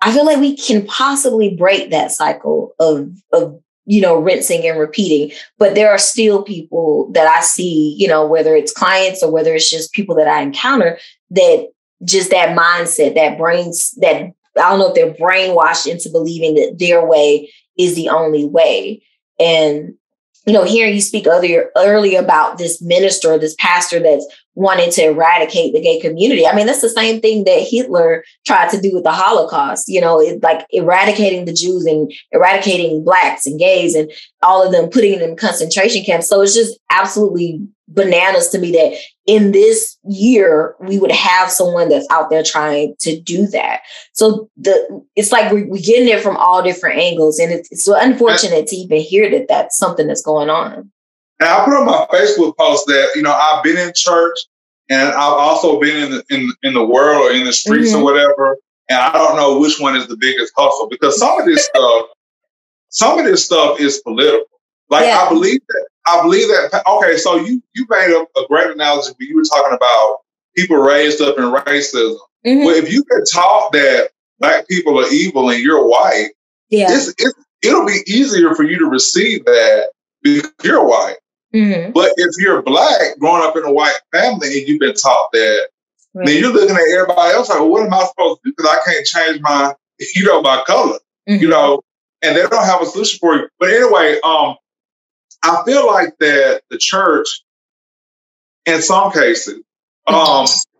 I 0.04 0.12
feel 0.12 0.26
like 0.26 0.40
we 0.40 0.56
can 0.56 0.86
possibly 0.86 1.56
break 1.56 1.92
that 1.92 2.12
cycle 2.12 2.74
of 2.80 3.12
of 3.32 3.60
you 3.86 4.02
know 4.02 4.18
rinsing 4.20 4.66
and 4.66 4.80
repeating 4.80 5.36
but 5.58 5.76
there 5.76 5.92
are 5.92 5.98
still 5.98 6.42
people 6.42 7.12
that 7.12 7.28
i 7.28 7.42
see 7.42 7.94
you 8.00 8.08
know 8.08 8.26
whether 8.26 8.56
it's 8.56 8.72
clients 8.72 9.22
or 9.22 9.30
whether 9.30 9.54
it's 9.54 9.70
just 9.70 9.92
people 9.92 10.16
that 10.16 10.26
i 10.26 10.40
encounter 10.40 10.98
that 11.30 11.68
just 12.06 12.30
that 12.30 12.58
mindset 12.58 13.14
that 13.16 13.38
brains 13.38 13.92
that 13.98 14.22
i 14.56 14.70
don't 14.70 14.80
know 14.80 14.88
if 14.88 14.96
they're 14.96 15.14
brainwashed 15.16 15.86
into 15.86 16.10
believing 16.10 16.56
that 16.56 16.78
their 16.80 17.06
way 17.06 17.50
is 17.78 17.96
the 17.96 18.10
only 18.10 18.46
way. 18.46 19.02
And 19.40 19.96
you 20.46 20.54
know 20.54 20.64
hearing 20.64 20.94
you 20.94 21.02
speak 21.02 21.26
earlier 21.28 21.70
about 22.20 22.58
this 22.58 22.82
minister 22.82 23.38
this 23.38 23.56
pastor 23.58 24.00
that's 24.00 24.26
wanting 24.56 24.92
to 24.92 25.06
eradicate 25.06 25.74
the 25.74 25.82
gay 25.82 26.00
community. 26.00 26.46
I 26.46 26.56
mean, 26.56 26.68
that's 26.68 26.82
the 26.82 26.90
same 26.90 27.22
thing 27.22 27.44
that 27.46 27.68
Hitler 27.68 28.24
tried 28.46 28.70
to 28.70 28.80
do 28.80 28.94
with 28.94 29.04
the 29.04 29.12
Holocaust, 29.12 29.88
you 29.88 30.00
know, 30.00 30.22
it, 30.22 30.44
like 30.44 30.66
eradicating 30.70 31.46
the 31.46 31.54
Jews 31.54 31.86
and 31.86 32.14
eradicating 32.32 33.04
blacks 33.04 33.46
and 33.46 33.60
gays 33.60 33.96
and 33.96 34.12
all 34.44 34.64
of 34.64 34.72
them 34.72 34.90
putting 34.90 35.20
them 35.20 35.32
in 35.32 35.36
concentration 35.38 36.04
camps. 36.04 36.28
So 36.28 36.42
it's 36.42 36.54
just 36.54 36.78
absolutely 36.92 37.62
bananas 37.88 38.50
to 38.50 38.60
me 38.60 38.72
that 38.72 38.94
in 39.26 39.52
this 39.52 39.98
year 40.10 40.76
we 40.80 40.98
would 40.98 41.12
have 41.12 41.52
someone 41.52 41.90
that's 41.90 42.08
out 42.10 42.30
there 42.30 42.44
trying 42.44 42.96
to 43.00 43.20
do 43.20 43.46
that. 43.48 43.82
So 44.14 44.50
the 44.58 45.06
it's 45.16 45.32
like 45.32 45.52
we, 45.52 45.64
we're 45.64 45.82
getting 45.82 46.10
it 46.10 46.22
from 46.22 46.38
all 46.38 46.64
different 46.64 47.00
angles, 47.00 47.40
and 47.40 47.52
it's, 47.52 47.72
it's 47.72 47.86
so 47.86 47.96
unfortunate 48.00 48.68
to 48.68 48.76
even 48.76 49.02
hear 49.02 49.30
that 49.32 49.48
that's 49.48 49.78
something 49.78 50.08
that's 50.08 50.24
going 50.24 50.50
on. 50.50 50.92
And 51.40 51.50
I 51.50 51.66
put 51.66 51.74
on 51.74 51.86
my 51.86 52.06
Facebook 52.12 52.56
post 52.58 52.86
that, 52.88 53.10
you 53.16 53.22
know, 53.22 53.34
I've 53.34 53.64
been 53.64 53.78
in 53.78 53.92
church 53.96 54.38
and 54.90 55.10
I've 55.10 55.34
also 55.34 55.80
been 55.80 56.04
in 56.04 56.12
the, 56.12 56.24
in, 56.30 56.54
in 56.64 56.74
the 56.74 56.86
world 56.86 57.30
or 57.30 57.34
in 57.34 57.44
the 57.44 57.52
streets 57.52 57.92
mm-hmm. 57.92 58.02
or 58.02 58.04
whatever. 58.04 58.58
And 58.90 59.00
I 59.00 59.12
don't 59.14 59.36
know 59.36 59.60
which 59.60 59.80
one 59.80 59.96
is 59.96 60.08
the 60.08 60.16
biggest 60.16 60.54
hustle 60.56 60.88
because 60.88 61.18
some 61.20 61.40
of 61.40 61.46
this 61.46 61.66
stuff, 61.66 62.06
some 62.90 63.20
of 63.20 63.26
this 63.26 63.46
stuff 63.46 63.80
is 63.80 64.00
political. 64.02 64.46
Like 64.90 65.06
yeah. 65.06 65.20
I 65.26 65.30
believe 65.30 65.60
that. 65.68 65.88
I 66.06 66.22
believe 66.22 66.48
that. 66.48 66.84
Okay, 66.88 67.18
so 67.18 67.38
you 67.38 67.62
you 67.74 67.86
made 67.90 68.12
a, 68.12 68.22
a 68.40 68.48
great 68.48 68.72
analogy, 68.72 69.12
but 69.18 69.28
you 69.28 69.36
were 69.36 69.44
talking 69.44 69.76
about 69.76 70.20
people 70.56 70.78
raised 70.78 71.22
up 71.22 71.38
in 71.38 71.44
racism. 71.46 72.18
Mm-hmm. 72.46 72.66
Well, 72.66 72.76
if 72.76 72.92
you 72.92 73.04
can 73.06 73.24
talk 73.26 73.72
that 73.72 74.10
black 74.40 74.68
people 74.68 75.00
are 75.00 75.08
evil 75.10 75.50
and 75.50 75.62
you're 75.62 75.88
white, 75.88 76.32
yeah, 76.70 76.88
it's, 76.90 77.14
it'll 77.62 77.86
be 77.86 78.02
easier 78.06 78.54
for 78.54 78.64
you 78.64 78.78
to 78.80 78.86
receive 78.86 79.46
that 79.46 79.92
because 80.22 80.52
you're 80.64 80.86
white. 80.86 81.16
Mm-hmm. 81.54 81.92
But 81.92 82.12
if 82.18 82.36
you're 82.40 82.62
black, 82.62 83.20
growing 83.20 83.44
up 83.44 83.56
in 83.56 83.64
a 83.64 83.72
white 83.72 83.98
family, 84.12 84.60
and 84.60 84.68
you've 84.68 84.80
been 84.80 84.96
taught 84.96 85.30
that, 85.34 85.70
right. 86.14 86.26
then 86.26 86.42
you're 86.42 86.52
looking 86.52 86.76
at 86.76 86.82
everybody 86.92 87.34
else 87.34 87.50
like, 87.50 87.60
well, 87.60 87.70
what 87.70 87.86
am 87.86 87.94
I 87.94 88.04
supposed 88.06 88.42
to 88.44 88.50
do? 88.50 88.56
Because 88.58 88.76
I 88.76 88.92
can't 88.92 89.06
change 89.06 89.42
my, 89.42 89.74
you 90.16 90.26
know, 90.26 90.42
my 90.42 90.64
color, 90.66 91.00
mm-hmm. 91.30 91.42
you 91.42 91.50
know, 91.50 91.82
and 92.24 92.36
they 92.36 92.42
don't 92.42 92.66
have 92.66 92.82
a 92.82 92.86
solution 92.86 93.20
for 93.20 93.36
you. 93.36 93.48
But 93.60 93.70
anyway, 93.70 94.18
um, 94.24 94.56
I 95.44 95.64
feel 95.66 95.86
like 95.86 96.18
that 96.20 96.62
the 96.70 96.78
church, 96.78 97.44
in 98.66 98.82
some 98.82 99.12
cases, 99.12 99.62
um, 100.08 100.16
mm-hmm. 100.16 100.80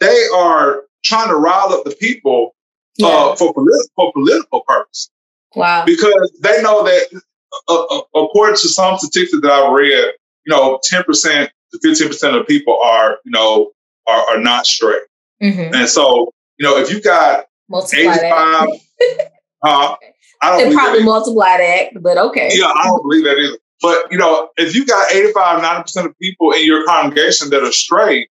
they 0.00 0.26
are 0.34 0.84
trying 1.04 1.28
to 1.28 1.36
rile 1.36 1.72
up 1.72 1.84
the 1.84 1.96
people 1.96 2.54
uh, 3.02 3.06
yeah. 3.06 3.08
uh, 3.08 3.36
for, 3.36 3.54
politi- 3.54 3.88
for 3.96 4.12
political 4.12 4.62
purposes. 4.66 5.10
Wow. 5.54 5.84
Because 5.84 6.38
they 6.40 6.62
know 6.62 6.84
that 6.84 7.22
uh, 7.68 7.82
uh, 7.82 8.02
according 8.14 8.56
to 8.56 8.68
some 8.68 8.98
statistics 8.98 9.40
that 9.42 9.50
I've 9.50 9.72
read, 9.72 10.12
you 10.46 10.54
know, 10.54 10.78
10% 10.92 11.04
to 11.72 11.78
15% 11.78 12.40
of 12.40 12.46
people 12.46 12.78
are, 12.80 13.18
you 13.24 13.32
know, 13.32 13.72
are, 14.06 14.30
are 14.30 14.38
not 14.38 14.66
straight. 14.66 15.02
Mm-hmm. 15.42 15.74
And 15.74 15.88
so, 15.88 16.32
you 16.58 16.64
know, 16.66 16.78
if 16.78 16.90
you 16.92 17.00
got 17.00 17.46
multiply 17.68 18.12
85, 18.12 18.68
uh, 19.62 19.96
I 20.42 20.58
don't 20.58 20.72
probably 20.74 21.02
multiply 21.02 21.58
that, 21.58 22.02
but 22.02 22.16
okay. 22.16 22.50
Yeah, 22.52 22.66
I 22.66 22.84
don't 22.84 23.02
believe 23.02 23.24
that 23.24 23.36
either. 23.36 23.58
But, 23.82 24.10
you 24.10 24.18
know, 24.18 24.50
if 24.56 24.74
you 24.74 24.84
got 24.84 25.10
85, 25.10 25.62
90% 25.62 26.06
of 26.06 26.18
people 26.18 26.52
in 26.52 26.66
your 26.66 26.84
congregation 26.84 27.50
that 27.50 27.62
are 27.62 27.72
straight 27.72 28.28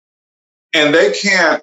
and 0.73 0.95
they 0.95 1.13
can't 1.13 1.63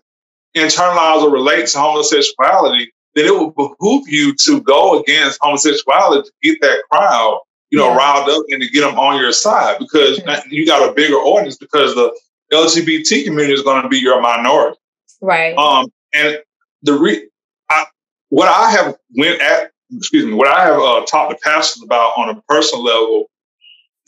internalize 0.56 1.22
or 1.22 1.32
relate 1.32 1.68
to 1.68 1.80
homosexuality, 1.80 2.92
then 3.15 3.26
it 3.26 3.38
would 3.38 3.56
behoove 3.56 4.08
you 4.08 4.36
to 4.36 4.62
go 4.62 5.00
against 5.00 5.39
homosexuality 5.42 6.24
to 6.24 6.32
get 6.44 6.62
that 6.62 6.84
crowd, 6.92 7.39
you 7.70 7.78
know, 7.78 7.89
yeah. 7.89 7.98
riled 7.98 8.30
up 8.30 8.46
and 8.50 8.62
to 8.62 8.70
get 8.70 8.82
them 8.82 9.00
on 9.00 9.20
your 9.20 9.32
side 9.32 9.78
because 9.80 10.22
you 10.50 10.65
got 10.65 10.89
a 10.89 10.94
bigger 10.94 11.15
audience 11.15 11.58
because 11.58 11.96
the 11.96 12.18
LGBT 12.54 13.26
community 13.26 13.54
is 13.54 13.62
going 13.62 13.84
to 13.84 13.89
be 13.89 13.98
your 13.98 14.22
minority. 14.22 14.78
Right. 15.22 15.56
Um, 15.56 15.92
and 16.13 16.39
the 16.84 16.94
re- 16.94 17.30
I, 17.70 17.86
what 18.30 18.48
I 18.48 18.72
have 18.72 18.98
went 19.15 19.42
at, 19.42 19.72
excuse 19.96 20.26
me, 20.26 20.34
what 20.34 20.48
I 20.48 20.65
have 20.65 20.80
uh, 20.80 21.06
talked 21.06 21.32
to 21.32 21.38
pastors 21.44 21.84
about 21.84 22.18
on 22.18 22.30
a 22.30 22.42
personal 22.48 22.84
level 22.84 23.30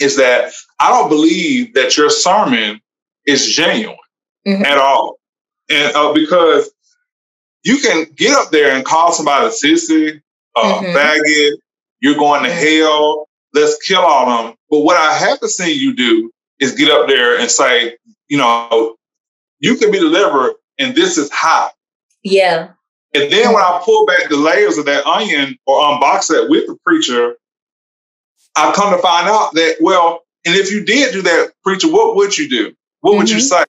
is 0.02 0.18
that 0.18 0.52
I 0.80 0.90
don't 0.90 1.10
believe 1.10 1.74
that 1.76 1.96
your 1.96 2.10
sermon 2.10 2.82
is 3.26 3.48
genuine 3.48 3.98
mm-hmm. 4.48 4.66
at 4.66 4.78
all. 4.78 5.18
And 5.70 5.96
uh, 5.96 6.14
because 6.14 6.72
you 7.64 7.78
can 7.78 8.06
get 8.16 8.34
up 8.34 8.52
there 8.52 8.76
and 8.76 8.84
call 8.84 9.12
somebody 9.12 9.46
a 9.46 9.50
sissy, 9.50 10.22
a 10.58 10.60
mm-hmm. 10.60 10.98
faggot, 10.98 11.58
you're 12.00 12.16
going 12.16 12.44
to 12.44 12.52
hell, 12.52 13.30
let's 13.54 13.78
kill 13.86 14.02
all 14.02 14.28
of 14.28 14.46
them. 14.46 14.56
But 14.70 14.80
what 14.80 14.98
I 14.98 15.14
haven't 15.14 15.50
seen 15.50 15.80
you 15.80 15.96
do 15.96 16.32
is 16.60 16.74
get 16.74 16.90
up 16.90 17.08
there 17.08 17.40
and 17.40 17.50
say, 17.50 17.98
you 18.28 18.38
know, 18.38 18.96
you 19.60 19.76
can 19.76 19.92
be 19.92 20.00
delivered 20.00 20.56
and 20.80 20.96
this 20.96 21.18
is 21.18 21.30
hot. 21.32 21.74
Yeah. 22.24 22.70
And 23.14 23.32
then 23.32 23.54
when 23.54 23.64
I 23.64 23.82
pull 23.84 24.06
back 24.06 24.30
the 24.30 24.38
layers 24.38 24.78
of 24.78 24.86
that 24.86 25.06
onion 25.06 25.58
or 25.68 25.80
unbox 25.80 26.28
that 26.30 26.48
with 26.50 26.66
the 26.68 26.78
preacher, 26.86 27.36
I 28.56 28.72
come 28.74 28.96
to 28.96 29.02
find 29.02 29.28
out 29.28 29.54
that, 29.54 29.78
well, 29.80 30.22
and 30.46 30.56
if 30.56 30.72
you 30.72 30.84
did 30.84 31.14
do 31.14 31.22
that, 31.22 31.52
preacher, 31.64 31.92
what 31.92 32.16
would 32.16 32.38
you 32.38 32.50
do? 32.50 32.74
What 33.00 33.12
mm-hmm. 33.12 33.20
would 33.20 33.30
you 33.30 33.38
mm-hmm. 33.38 33.44
say? 33.44 33.64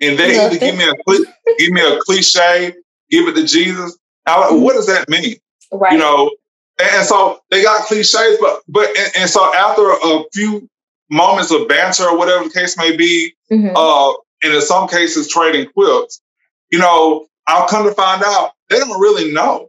And 0.00 0.18
they 0.18 0.38
either 0.38 0.58
give 0.58 0.76
me 0.76 0.84
a 0.88 0.94
give 1.58 1.72
me 1.72 1.80
a 1.80 1.98
cliche 2.00 2.72
give 3.10 3.28
it 3.28 3.34
to 3.34 3.44
Jesus. 3.46 3.98
Like, 4.26 4.50
what 4.52 4.74
does 4.74 4.86
that 4.86 5.08
mean? 5.08 5.36
Right. 5.72 5.92
You 5.92 5.98
know, 5.98 6.30
and, 6.80 6.90
and 6.92 7.06
so 7.06 7.40
they 7.50 7.62
got 7.62 7.86
cliches, 7.86 8.38
but 8.40 8.62
but 8.68 8.88
and, 8.96 9.12
and, 9.16 9.30
so 9.30 9.52
after 9.54 9.90
a 9.90 10.24
few 10.32 10.68
moments 11.10 11.50
of 11.50 11.68
banter 11.68 12.04
or 12.04 12.18
whatever 12.18 12.44
the 12.44 12.50
case 12.50 12.76
may 12.76 12.96
be, 12.96 13.34
mm-hmm. 13.50 13.74
uh, 13.74 14.12
and 14.42 14.54
in 14.54 14.60
some 14.60 14.88
cases 14.88 15.28
trading 15.28 15.68
quips, 15.70 16.20
you 16.70 16.78
know, 16.78 17.26
I'll 17.46 17.68
come 17.68 17.86
to 17.86 17.94
find 17.94 18.22
out 18.24 18.52
they 18.68 18.78
don't 18.78 19.00
really 19.00 19.32
know. 19.32 19.68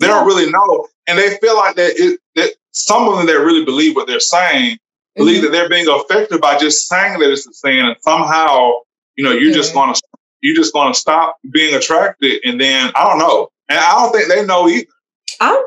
They 0.00 0.06
yeah. 0.06 0.14
don't 0.14 0.26
really 0.26 0.50
know, 0.50 0.88
and 1.06 1.18
they 1.18 1.36
feel 1.38 1.56
like 1.56 1.76
that 1.76 1.92
it 1.96 2.20
that 2.34 2.54
some 2.72 3.08
of 3.08 3.16
them 3.16 3.26
that 3.26 3.40
really 3.40 3.64
believe 3.64 3.96
what 3.96 4.06
they're 4.06 4.20
saying 4.20 4.78
mm-hmm. 5.18 5.26
believe 5.26 5.42
that 5.42 5.52
they're 5.52 5.68
being 5.68 5.88
affected 5.88 6.40
by 6.40 6.58
just 6.58 6.88
saying 6.88 7.18
that 7.18 7.30
it's 7.30 7.46
a 7.46 7.52
sin, 7.52 7.86
and 7.86 7.96
somehow 8.00 8.72
you 9.16 9.24
know 9.24 9.32
you're 9.32 9.50
mm-hmm. 9.50 9.54
just 9.54 9.72
to 9.72 10.02
you're 10.40 10.54
just 10.54 10.72
to 10.74 10.94
stop 10.94 11.36
being 11.52 11.74
attracted. 11.74 12.40
And 12.44 12.60
then 12.60 12.92
I 12.94 13.04
don't 13.04 13.18
know. 13.18 13.48
And 13.68 13.78
I 13.78 13.92
don't 13.92 14.12
think 14.12 14.28
they 14.28 14.46
know 14.46 14.68
either. 14.68 14.86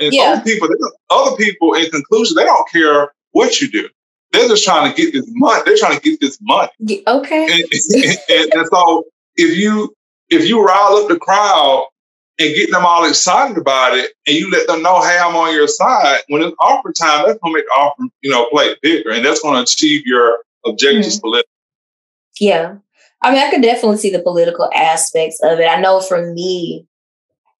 and 0.01 0.13
yeah. 0.13 0.23
other 0.23 0.41
people, 0.41 0.69
other 1.09 1.35
people 1.35 1.73
in 1.73 1.89
conclusion, 1.89 2.35
they 2.35 2.45
don't 2.45 2.69
care 2.69 3.11
what 3.31 3.61
you 3.61 3.69
do. 3.69 3.87
they're 4.31 4.47
just 4.47 4.63
trying 4.63 4.91
to 4.91 5.01
get 5.01 5.13
this 5.13 5.25
money. 5.29 5.61
They're 5.65 5.77
trying 5.77 5.99
to 5.99 6.01
get 6.01 6.19
this 6.19 6.37
money. 6.41 6.71
Okay. 7.07 7.47
And, 7.93 8.19
and, 8.29 8.53
and 8.53 8.67
so 8.71 9.05
if 9.35 9.57
you 9.57 9.93
if 10.29 10.47
you 10.47 10.65
rile 10.65 10.95
up 10.95 11.09
the 11.09 11.19
crowd 11.19 11.87
and 12.41 12.55
get 12.55 12.71
them 12.71 12.85
all 12.85 13.05
excited 13.07 13.57
about 13.57 13.97
it, 13.97 14.11
and 14.27 14.35
you 14.35 14.49
let 14.49 14.67
them 14.67 14.81
know, 14.81 15.01
hey, 15.01 15.19
I'm 15.19 15.35
on 15.35 15.53
your 15.53 15.67
side. 15.67 16.21
When 16.27 16.41
it's 16.41 16.55
offer 16.59 16.91
time, 16.91 17.25
that's 17.25 17.39
gonna 17.39 17.53
make 17.53 17.65
the 17.65 17.71
offer, 17.71 18.03
you 18.21 18.31
know, 18.31 18.47
play 18.49 18.75
bigger, 18.81 19.11
and 19.11 19.23
that's 19.23 19.41
gonna 19.41 19.61
achieve 19.61 20.05
your 20.05 20.39
objectives 20.65 21.17
mm-hmm. 21.17 21.21
politically. 21.21 21.51
Yeah, 22.39 22.75
I 23.21 23.31
mean, 23.31 23.43
I 23.43 23.51
could 23.51 23.61
definitely 23.61 23.97
see 23.97 24.11
the 24.11 24.23
political 24.23 24.69
aspects 24.73 25.39
of 25.43 25.59
it. 25.59 25.67
I 25.67 25.79
know 25.79 26.01
for 26.01 26.33
me, 26.33 26.87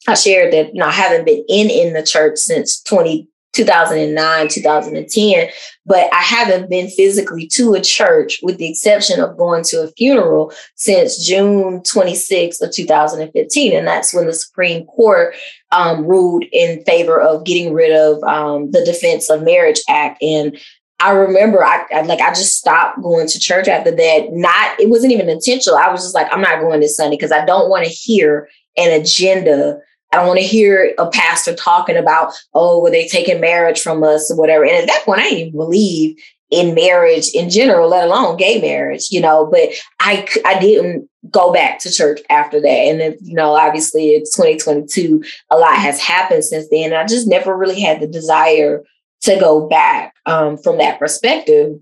I 0.08 0.16
shared 0.16 0.52
that 0.54 0.74
you 0.74 0.80
know 0.80 0.88
I 0.88 0.92
haven't 0.92 1.26
been 1.26 1.44
in 1.48 1.70
in 1.70 1.94
the 1.94 2.04
church 2.04 2.38
since 2.38 2.82
20 2.82 3.28
2009, 3.54 4.48
2010, 4.48 5.50
but 5.86 6.14
I 6.14 6.22
haven't 6.22 6.70
been 6.70 6.90
physically 6.90 7.48
to 7.48 7.74
a 7.74 7.82
church 7.82 8.40
with 8.42 8.58
the 8.58 8.70
exception 8.70 9.20
of 9.20 9.38
going 9.38 9.64
to 9.66 9.84
a 9.84 9.92
funeral 9.92 10.54
since 10.76 11.26
June 11.26 11.82
26th 11.82 12.62
of 12.62 12.72
2015. 12.72 13.76
And 13.76 13.88
that's 13.88 14.14
when 14.14 14.26
the 14.26 14.34
Supreme 14.34 14.86
Court 14.86 15.36
um, 15.72 16.06
ruled 16.06 16.46
in 16.52 16.84
favor 16.84 17.20
of 17.20 17.46
getting 17.46 17.74
rid 17.74 17.92
of 17.92 18.24
um, 18.24 18.72
the 18.72 18.86
Defense 18.86 19.30
of 19.30 19.44
Marriage 19.44 19.82
Act. 19.90 20.22
And 20.22 20.58
I 21.02 21.12
remember 21.12 21.64
I, 21.64 21.86
I, 21.94 22.02
like 22.02 22.22
I 22.22 22.30
just 22.30 22.56
stopped 22.58 23.02
going 23.02 23.28
to 23.28 23.40
church 23.40 23.68
after 23.68 23.92
that. 23.92 24.28
Not 24.32 24.80
it 24.80 24.90
wasn't 24.90 25.14
even 25.14 25.30
intentional. 25.30 25.78
I 25.78 25.90
was 25.90 26.04
just 26.04 26.16
like, 26.16 26.28
I'm 26.32 26.42
not 26.42 26.62
going 26.62 26.80
this 26.80 26.96
Sunday 26.96 27.18
because 27.18 27.32
I 27.32 27.44
don't 27.44 27.70
want 27.70 27.86
to 27.86 27.92
hear 27.92 28.48
an 28.78 29.02
agenda 29.02 29.80
I 30.12 30.18
don't 30.18 30.28
want 30.28 30.40
to 30.40 30.46
hear 30.46 30.94
a 30.98 31.10
pastor 31.10 31.56
talking 31.56 31.96
about, 31.96 32.34
oh, 32.54 32.82
were 32.82 32.92
they 32.92 33.08
taking 33.08 33.40
marriage 33.40 33.82
from 33.82 34.04
us 34.04 34.30
or 34.30 34.38
whatever. 34.38 34.66
And 34.66 34.74
at 34.74 34.88
that 34.88 35.04
point, 35.06 35.22
I 35.22 35.24
didn't 35.30 35.40
even 35.40 35.60
believe 35.60 36.18
in 36.50 36.76
marriage 36.76 37.30
in 37.34 37.50
general, 37.50 37.90
let 37.90 38.08
alone 38.08 38.36
gay 38.36 38.60
marriage, 38.60 39.08
you 39.10 39.22
know, 39.22 39.46
but 39.46 39.70
I, 40.02 40.28
I 40.46 40.60
didn't 40.60 41.10
go 41.30 41.54
back 41.54 41.80
to 41.80 41.92
church 41.92 42.20
after 42.30 42.60
that. 42.60 42.68
And 42.68 43.00
then, 43.00 43.16
you 43.22 43.34
know, 43.34 43.54
obviously 43.56 44.10
it's 44.10 44.36
2022, 44.36 45.24
a 45.50 45.58
lot 45.58 45.78
has 45.78 46.00
happened 46.02 46.44
since 46.44 46.68
then. 46.70 46.94
I 46.94 47.06
just 47.06 47.28
never 47.28 47.56
really 47.56 47.80
had 47.80 48.02
the 48.02 48.08
desire 48.08 48.84
to 49.22 49.40
go 49.40 49.68
back 49.68 50.14
um, 50.26 50.58
from 50.58 50.78
that 50.80 51.00
perspective 51.00 51.80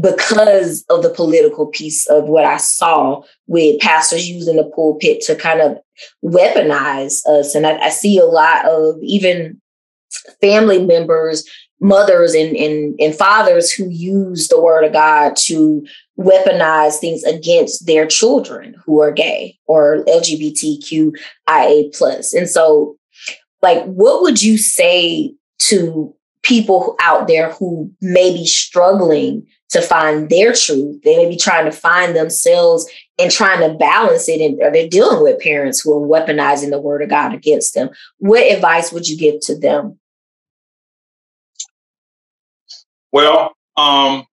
because 0.00 0.84
of 0.90 1.02
the 1.02 1.10
political 1.10 1.66
piece 1.66 2.06
of 2.08 2.24
what 2.24 2.44
I 2.44 2.56
saw 2.58 3.22
with 3.46 3.80
pastors 3.80 4.28
using 4.28 4.56
the 4.56 4.70
pulpit 4.74 5.22
to 5.22 5.36
kind 5.36 5.60
of 5.60 5.78
weaponize 6.24 7.26
us. 7.26 7.54
And 7.54 7.66
I, 7.66 7.78
I 7.78 7.88
see 7.90 8.18
a 8.18 8.24
lot 8.24 8.64
of 8.66 8.96
even 9.02 9.60
family 10.40 10.84
members, 10.84 11.48
mothers 11.80 12.34
and, 12.34 12.56
and, 12.56 12.94
and 13.00 13.14
fathers 13.14 13.70
who 13.70 13.88
use 13.88 14.48
the 14.48 14.60
word 14.60 14.84
of 14.84 14.92
God 14.92 15.36
to 15.44 15.84
weaponize 16.18 16.96
things 16.96 17.22
against 17.24 17.86
their 17.86 18.06
children 18.06 18.74
who 18.84 19.00
are 19.00 19.12
gay 19.12 19.58
or 19.66 20.04
LGBTQIA 20.04 21.94
plus. 21.94 22.32
And 22.32 22.48
so 22.48 22.96
like 23.62 23.84
what 23.84 24.22
would 24.22 24.42
you 24.42 24.56
say 24.56 25.34
to 25.58 26.14
people 26.42 26.96
out 27.00 27.26
there 27.26 27.50
who 27.52 27.90
may 28.00 28.32
be 28.32 28.46
struggling 28.46 29.44
to 29.68 29.82
find 29.82 30.30
their 30.30 30.52
truth. 30.52 31.02
They 31.02 31.16
may 31.16 31.28
be 31.28 31.36
trying 31.36 31.64
to 31.64 31.72
find 31.72 32.14
themselves 32.14 32.88
and 33.18 33.30
trying 33.30 33.60
to 33.60 33.76
balance 33.76 34.28
it, 34.28 34.40
and 34.40 34.60
or 34.60 34.70
they're 34.70 34.88
dealing 34.88 35.22
with 35.22 35.40
parents 35.40 35.80
who 35.80 35.94
are 35.94 36.06
weaponizing 36.06 36.70
the 36.70 36.80
word 36.80 37.02
of 37.02 37.08
God 37.08 37.34
against 37.34 37.74
them. 37.74 37.90
What 38.18 38.42
advice 38.42 38.92
would 38.92 39.08
you 39.08 39.16
give 39.16 39.40
to 39.42 39.58
them? 39.58 39.98
Well, 43.12 43.54
um, 43.76 44.26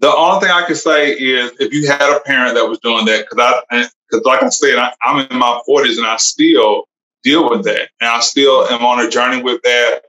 the 0.00 0.14
only 0.14 0.40
thing 0.40 0.50
I 0.50 0.64
can 0.66 0.74
say 0.74 1.12
is 1.12 1.52
if 1.60 1.72
you 1.72 1.86
had 1.86 2.16
a 2.16 2.20
parent 2.20 2.54
that 2.54 2.68
was 2.68 2.78
doing 2.80 3.04
that, 3.06 3.26
because 3.28 3.62
I, 3.70 3.88
because 4.10 4.24
like 4.24 4.42
I 4.42 4.48
said, 4.48 4.76
I, 4.78 4.92
I'm 5.04 5.26
in 5.30 5.38
my 5.38 5.60
40s 5.68 5.98
and 5.98 6.06
I 6.06 6.16
still 6.16 6.84
deal 7.22 7.48
with 7.50 7.64
that, 7.64 7.90
and 8.00 8.10
I 8.10 8.20
still 8.20 8.66
am 8.66 8.84
on 8.84 9.04
a 9.04 9.10
journey 9.10 9.42
with 9.42 9.62
that 9.62 10.02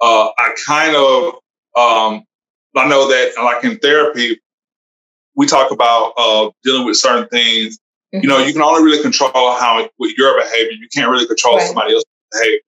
uh, 0.00 0.28
I 0.38 0.54
kind 0.66 0.96
of 0.96 1.34
um, 1.76 2.25
I 2.78 2.88
know 2.88 3.08
that 3.08 3.32
like 3.36 3.64
in 3.64 3.78
therapy, 3.78 4.40
we 5.34 5.46
talk 5.46 5.70
about 5.70 6.12
uh, 6.16 6.50
dealing 6.64 6.86
with 6.86 6.96
certain 6.96 7.28
things. 7.28 7.78
Mm-hmm. 8.14 8.22
You 8.22 8.28
know, 8.28 8.38
you 8.38 8.52
can 8.52 8.62
only 8.62 8.82
really 8.82 9.02
control 9.02 9.30
how 9.32 9.88
with 9.98 10.16
your 10.16 10.38
behavior. 10.40 10.72
You 10.72 10.88
can't 10.94 11.10
really 11.10 11.26
control 11.26 11.56
right. 11.56 11.66
somebody 11.66 11.94
else's 11.94 12.06
behavior. 12.32 12.60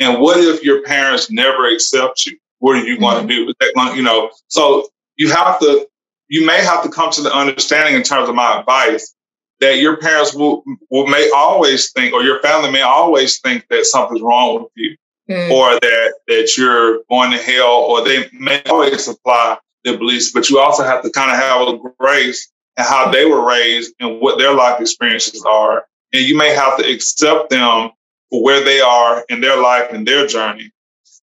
And 0.00 0.20
what 0.20 0.38
if 0.38 0.62
your 0.62 0.82
parents 0.82 1.30
never 1.30 1.68
accept 1.68 2.26
you? 2.26 2.38
What 2.58 2.76
are 2.76 2.84
you 2.84 2.94
mm-hmm. 2.94 3.02
going 3.02 3.28
to 3.28 3.34
do? 3.34 3.96
You 3.96 4.02
know, 4.02 4.30
so 4.48 4.88
you 5.16 5.30
have 5.30 5.58
to. 5.60 5.86
You 6.28 6.44
may 6.44 6.58
have 6.64 6.82
to 6.82 6.88
come 6.88 7.12
to 7.12 7.22
the 7.22 7.32
understanding 7.32 7.94
in 7.94 8.02
terms 8.02 8.28
of 8.28 8.34
my 8.34 8.58
advice 8.58 9.14
that 9.60 9.78
your 9.78 9.96
parents 9.96 10.34
will, 10.34 10.64
will 10.90 11.06
may 11.06 11.30
always 11.34 11.92
think, 11.92 12.12
or 12.12 12.22
your 12.24 12.40
family 12.42 12.72
may 12.72 12.82
always 12.82 13.38
think 13.38 13.64
that 13.70 13.86
something's 13.86 14.22
wrong 14.22 14.62
with 14.62 14.72
you 14.74 14.96
mm. 15.28 15.50
or 15.50 15.78
that 15.80 16.14
that 16.28 16.56
you're 16.56 17.00
going 17.10 17.30
to 17.30 17.38
hell, 17.38 17.86
or 17.88 18.04
they 18.04 18.28
may 18.32 18.62
always 18.64 19.08
apply 19.08 19.58
their 19.84 19.98
beliefs, 19.98 20.32
but 20.32 20.50
you 20.50 20.58
also 20.58 20.82
have 20.82 21.02
to 21.02 21.10
kind 21.10 21.30
of 21.30 21.36
have 21.36 21.68
a 21.68 21.78
grace 21.98 22.50
and 22.76 22.86
how 22.86 23.10
they 23.10 23.24
were 23.24 23.46
raised 23.46 23.94
and 24.00 24.20
what 24.20 24.38
their 24.38 24.54
life 24.54 24.80
experiences 24.80 25.44
are. 25.44 25.86
And 26.12 26.22
you 26.24 26.36
may 26.36 26.54
have 26.54 26.76
to 26.78 26.84
accept 26.90 27.50
them 27.50 27.90
for 28.30 28.42
where 28.42 28.64
they 28.64 28.80
are 28.80 29.24
in 29.28 29.40
their 29.40 29.60
life 29.60 29.88
and 29.92 30.06
their 30.06 30.26
journey. 30.26 30.72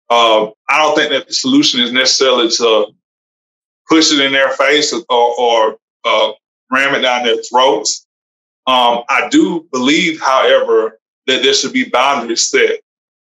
Uh, 0.10 0.48
I 0.70 0.78
don't 0.78 0.96
think 0.96 1.12
that 1.12 1.28
the 1.28 1.34
solution 1.34 1.80
is 1.82 1.92
necessarily 1.92 2.50
to 2.50 2.88
push 3.90 4.12
it 4.12 4.20
in 4.20 4.32
their 4.32 4.50
face 4.50 4.94
or, 4.94 5.04
or 5.10 5.78
uh, 6.06 6.32
ram 6.72 6.96
it 6.96 7.02
down 7.02 7.24
their 7.24 7.42
throats. 7.44 8.06
Um, 8.68 9.04
I 9.10 9.28
do 9.30 9.68
believe, 9.72 10.22
however, 10.22 11.00
that 11.28 11.44
there 11.44 11.54
should 11.54 11.74
be 11.74 11.90
boundaries 11.90 12.48
set. 12.48 12.82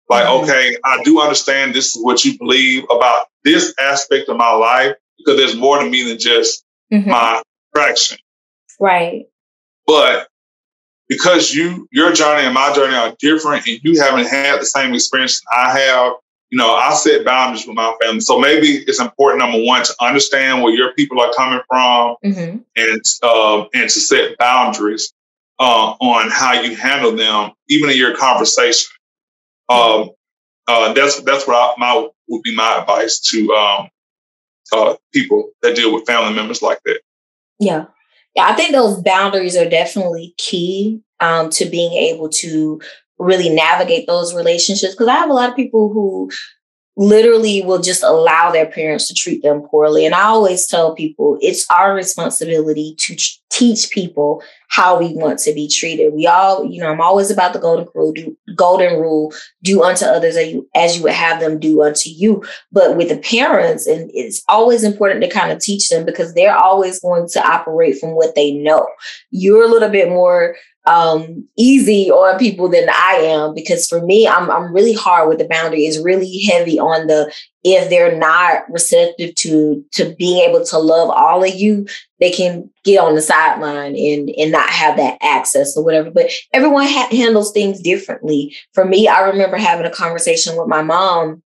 Like, 0.08 0.24
mm-hmm. 0.24 0.44
okay, 0.44 0.76
I 0.84 1.02
do 1.02 1.20
understand 1.20 1.74
this 1.74 1.94
is 1.94 2.02
what 2.02 2.24
you 2.24 2.38
believe 2.38 2.84
about 2.90 3.26
this 3.44 3.74
aspect 3.78 4.28
of 4.28 4.36
my 4.36 4.52
life 4.52 4.94
because 5.18 5.36
there's 5.36 5.56
more 5.56 5.78
to 5.78 5.88
me 5.88 6.08
than 6.08 6.18
just 6.18 6.64
mm-hmm. 6.92 7.10
my 7.10 7.42
fraction. 7.72 8.18
Right. 8.80 9.26
But 9.86 10.28
because 11.08 11.52
you 11.52 11.88
your 11.90 12.12
journey 12.12 12.44
and 12.44 12.54
my 12.54 12.72
journey 12.72 12.94
are 12.94 13.14
different 13.18 13.66
and 13.66 13.80
you 13.82 14.00
haven't 14.00 14.26
had 14.26 14.60
the 14.60 14.66
same 14.66 14.94
experience 14.94 15.42
I 15.52 15.78
have, 15.78 16.12
you 16.50 16.58
know, 16.58 16.74
I 16.74 16.94
set 16.94 17.24
boundaries 17.24 17.66
with 17.66 17.76
my 17.76 17.94
family. 18.02 18.20
So 18.20 18.38
maybe 18.38 18.68
it's 18.86 19.00
important, 19.00 19.40
number 19.40 19.64
one, 19.64 19.84
to 19.84 19.94
understand 20.00 20.62
where 20.62 20.74
your 20.74 20.92
people 20.94 21.20
are 21.20 21.32
coming 21.32 21.60
from 21.68 22.16
mm-hmm. 22.24 22.58
and 22.76 23.02
uh, 23.22 23.64
and 23.74 23.90
to 23.90 24.00
set 24.00 24.38
boundaries 24.38 25.12
uh, 25.58 25.94
on 26.00 26.30
how 26.30 26.52
you 26.52 26.76
handle 26.76 27.16
them, 27.16 27.52
even 27.68 27.90
in 27.90 27.96
your 27.96 28.16
conversation. 28.16 28.90
Um, 29.68 30.10
uh, 30.66 30.92
that's 30.92 31.20
that's 31.22 31.46
what 31.46 31.56
I, 31.56 31.74
my 31.78 32.08
would 32.28 32.42
be 32.42 32.54
my 32.54 32.78
advice 32.80 33.20
to 33.30 33.52
um, 33.52 33.88
uh, 34.72 34.96
people 35.12 35.50
that 35.62 35.76
deal 35.76 35.94
with 35.94 36.06
family 36.06 36.34
members 36.34 36.62
like 36.62 36.78
that. 36.84 37.00
Yeah, 37.58 37.86
yeah, 38.34 38.46
I 38.46 38.54
think 38.54 38.72
those 38.72 39.00
boundaries 39.02 39.56
are 39.56 39.68
definitely 39.68 40.34
key 40.38 41.00
um, 41.20 41.50
to 41.50 41.64
being 41.64 41.92
able 41.92 42.28
to 42.28 42.80
really 43.18 43.48
navigate 43.48 44.06
those 44.06 44.34
relationships. 44.34 44.94
Because 44.94 45.08
I 45.08 45.14
have 45.14 45.30
a 45.30 45.34
lot 45.34 45.50
of 45.50 45.56
people 45.56 45.92
who 45.92 46.30
literally 46.98 47.62
will 47.62 47.80
just 47.80 48.02
allow 48.02 48.50
their 48.50 48.66
parents 48.66 49.06
to 49.06 49.14
treat 49.14 49.40
them 49.40 49.62
poorly. 49.62 50.04
And 50.04 50.16
I 50.16 50.24
always 50.24 50.66
tell 50.66 50.96
people 50.96 51.38
it's 51.40 51.64
our 51.70 51.94
responsibility 51.94 52.96
to 52.98 53.16
teach 53.50 53.90
people 53.90 54.42
how 54.66 54.98
we 54.98 55.14
want 55.14 55.38
to 55.38 55.54
be 55.54 55.68
treated. 55.68 56.12
We 56.12 56.26
all, 56.26 56.66
you 56.66 56.80
know, 56.80 56.90
I'm 56.90 57.00
always 57.00 57.30
about 57.30 57.52
the 57.52 57.60
golden 57.60 57.86
rule, 57.94 58.12
do, 58.12 58.36
golden 58.56 58.98
rule, 58.98 59.32
do 59.62 59.84
unto 59.84 60.06
others 60.06 60.36
as 60.36 60.48
you, 60.48 60.68
as 60.74 60.96
you 60.96 61.04
would 61.04 61.12
have 61.12 61.38
them 61.40 61.60
do 61.60 61.82
unto 61.82 62.10
you. 62.10 62.44
But 62.72 62.96
with 62.96 63.10
the 63.10 63.18
parents, 63.18 63.86
and 63.86 64.10
it's 64.12 64.42
always 64.48 64.82
important 64.82 65.22
to 65.22 65.30
kind 65.30 65.52
of 65.52 65.60
teach 65.60 65.88
them 65.88 66.04
because 66.04 66.34
they're 66.34 66.56
always 66.56 66.98
going 66.98 67.28
to 67.28 67.46
operate 67.46 67.98
from 67.98 68.16
what 68.16 68.34
they 68.34 68.50
know. 68.50 68.88
You're 69.30 69.62
a 69.62 69.68
little 69.68 69.88
bit 69.88 70.08
more 70.08 70.56
um, 70.88 71.46
easy 71.58 72.10
on 72.10 72.38
people 72.38 72.68
than 72.68 72.88
I 72.88 73.16
am 73.20 73.54
because 73.54 73.86
for 73.86 74.00
me, 74.00 74.26
I'm 74.26 74.50
I'm 74.50 74.72
really 74.72 74.94
hard 74.94 75.28
with 75.28 75.38
the 75.38 75.46
boundary. 75.46 75.82
It's 75.82 76.02
really 76.02 76.42
heavy 76.44 76.78
on 76.78 77.08
the 77.08 77.32
if 77.62 77.90
they're 77.90 78.16
not 78.16 78.62
receptive 78.70 79.34
to 79.34 79.84
to 79.92 80.14
being 80.18 80.48
able 80.48 80.64
to 80.64 80.78
love 80.78 81.10
all 81.10 81.44
of 81.44 81.54
you, 81.54 81.86
they 82.20 82.30
can 82.30 82.70
get 82.84 83.00
on 83.00 83.14
the 83.14 83.20
sideline 83.20 83.96
and 83.96 84.30
and 84.30 84.50
not 84.50 84.70
have 84.70 84.96
that 84.96 85.18
access 85.20 85.76
or 85.76 85.84
whatever. 85.84 86.10
But 86.10 86.30
everyone 86.54 86.86
ha- 86.86 87.08
handles 87.10 87.52
things 87.52 87.80
differently. 87.80 88.56
For 88.72 88.86
me, 88.86 89.08
I 89.08 89.28
remember 89.28 89.58
having 89.58 89.86
a 89.86 89.90
conversation 89.90 90.56
with 90.56 90.68
my 90.68 90.82
mom. 90.82 91.42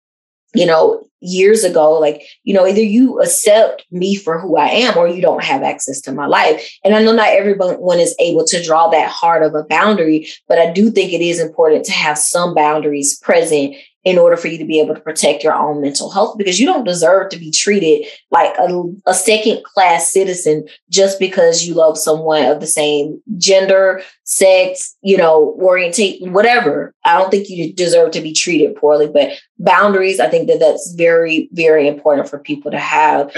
You 0.53 0.67
know, 0.67 1.07
years 1.21 1.65
ago, 1.65 1.99
like, 1.99 2.23
you 2.45 2.55
know, 2.55 2.67
either 2.67 2.83
you 2.83 3.21
accept 3.21 3.85
me 3.91 4.15
for 4.15 4.39
who 4.39 4.57
I 4.57 4.69
am 4.69 4.97
or 4.97 5.09
you 5.09 5.21
don't 5.21 5.45
have 5.45 5.63
access 5.63 6.01
to 6.03 6.13
my 6.13 6.27
life. 6.27 6.79
And 6.85 6.95
I 6.95 7.03
know 7.03 7.13
not 7.13 7.29
everyone 7.29 7.99
is 7.99 8.15
able 8.19 8.45
to 8.47 8.63
draw 8.63 8.89
that 8.89 9.11
hard 9.11 9.43
of 9.43 9.55
a 9.55 9.65
boundary, 9.65 10.29
but 10.49 10.59
I 10.59 10.73
do 10.73 10.91
think 10.91 11.13
it 11.13 11.21
is 11.21 11.41
important 11.41 11.85
to 11.87 11.93
have 11.93 12.19
some 12.19 12.55
boundaries 12.55 13.19
present 13.19 13.77
in 14.05 14.19
order 14.19 14.37
for 14.37 14.49
you 14.49 14.57
to 14.57 14.65
be 14.65 14.81
able 14.81 14.95
to 14.95 15.01
protect 15.01 15.45
your 15.45 15.53
own 15.53 15.83
mental 15.83 16.11
health 16.11 16.39
because 16.39 16.59
you 16.59 16.65
don't 16.65 16.87
deserve 16.87 17.29
to 17.31 17.39
be 17.39 17.51
treated 17.51 18.07
like 18.31 18.57
a, 18.59 18.83
a 19.07 19.15
second 19.15 19.63
class 19.65 20.11
citizen 20.11 20.67
just 20.89 21.19
because 21.19 21.67
you 21.67 21.75
love 21.75 21.99
someone 21.99 22.45
of 22.45 22.61
the 22.61 22.67
same 22.67 23.21
gender, 23.37 24.03
sex, 24.25 24.97
you 25.03 25.19
know, 25.19 25.55
orientation 25.61 26.33
whatever. 26.33 26.95
I 27.05 27.19
don't 27.19 27.31
think 27.31 27.51
you 27.51 27.73
deserve 27.75 28.13
to 28.13 28.23
be 28.23 28.33
treated 28.33 28.77
poorly, 28.77 29.07
but 29.07 29.33
boundaries, 29.59 30.19
I 30.19 30.29
think 30.29 30.49
that 30.49 30.61
that's 30.61 30.93
very, 30.93 31.10
very 31.11 31.49
very 31.53 31.89
important 31.89 32.29
for 32.29 32.39
people 32.39 32.71
to 32.71 32.79
have. 32.79 33.35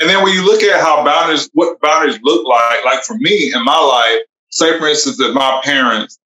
And 0.00 0.08
then 0.08 0.22
when 0.22 0.32
you 0.32 0.44
look 0.44 0.62
at 0.62 0.80
how 0.80 1.04
boundaries, 1.04 1.50
what 1.54 1.80
boundaries 1.80 2.20
look 2.22 2.46
like, 2.46 2.84
like 2.84 3.02
for 3.02 3.16
me 3.18 3.52
in 3.52 3.64
my 3.64 3.78
life, 3.78 4.20
say 4.50 4.78
for 4.78 4.86
instance 4.86 5.16
that 5.18 5.32
my 5.34 5.60
parents, 5.64 6.18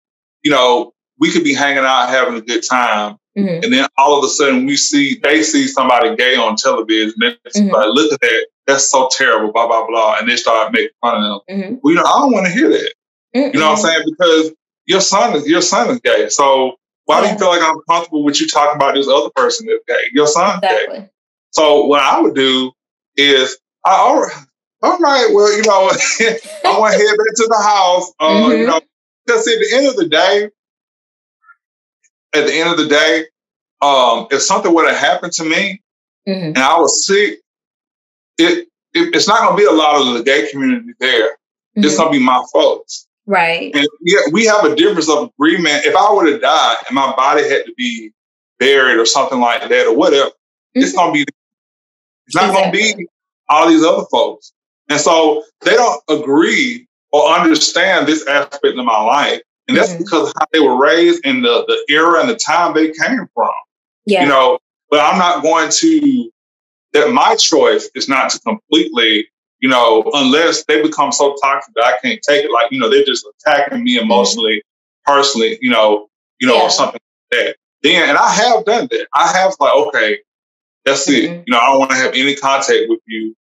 you 0.43 0.51
know, 0.51 0.93
we 1.19 1.31
could 1.31 1.45
be 1.45 1.55
hanging 1.55 1.85
out 1.85 2.09
having 2.09 2.37
a 2.37 2.41
good 2.41 2.65
time 2.69 3.17
Mm-hmm. 3.39 3.65
And 3.65 3.73
then 3.73 3.89
all 3.97 4.19
of 4.19 4.25
a 4.25 4.29
sudden 4.29 4.67
we 4.67 4.77
see 4.77 5.19
they 5.23 5.43
see 5.43 5.69
somebody 5.69 6.17
gay 6.17 6.37
on 6.37 6.57
television. 6.57 7.15
And 7.21 7.39
they 7.45 7.61
mm-hmm. 7.61 7.75
like, 7.75 7.89
look 7.93 8.13
at 8.13 8.21
that. 8.21 8.47
That's 8.67 8.91
so 8.91 9.09
terrible, 9.11 9.53
blah, 9.53 9.67
blah, 9.67 9.87
blah. 9.87 10.17
And 10.19 10.29
they 10.29 10.37
start 10.37 10.73
making 10.73 10.91
fun 11.01 11.23
of 11.23 11.43
them. 11.47 11.59
Mm-hmm. 11.59 11.75
Well, 11.83 11.95
you 11.95 12.01
know, 12.01 12.05
I 12.05 12.19
don't 12.21 12.33
want 12.33 12.47
to 12.47 12.53
hear 12.53 12.69
that. 12.71 12.93
You 13.35 13.53
know 13.53 13.71
what 13.71 13.79
I'm 13.79 13.85
saying? 13.85 14.03
Because 14.07 14.53
your 14.87 15.01
son 15.01 15.37
is 15.37 15.47
your 15.47 15.63
son 15.63 15.91
is 15.91 16.01
gay. 16.01 16.29
So 16.29 16.77
why 17.11 17.23
yeah. 17.23 17.27
do 17.27 17.33
you 17.33 17.39
feel 17.41 17.49
like 17.49 17.63
I'm 17.63 17.81
comfortable 17.89 18.23
with 18.23 18.41
you 18.41 18.47
talking 18.47 18.77
about 18.77 18.95
this 18.95 19.09
other 19.09 19.31
person 19.35 19.67
that's 19.67 19.85
gay? 19.89 20.11
Your 20.13 20.29
son's 20.29 20.63
exactly. 20.63 20.99
gay. 21.01 21.11
So 21.51 21.87
what 21.87 22.01
I 22.01 22.21
would 22.21 22.37
do 22.37 22.71
is 23.17 23.59
I 23.85 23.97
all 23.97 24.23
right, 24.23 24.47
all 24.81 24.99
right 24.99 25.29
well, 25.33 25.53
you 25.57 25.63
know, 25.63 25.91
I 26.71 26.79
want 26.79 26.93
to 26.93 26.99
head 26.99 27.17
back 27.17 27.35
to 27.35 27.47
the 27.49 27.63
house. 27.63 28.13
Uh, 28.21 28.27
you 28.27 28.55
mm-hmm. 28.55 28.67
know, 28.67 28.81
because 29.27 29.49
at 29.49 29.59
the 29.59 29.77
end 29.77 29.89
of 29.89 29.97
the 29.97 30.07
day, 30.07 30.51
at 32.33 32.47
the 32.47 32.55
end 32.55 32.71
of 32.71 32.77
the 32.77 32.87
day, 32.87 33.25
um, 33.83 34.29
if 34.31 34.41
something 34.43 34.73
were 34.73 34.89
to 34.89 34.95
happen 34.95 35.31
to 35.31 35.45
me 35.45 35.83
mm-hmm. 36.29 36.47
and 36.47 36.59
I 36.59 36.79
was 36.79 37.07
sick, 37.09 37.41
it, 38.39 38.69
it 38.95 39.15
it's 39.17 39.27
not 39.27 39.41
going 39.41 39.57
to 39.57 39.57
be 39.57 39.67
a 39.67 39.77
lot 39.77 40.01
of 40.01 40.15
the 40.15 40.23
gay 40.23 40.49
community 40.49 40.93
there. 41.01 41.31
Mm-hmm. 41.31 41.85
It's 41.85 41.97
going 41.97 42.13
to 42.13 42.19
be 42.19 42.25
my 42.25 42.41
folks. 42.53 43.09
Right. 43.31 43.73
And 43.77 43.87
yeah, 44.01 44.23
we 44.33 44.45
have 44.47 44.65
a 44.65 44.75
difference 44.75 45.09
of 45.09 45.31
agreement. 45.39 45.85
If 45.85 45.95
I 45.95 46.13
were 46.13 46.29
to 46.29 46.41
die 46.41 46.75
and 46.89 46.97
my 46.97 47.15
body 47.15 47.49
had 47.49 47.65
to 47.65 47.73
be 47.77 48.11
buried 48.59 48.99
or 48.99 49.07
something 49.07 49.39
like 49.39 49.69
that 49.69 49.87
or 49.87 49.97
whatever, 49.97 50.31
mm-hmm. 50.31 50.81
it's 50.81 50.93
going 50.95 51.15
to 51.15 51.25
be, 51.25 51.33
it's 52.27 52.35
not 52.35 52.49
exactly. 52.49 52.81
going 52.81 52.93
to 52.93 52.97
be 52.99 53.07
all 53.49 53.69
these 53.69 53.85
other 53.85 54.05
folks. 54.11 54.53
And 54.89 55.01
so 55.01 55.45
they 55.61 55.77
don't 55.77 56.03
agree 56.11 56.89
or 57.13 57.31
understand 57.31 58.09
this 58.09 58.27
aspect 58.27 58.77
of 58.77 58.85
my 58.85 59.01
life. 59.01 59.43
And 59.69 59.77
that's 59.77 59.91
mm-hmm. 59.91 60.03
because 60.03 60.35
how 60.37 60.47
they 60.53 60.59
were 60.59 60.77
raised 60.77 61.25
and 61.25 61.45
the, 61.45 61.65
the 61.69 61.95
era 61.95 62.19
and 62.21 62.29
the 62.29 62.35
time 62.35 62.75
they 62.75 62.91
came 62.91 63.29
from. 63.33 63.53
Yeah. 64.07 64.23
You 64.25 64.29
know, 64.29 64.59
but 64.91 64.99
I'm 64.99 65.19
not 65.21 65.45
going 65.45 65.71
to, 65.71 66.33
that 66.95 67.13
my 67.13 67.37
choice 67.37 67.89
is 67.95 68.09
not 68.09 68.31
to 68.31 68.41
completely, 68.41 69.29
you 69.61 69.69
know, 69.69 70.03
unless 70.15 70.65
they 70.65 70.83
become 70.83 71.13
so 71.13 71.37
toxic 71.43 71.75
that 71.75 71.87
I 71.87 71.99
can't 72.03 72.21
take 72.27 72.45
it. 72.45 72.51
Like, 72.51 72.73
you 72.73 72.81
know, 72.81 72.89
they're 72.89 73.05
just 73.05 73.27
attacking 73.27 73.85
me 73.85 73.97
mm-hmm. 73.97 74.05
emotionally, 74.05 74.57
mm-hmm. 74.57 75.13
personally, 75.13 75.59
you 75.61 75.71
know, 75.71 76.09
you 76.41 76.49
know, 76.49 76.57
yeah. 76.57 76.63
or 76.63 76.71
something 76.71 77.01
like 77.33 77.41
that. 77.47 77.57
Then, 77.83 78.09
and 78.09 78.19
I 78.19 78.31
have 78.31 78.65
done 78.65 78.89
that. 78.91 79.07
I 79.15 79.33
have 79.33 79.55
like, 79.61 79.75
okay, 79.75 80.19
that's 80.85 81.09
mm-hmm. 81.09 81.35
it. 81.35 81.45
You 81.47 81.53
know, 81.53 81.59
I 81.59 81.67
don't 81.67 81.79
want 81.79 81.91
to 81.93 81.97
have 81.99 82.15
any 82.15 82.35
contact 82.35 82.85
with 82.89 83.01
you. 83.07 83.35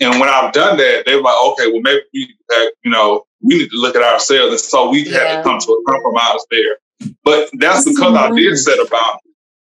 And 0.00 0.18
when 0.18 0.28
I've 0.28 0.52
done 0.52 0.78
that, 0.78 1.04
they're 1.04 1.20
like, 1.20 1.36
okay, 1.52 1.70
well, 1.70 1.82
maybe 1.82 2.02
we, 2.14 2.34
you 2.82 2.90
know, 2.90 3.24
we 3.42 3.58
need 3.58 3.70
to 3.70 3.76
look 3.76 3.94
at 3.94 4.02
ourselves. 4.02 4.52
And 4.52 4.60
so 4.60 4.88
we 4.88 5.02
yeah. 5.02 5.18
had 5.18 5.36
to 5.36 5.42
come 5.42 5.58
to 5.60 5.72
a 5.72 5.92
compromise 5.92 6.40
there. 6.50 6.78
But 7.22 7.50
that's, 7.52 7.84
that's 7.84 7.84
because 7.84 8.14
I 8.14 8.30
did 8.30 8.56
set 8.58 8.78
a 8.78 8.88
boundary. 8.90 9.20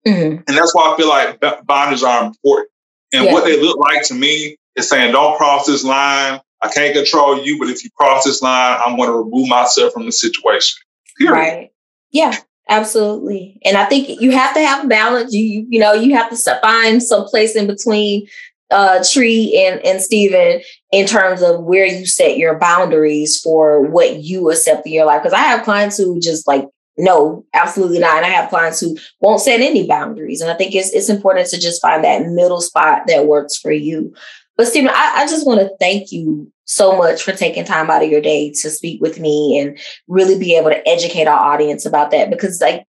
Mm-hmm. 0.07 0.43
And 0.47 0.57
that's 0.57 0.75
why 0.75 0.93
I 0.93 0.97
feel 0.97 1.09
like 1.09 1.41
boundaries 1.67 2.03
are 2.03 2.25
important. 2.25 2.69
And 3.13 3.27
yeah. 3.27 3.33
what 3.33 3.45
they 3.45 3.61
look 3.61 3.79
like 3.79 4.03
to 4.09 4.15
me 4.15 4.57
is 4.77 4.89
saying, 4.89 5.13
don't 5.13 5.37
cross 5.37 5.67
this 5.67 5.85
line. 5.85 6.41
I 6.63 6.69
can't 6.69 6.95
control 6.95 7.43
you, 7.45 7.59
but 7.59 7.69
if 7.69 7.85
you 7.85 7.91
cross 7.97 8.25
this 8.25 8.41
line, 8.41 8.81
I'm 8.85 8.97
going 8.97 9.09
to 9.09 9.17
remove 9.17 9.49
myself 9.49 9.93
from 9.93 10.07
the 10.07 10.13
situation. 10.13 10.79
Period. 11.19 11.33
Right. 11.33 11.71
Yeah, 12.11 12.37
absolutely. 12.69 13.61
And 13.65 13.77
I 13.77 13.85
think 13.85 14.21
you 14.21 14.31
have 14.31 14.55
to 14.55 14.61
have 14.61 14.85
a 14.85 14.89
balance. 14.89 15.33
You 15.35 15.67
you 15.69 15.79
know, 15.79 15.93
you 15.93 16.15
have 16.15 16.31
to 16.31 16.61
find 16.61 17.03
some 17.03 17.25
place 17.27 17.55
in 17.55 17.67
between 17.67 18.27
uh, 18.71 19.05
Tree 19.05 19.65
and, 19.67 19.85
and 19.85 20.01
Steven 20.01 20.63
in 20.91 21.07
terms 21.07 21.43
of 21.43 21.63
where 21.65 21.87
you 21.87 22.07
set 22.07 22.39
your 22.39 22.59
boundaries 22.59 23.41
for 23.41 23.83
what 23.83 24.21
you 24.21 24.51
accept 24.51 24.87
in 24.87 24.93
your 24.93 25.05
life. 25.05 25.23
Because 25.23 25.35
I 25.35 25.43
have 25.43 25.65
clients 25.65 25.97
who 25.97 26.19
just 26.19 26.47
like, 26.49 26.67
no, 26.97 27.45
absolutely 27.53 27.99
not. 27.99 28.17
And 28.17 28.27
I 28.27 28.31
have 28.31 28.51
clients 28.51 28.81
who 28.81 28.97
won't 29.21 29.41
set 29.41 29.61
any 29.61 29.87
boundaries. 29.87 30.41
And 30.41 30.51
I 30.51 30.55
think 30.55 30.75
it's 30.75 30.93
it's 30.93 31.09
important 31.09 31.49
to 31.49 31.61
just 31.61 31.83
find 31.83 32.05
that 32.05 32.27
middle 32.27 32.61
spot 32.61 33.03
that 33.09 33.27
works 33.27 33.57
for 33.57 33.73
you. 33.73 34.15
But 34.57 34.69
Steven, 34.69 34.91
I, 34.91 35.13
I 35.17 35.27
just 35.27 35.47
want 35.47 35.61
to 35.61 35.71
thank 35.81 36.13
you 36.13 36.51
so 36.65 36.97
much 36.97 37.23
for 37.23 37.33
taking 37.33 37.65
time 37.65 37.91
out 37.91 38.03
of 38.03 38.11
your 38.11 38.21
day 38.21 38.51
to 38.51 38.71
speak 38.71 39.01
with 39.01 39.19
me 39.19 39.59
and 39.59 39.79
really 40.09 40.39
be 40.39 40.57
able 40.57 40.71
to 40.71 40.89
educate 40.89 41.27
our 41.27 41.39
audience 41.39 41.85
about 41.85 42.11
that 42.11 42.31
because 42.31 42.61
like 42.61 42.87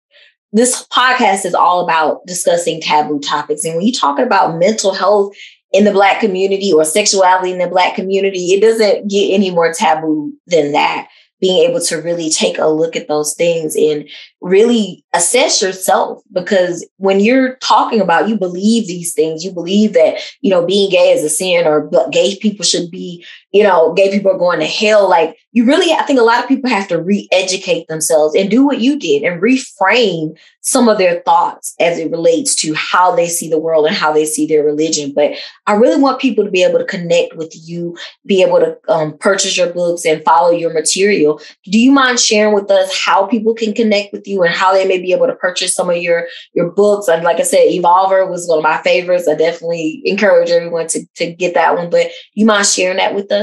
this 0.52 0.86
podcast 0.88 1.46
is 1.46 1.56
all 1.56 1.84
about 1.84 2.26
discussing 2.28 2.80
taboo 2.80 3.20
topics. 3.20 3.66
And 3.66 3.76
when 3.76 3.86
you 3.86 3.92
talk 3.92 4.20
about 4.20 4.60
mental 4.60 4.94
health 4.94 5.36
in 5.72 5.86
the 5.86 5.92
black 5.92 6.20
community 6.20 6.72
or 6.72 6.86
sexuality 6.86 7.52
in 7.52 7.58
the 7.58 7.68
black 7.68 7.96
community, 7.96 8.54
it 8.54 8.62
doesn't 8.62 9.10
get 9.10 9.34
any 9.34 9.50
more 9.50 9.74
taboo 9.74 10.32
than 10.46 10.74
that. 10.74 11.08
Being 11.44 11.70
able 11.70 11.82
to 11.82 11.98
really 11.98 12.30
take 12.30 12.58
a 12.58 12.68
look 12.68 12.96
at 12.96 13.10
those 13.10 13.36
things 13.36 13.76
and 13.76 14.10
really 14.40 15.04
assess 15.14 15.62
yourself. 15.62 16.22
Because 16.32 16.88
when 16.98 17.20
you're 17.20 17.56
talking 17.58 18.00
about 18.00 18.30
you 18.30 18.38
believe 18.38 18.88
these 18.88 19.14
things, 19.14 19.44
you 19.44 19.52
believe 19.52 19.92
that, 19.94 20.22
you 20.40 20.50
know, 20.50 20.66
being 20.66 20.90
gay 20.90 21.12
is 21.12 21.24
a 21.24 21.30
sin 21.30 21.68
or 21.68 21.90
gay 22.12 22.38
people 22.38 22.64
should 22.64 22.90
be, 22.90 23.26
you 23.54 23.62
know, 23.62 23.94
gay 23.94 24.12
people 24.12 24.32
are 24.32 24.38
going 24.38 24.60
to 24.60 24.66
hell. 24.66 25.08
Like 25.08 25.38
you 25.52 25.66
really, 25.66 25.94
I 25.94 26.02
think 26.04 26.20
a 26.20 26.24
lot 26.24 26.42
of 26.42 26.50
people 26.50 26.70
have 26.70 26.88
to 26.88 27.02
re 27.02 27.30
educate 27.32 27.88
themselves 27.88 28.36
and 28.36 28.50
do 28.50 28.66
what 28.66 28.82
you 28.82 28.98
did 28.98 29.22
and 29.22 29.42
reframe 29.42 30.36
some 30.62 30.90
of 30.90 30.98
their 30.98 31.20
thoughts 31.22 31.76
as 31.80 32.00
it 32.00 32.10
relates 32.10 32.56
to 32.56 32.74
how 32.74 33.14
they 33.14 33.28
see 33.28 33.50
the 33.50 33.60
world 33.60 33.86
and 33.86 33.96
how 33.96 34.14
they 34.14 34.26
see 34.26 34.48
their 34.48 34.64
religion. 34.64 35.14
But 35.14 35.34
I 35.68 35.74
really 35.74 36.02
want 36.02 36.22
people 36.22 36.46
to 36.46 36.50
be 36.50 36.64
able 36.64 36.80
to 36.80 36.86
connect 36.86 37.36
with 37.36 37.54
you, 37.68 37.98
be 38.26 38.42
able 38.42 38.60
to 38.60 38.78
um, 38.88 39.18
purchase 39.18 39.58
your 39.58 39.72
books 39.72 40.06
and 40.06 40.24
follow 40.24 40.52
your 40.52 40.74
material. 40.74 41.40
Do 41.66 41.80
you 41.80 41.92
mind 41.92 42.20
sharing 42.20 42.56
with 42.56 42.72
us 42.72 42.98
how 43.06 43.28
people 43.28 43.54
can 43.54 43.74
connect 43.74 44.14
with 44.14 44.26
you 44.26 44.42
and 44.42 44.54
how 44.54 44.74
they 44.74 44.88
may 44.88 45.00
be 45.00 45.12
able 45.12 45.28
to 45.28 45.36
purchase 45.36 45.76
some 45.76 45.90
of 45.90 45.98
your 45.98 46.28
your 46.54 46.72
books? 46.72 47.08
And 47.08 47.24
like 47.24 47.40
I 47.40 47.44
said, 47.44 47.68
Evolver 47.68 48.28
was 48.28 48.48
one 48.48 48.58
of 48.58 48.64
my 48.64 48.82
favorites. 48.82 49.28
I 49.28 49.36
definitely 49.36 50.02
encourage 50.06 50.50
everyone 50.50 50.88
to 50.88 51.06
to 51.18 51.32
get 51.32 51.54
that 51.54 51.76
one. 51.76 51.92
But 51.92 52.08
you 52.34 52.46
mind 52.46 52.66
sharing 52.66 52.98
that 52.98 53.14
with 53.14 53.32
us? 53.32 53.43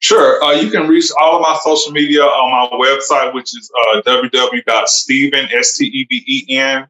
Sure. 0.00 0.42
Uh, 0.42 0.52
you 0.52 0.70
can 0.70 0.88
reach 0.88 1.10
all 1.20 1.36
of 1.36 1.42
my 1.42 1.58
social 1.62 1.92
media 1.92 2.22
on 2.22 2.70
my 2.70 2.76
website, 2.78 3.34
which 3.34 3.56
is 3.56 3.70
uh, 3.94 4.00
www.steven, 4.02 5.48
S-T-E-V-E-N, 5.52 6.86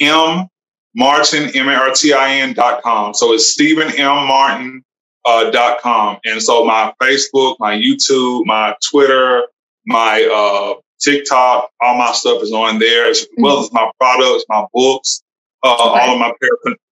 M, 0.00 0.46
Martin, 0.94 1.50
M-A-R-T-I-N 1.54 2.52
dot 2.52 2.82
com. 2.82 3.14
So 3.14 3.32
it's 3.32 3.50
Steven 3.52 3.88
M. 3.98 4.26
Martin 4.26 4.84
uh, 5.24 5.50
dot 5.50 5.80
com. 5.80 6.18
And 6.24 6.42
so 6.42 6.64
my 6.64 6.92
Facebook, 7.02 7.56
my 7.58 7.74
YouTube, 7.74 8.44
my 8.44 8.74
Twitter, 8.90 9.46
my 9.86 10.28
uh, 10.30 10.80
TikTok, 11.00 11.70
all 11.80 11.96
my 11.96 12.12
stuff 12.12 12.42
is 12.42 12.52
on 12.52 12.78
there, 12.78 13.06
as 13.10 13.22
mm-hmm. 13.22 13.42
well 13.42 13.60
as 13.60 13.72
my 13.72 13.90
products, 13.98 14.44
my 14.48 14.66
books, 14.74 15.22
uh, 15.62 15.72
okay. 15.74 16.06
all 16.06 16.14
of 16.14 16.18
my 16.18 16.32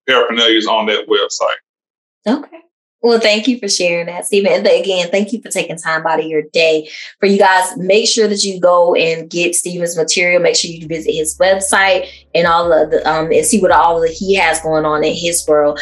paraphernalia 0.07 0.57
is 0.57 0.67
on 0.67 0.87
that 0.87 1.07
website. 1.07 2.37
Okay. 2.37 2.64
Well, 3.05 3.19
thank 3.19 3.47
you 3.47 3.59
for 3.59 3.67
sharing 3.67 4.07
that, 4.07 4.25
Steven. 4.25 4.51
And 4.51 4.65
again, 4.65 5.11
thank 5.11 5.31
you 5.31 5.39
for 5.39 5.49
taking 5.49 5.77
time 5.77 6.07
out 6.07 6.19
of 6.19 6.25
your 6.25 6.41
day. 6.41 6.89
For 7.19 7.27
you 7.27 7.37
guys, 7.37 7.77
make 7.77 8.07
sure 8.07 8.27
that 8.27 8.43
you 8.43 8.59
go 8.59 8.95
and 8.95 9.29
get 9.29 9.53
Steven's 9.53 9.95
material. 9.95 10.41
Make 10.41 10.55
sure 10.55 10.71
you 10.71 10.87
visit 10.87 11.11
his 11.11 11.37
website 11.37 12.09
and 12.35 12.45
all 12.45 12.71
of 12.71 12.91
the 12.91 13.09
um, 13.09 13.31
and 13.31 13.45
see 13.45 13.61
what 13.61 13.71
all 13.71 14.01
that 14.01 14.11
he 14.11 14.35
has 14.35 14.61
going 14.61 14.85
on 14.85 15.03
in 15.03 15.15
his 15.15 15.47
world. 15.47 15.79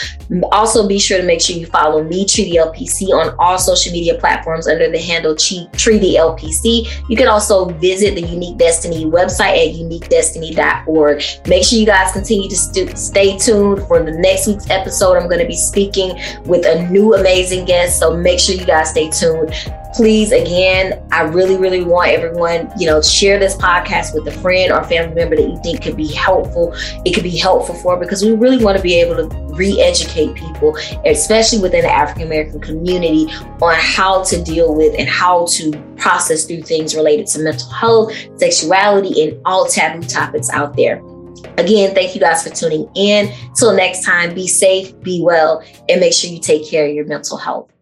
Also, 0.52 0.88
be 0.88 1.00
sure 1.00 1.18
to 1.18 1.24
make 1.24 1.42
sure 1.42 1.56
you 1.56 1.66
follow 1.66 2.04
me, 2.04 2.26
Tree 2.26 2.52
the 2.52 2.58
LPC, 2.58 3.10
on 3.10 3.36
all 3.40 3.58
social 3.58 3.92
media 3.92 4.18
platforms 4.18 4.68
under 4.68 4.90
the 4.90 5.00
handle 5.00 5.36
Tree 5.36 5.68
the 5.76 6.16
LPC. 6.20 7.10
You 7.10 7.18
can 7.18 7.28
also 7.28 7.66
visit 7.66 8.16
the 8.16 8.22
Unique 8.22 8.58
Destiny 8.58 9.06
website 9.06 9.70
at 9.70 9.76
uniquedestiny.org. 9.76 11.24
Make 11.48 11.66
sure 11.66 11.80
you 11.80 11.86
guys 11.86 12.12
continue 12.12 12.50
to 12.50 12.56
st- 12.56 12.98
stay 12.98 13.38
tuned 13.38 13.88
for 13.88 14.02
the 14.04 14.12
next 14.12 14.48
week's 14.48 14.70
episode. 14.70 15.18
I'm 15.18 15.28
going 15.28 15.42
to 15.42 15.48
be 15.48 15.56
speaking 15.56 16.20
with 16.46 16.66
a 16.66 16.88
new 16.90 17.16
amazing 17.16 17.66
guest, 17.66 18.00
So 18.00 18.16
make 18.16 18.40
sure 18.40 18.56
you 18.56 18.66
guys 18.66 18.92
stay 18.92 19.10
tuned. 19.10 19.54
Please 19.94 20.32
again 20.32 21.02
i 21.12 21.22
really 21.22 21.58
really 21.58 21.84
want 21.84 22.10
everyone 22.10 22.72
you 22.78 22.88
know 22.88 23.02
share 23.02 23.38
this 23.40 23.56
podcast 23.58 24.14
with 24.14 24.28
a 24.28 24.40
friend 24.40 24.72
or 24.72 24.84
family 24.86 25.14
member 25.14 25.36
that 25.36 25.48
you 25.48 25.60
think 25.62 25.82
could 25.82 25.96
be 25.96 26.12
helpful 26.14 26.74
it 27.06 27.14
could 27.14 27.24
be 27.24 27.38
helpful 27.38 27.76
for 27.76 27.98
because 27.98 28.24
we 28.24 28.32
really 28.32 28.64
want 28.64 28.76
to 28.76 28.84
be 28.84 28.96
able 28.96 29.16
to 29.16 29.36
re-educate 29.56 30.34
people 30.36 30.76
especially 31.06 31.60
within 31.60 31.84
the 31.84 31.92
african 31.92 32.24
american 32.24 32.60
community 32.60 33.26
on 33.62 33.76
how 33.78 34.24
to 34.24 34.42
deal 34.44 34.76
with 34.76 34.94
and 34.98 35.08
how 35.08 35.46
to 35.46 35.72
process 35.98 36.46
through 36.46 36.62
things 36.62 36.96
related 36.96 37.28
to 37.28 37.40
mental 37.40 37.70
health 37.70 38.14
sexuality 38.38 39.24
and 39.24 39.40
all 39.46 39.68
taboo 39.68 40.02
topics 40.08 40.50
out 40.50 40.76
there 40.76 41.02
Again, 41.58 41.94
thank 41.94 42.16
you 42.16 42.22
guys 42.22 42.44
for 42.44 42.50
tuning 42.50 42.90
in. 42.96 43.32
Till 43.56 43.76
next 43.76 44.04
time, 44.04 44.34
be 44.34 44.48
safe, 44.48 45.00
be 45.02 45.22
well, 45.22 45.64
and 45.88 46.00
make 46.00 46.14
sure 46.14 46.30
you 46.30 46.40
take 46.40 46.68
care 46.68 46.88
of 46.88 46.94
your 46.94 47.06
mental 47.06 47.38
health. 47.38 47.73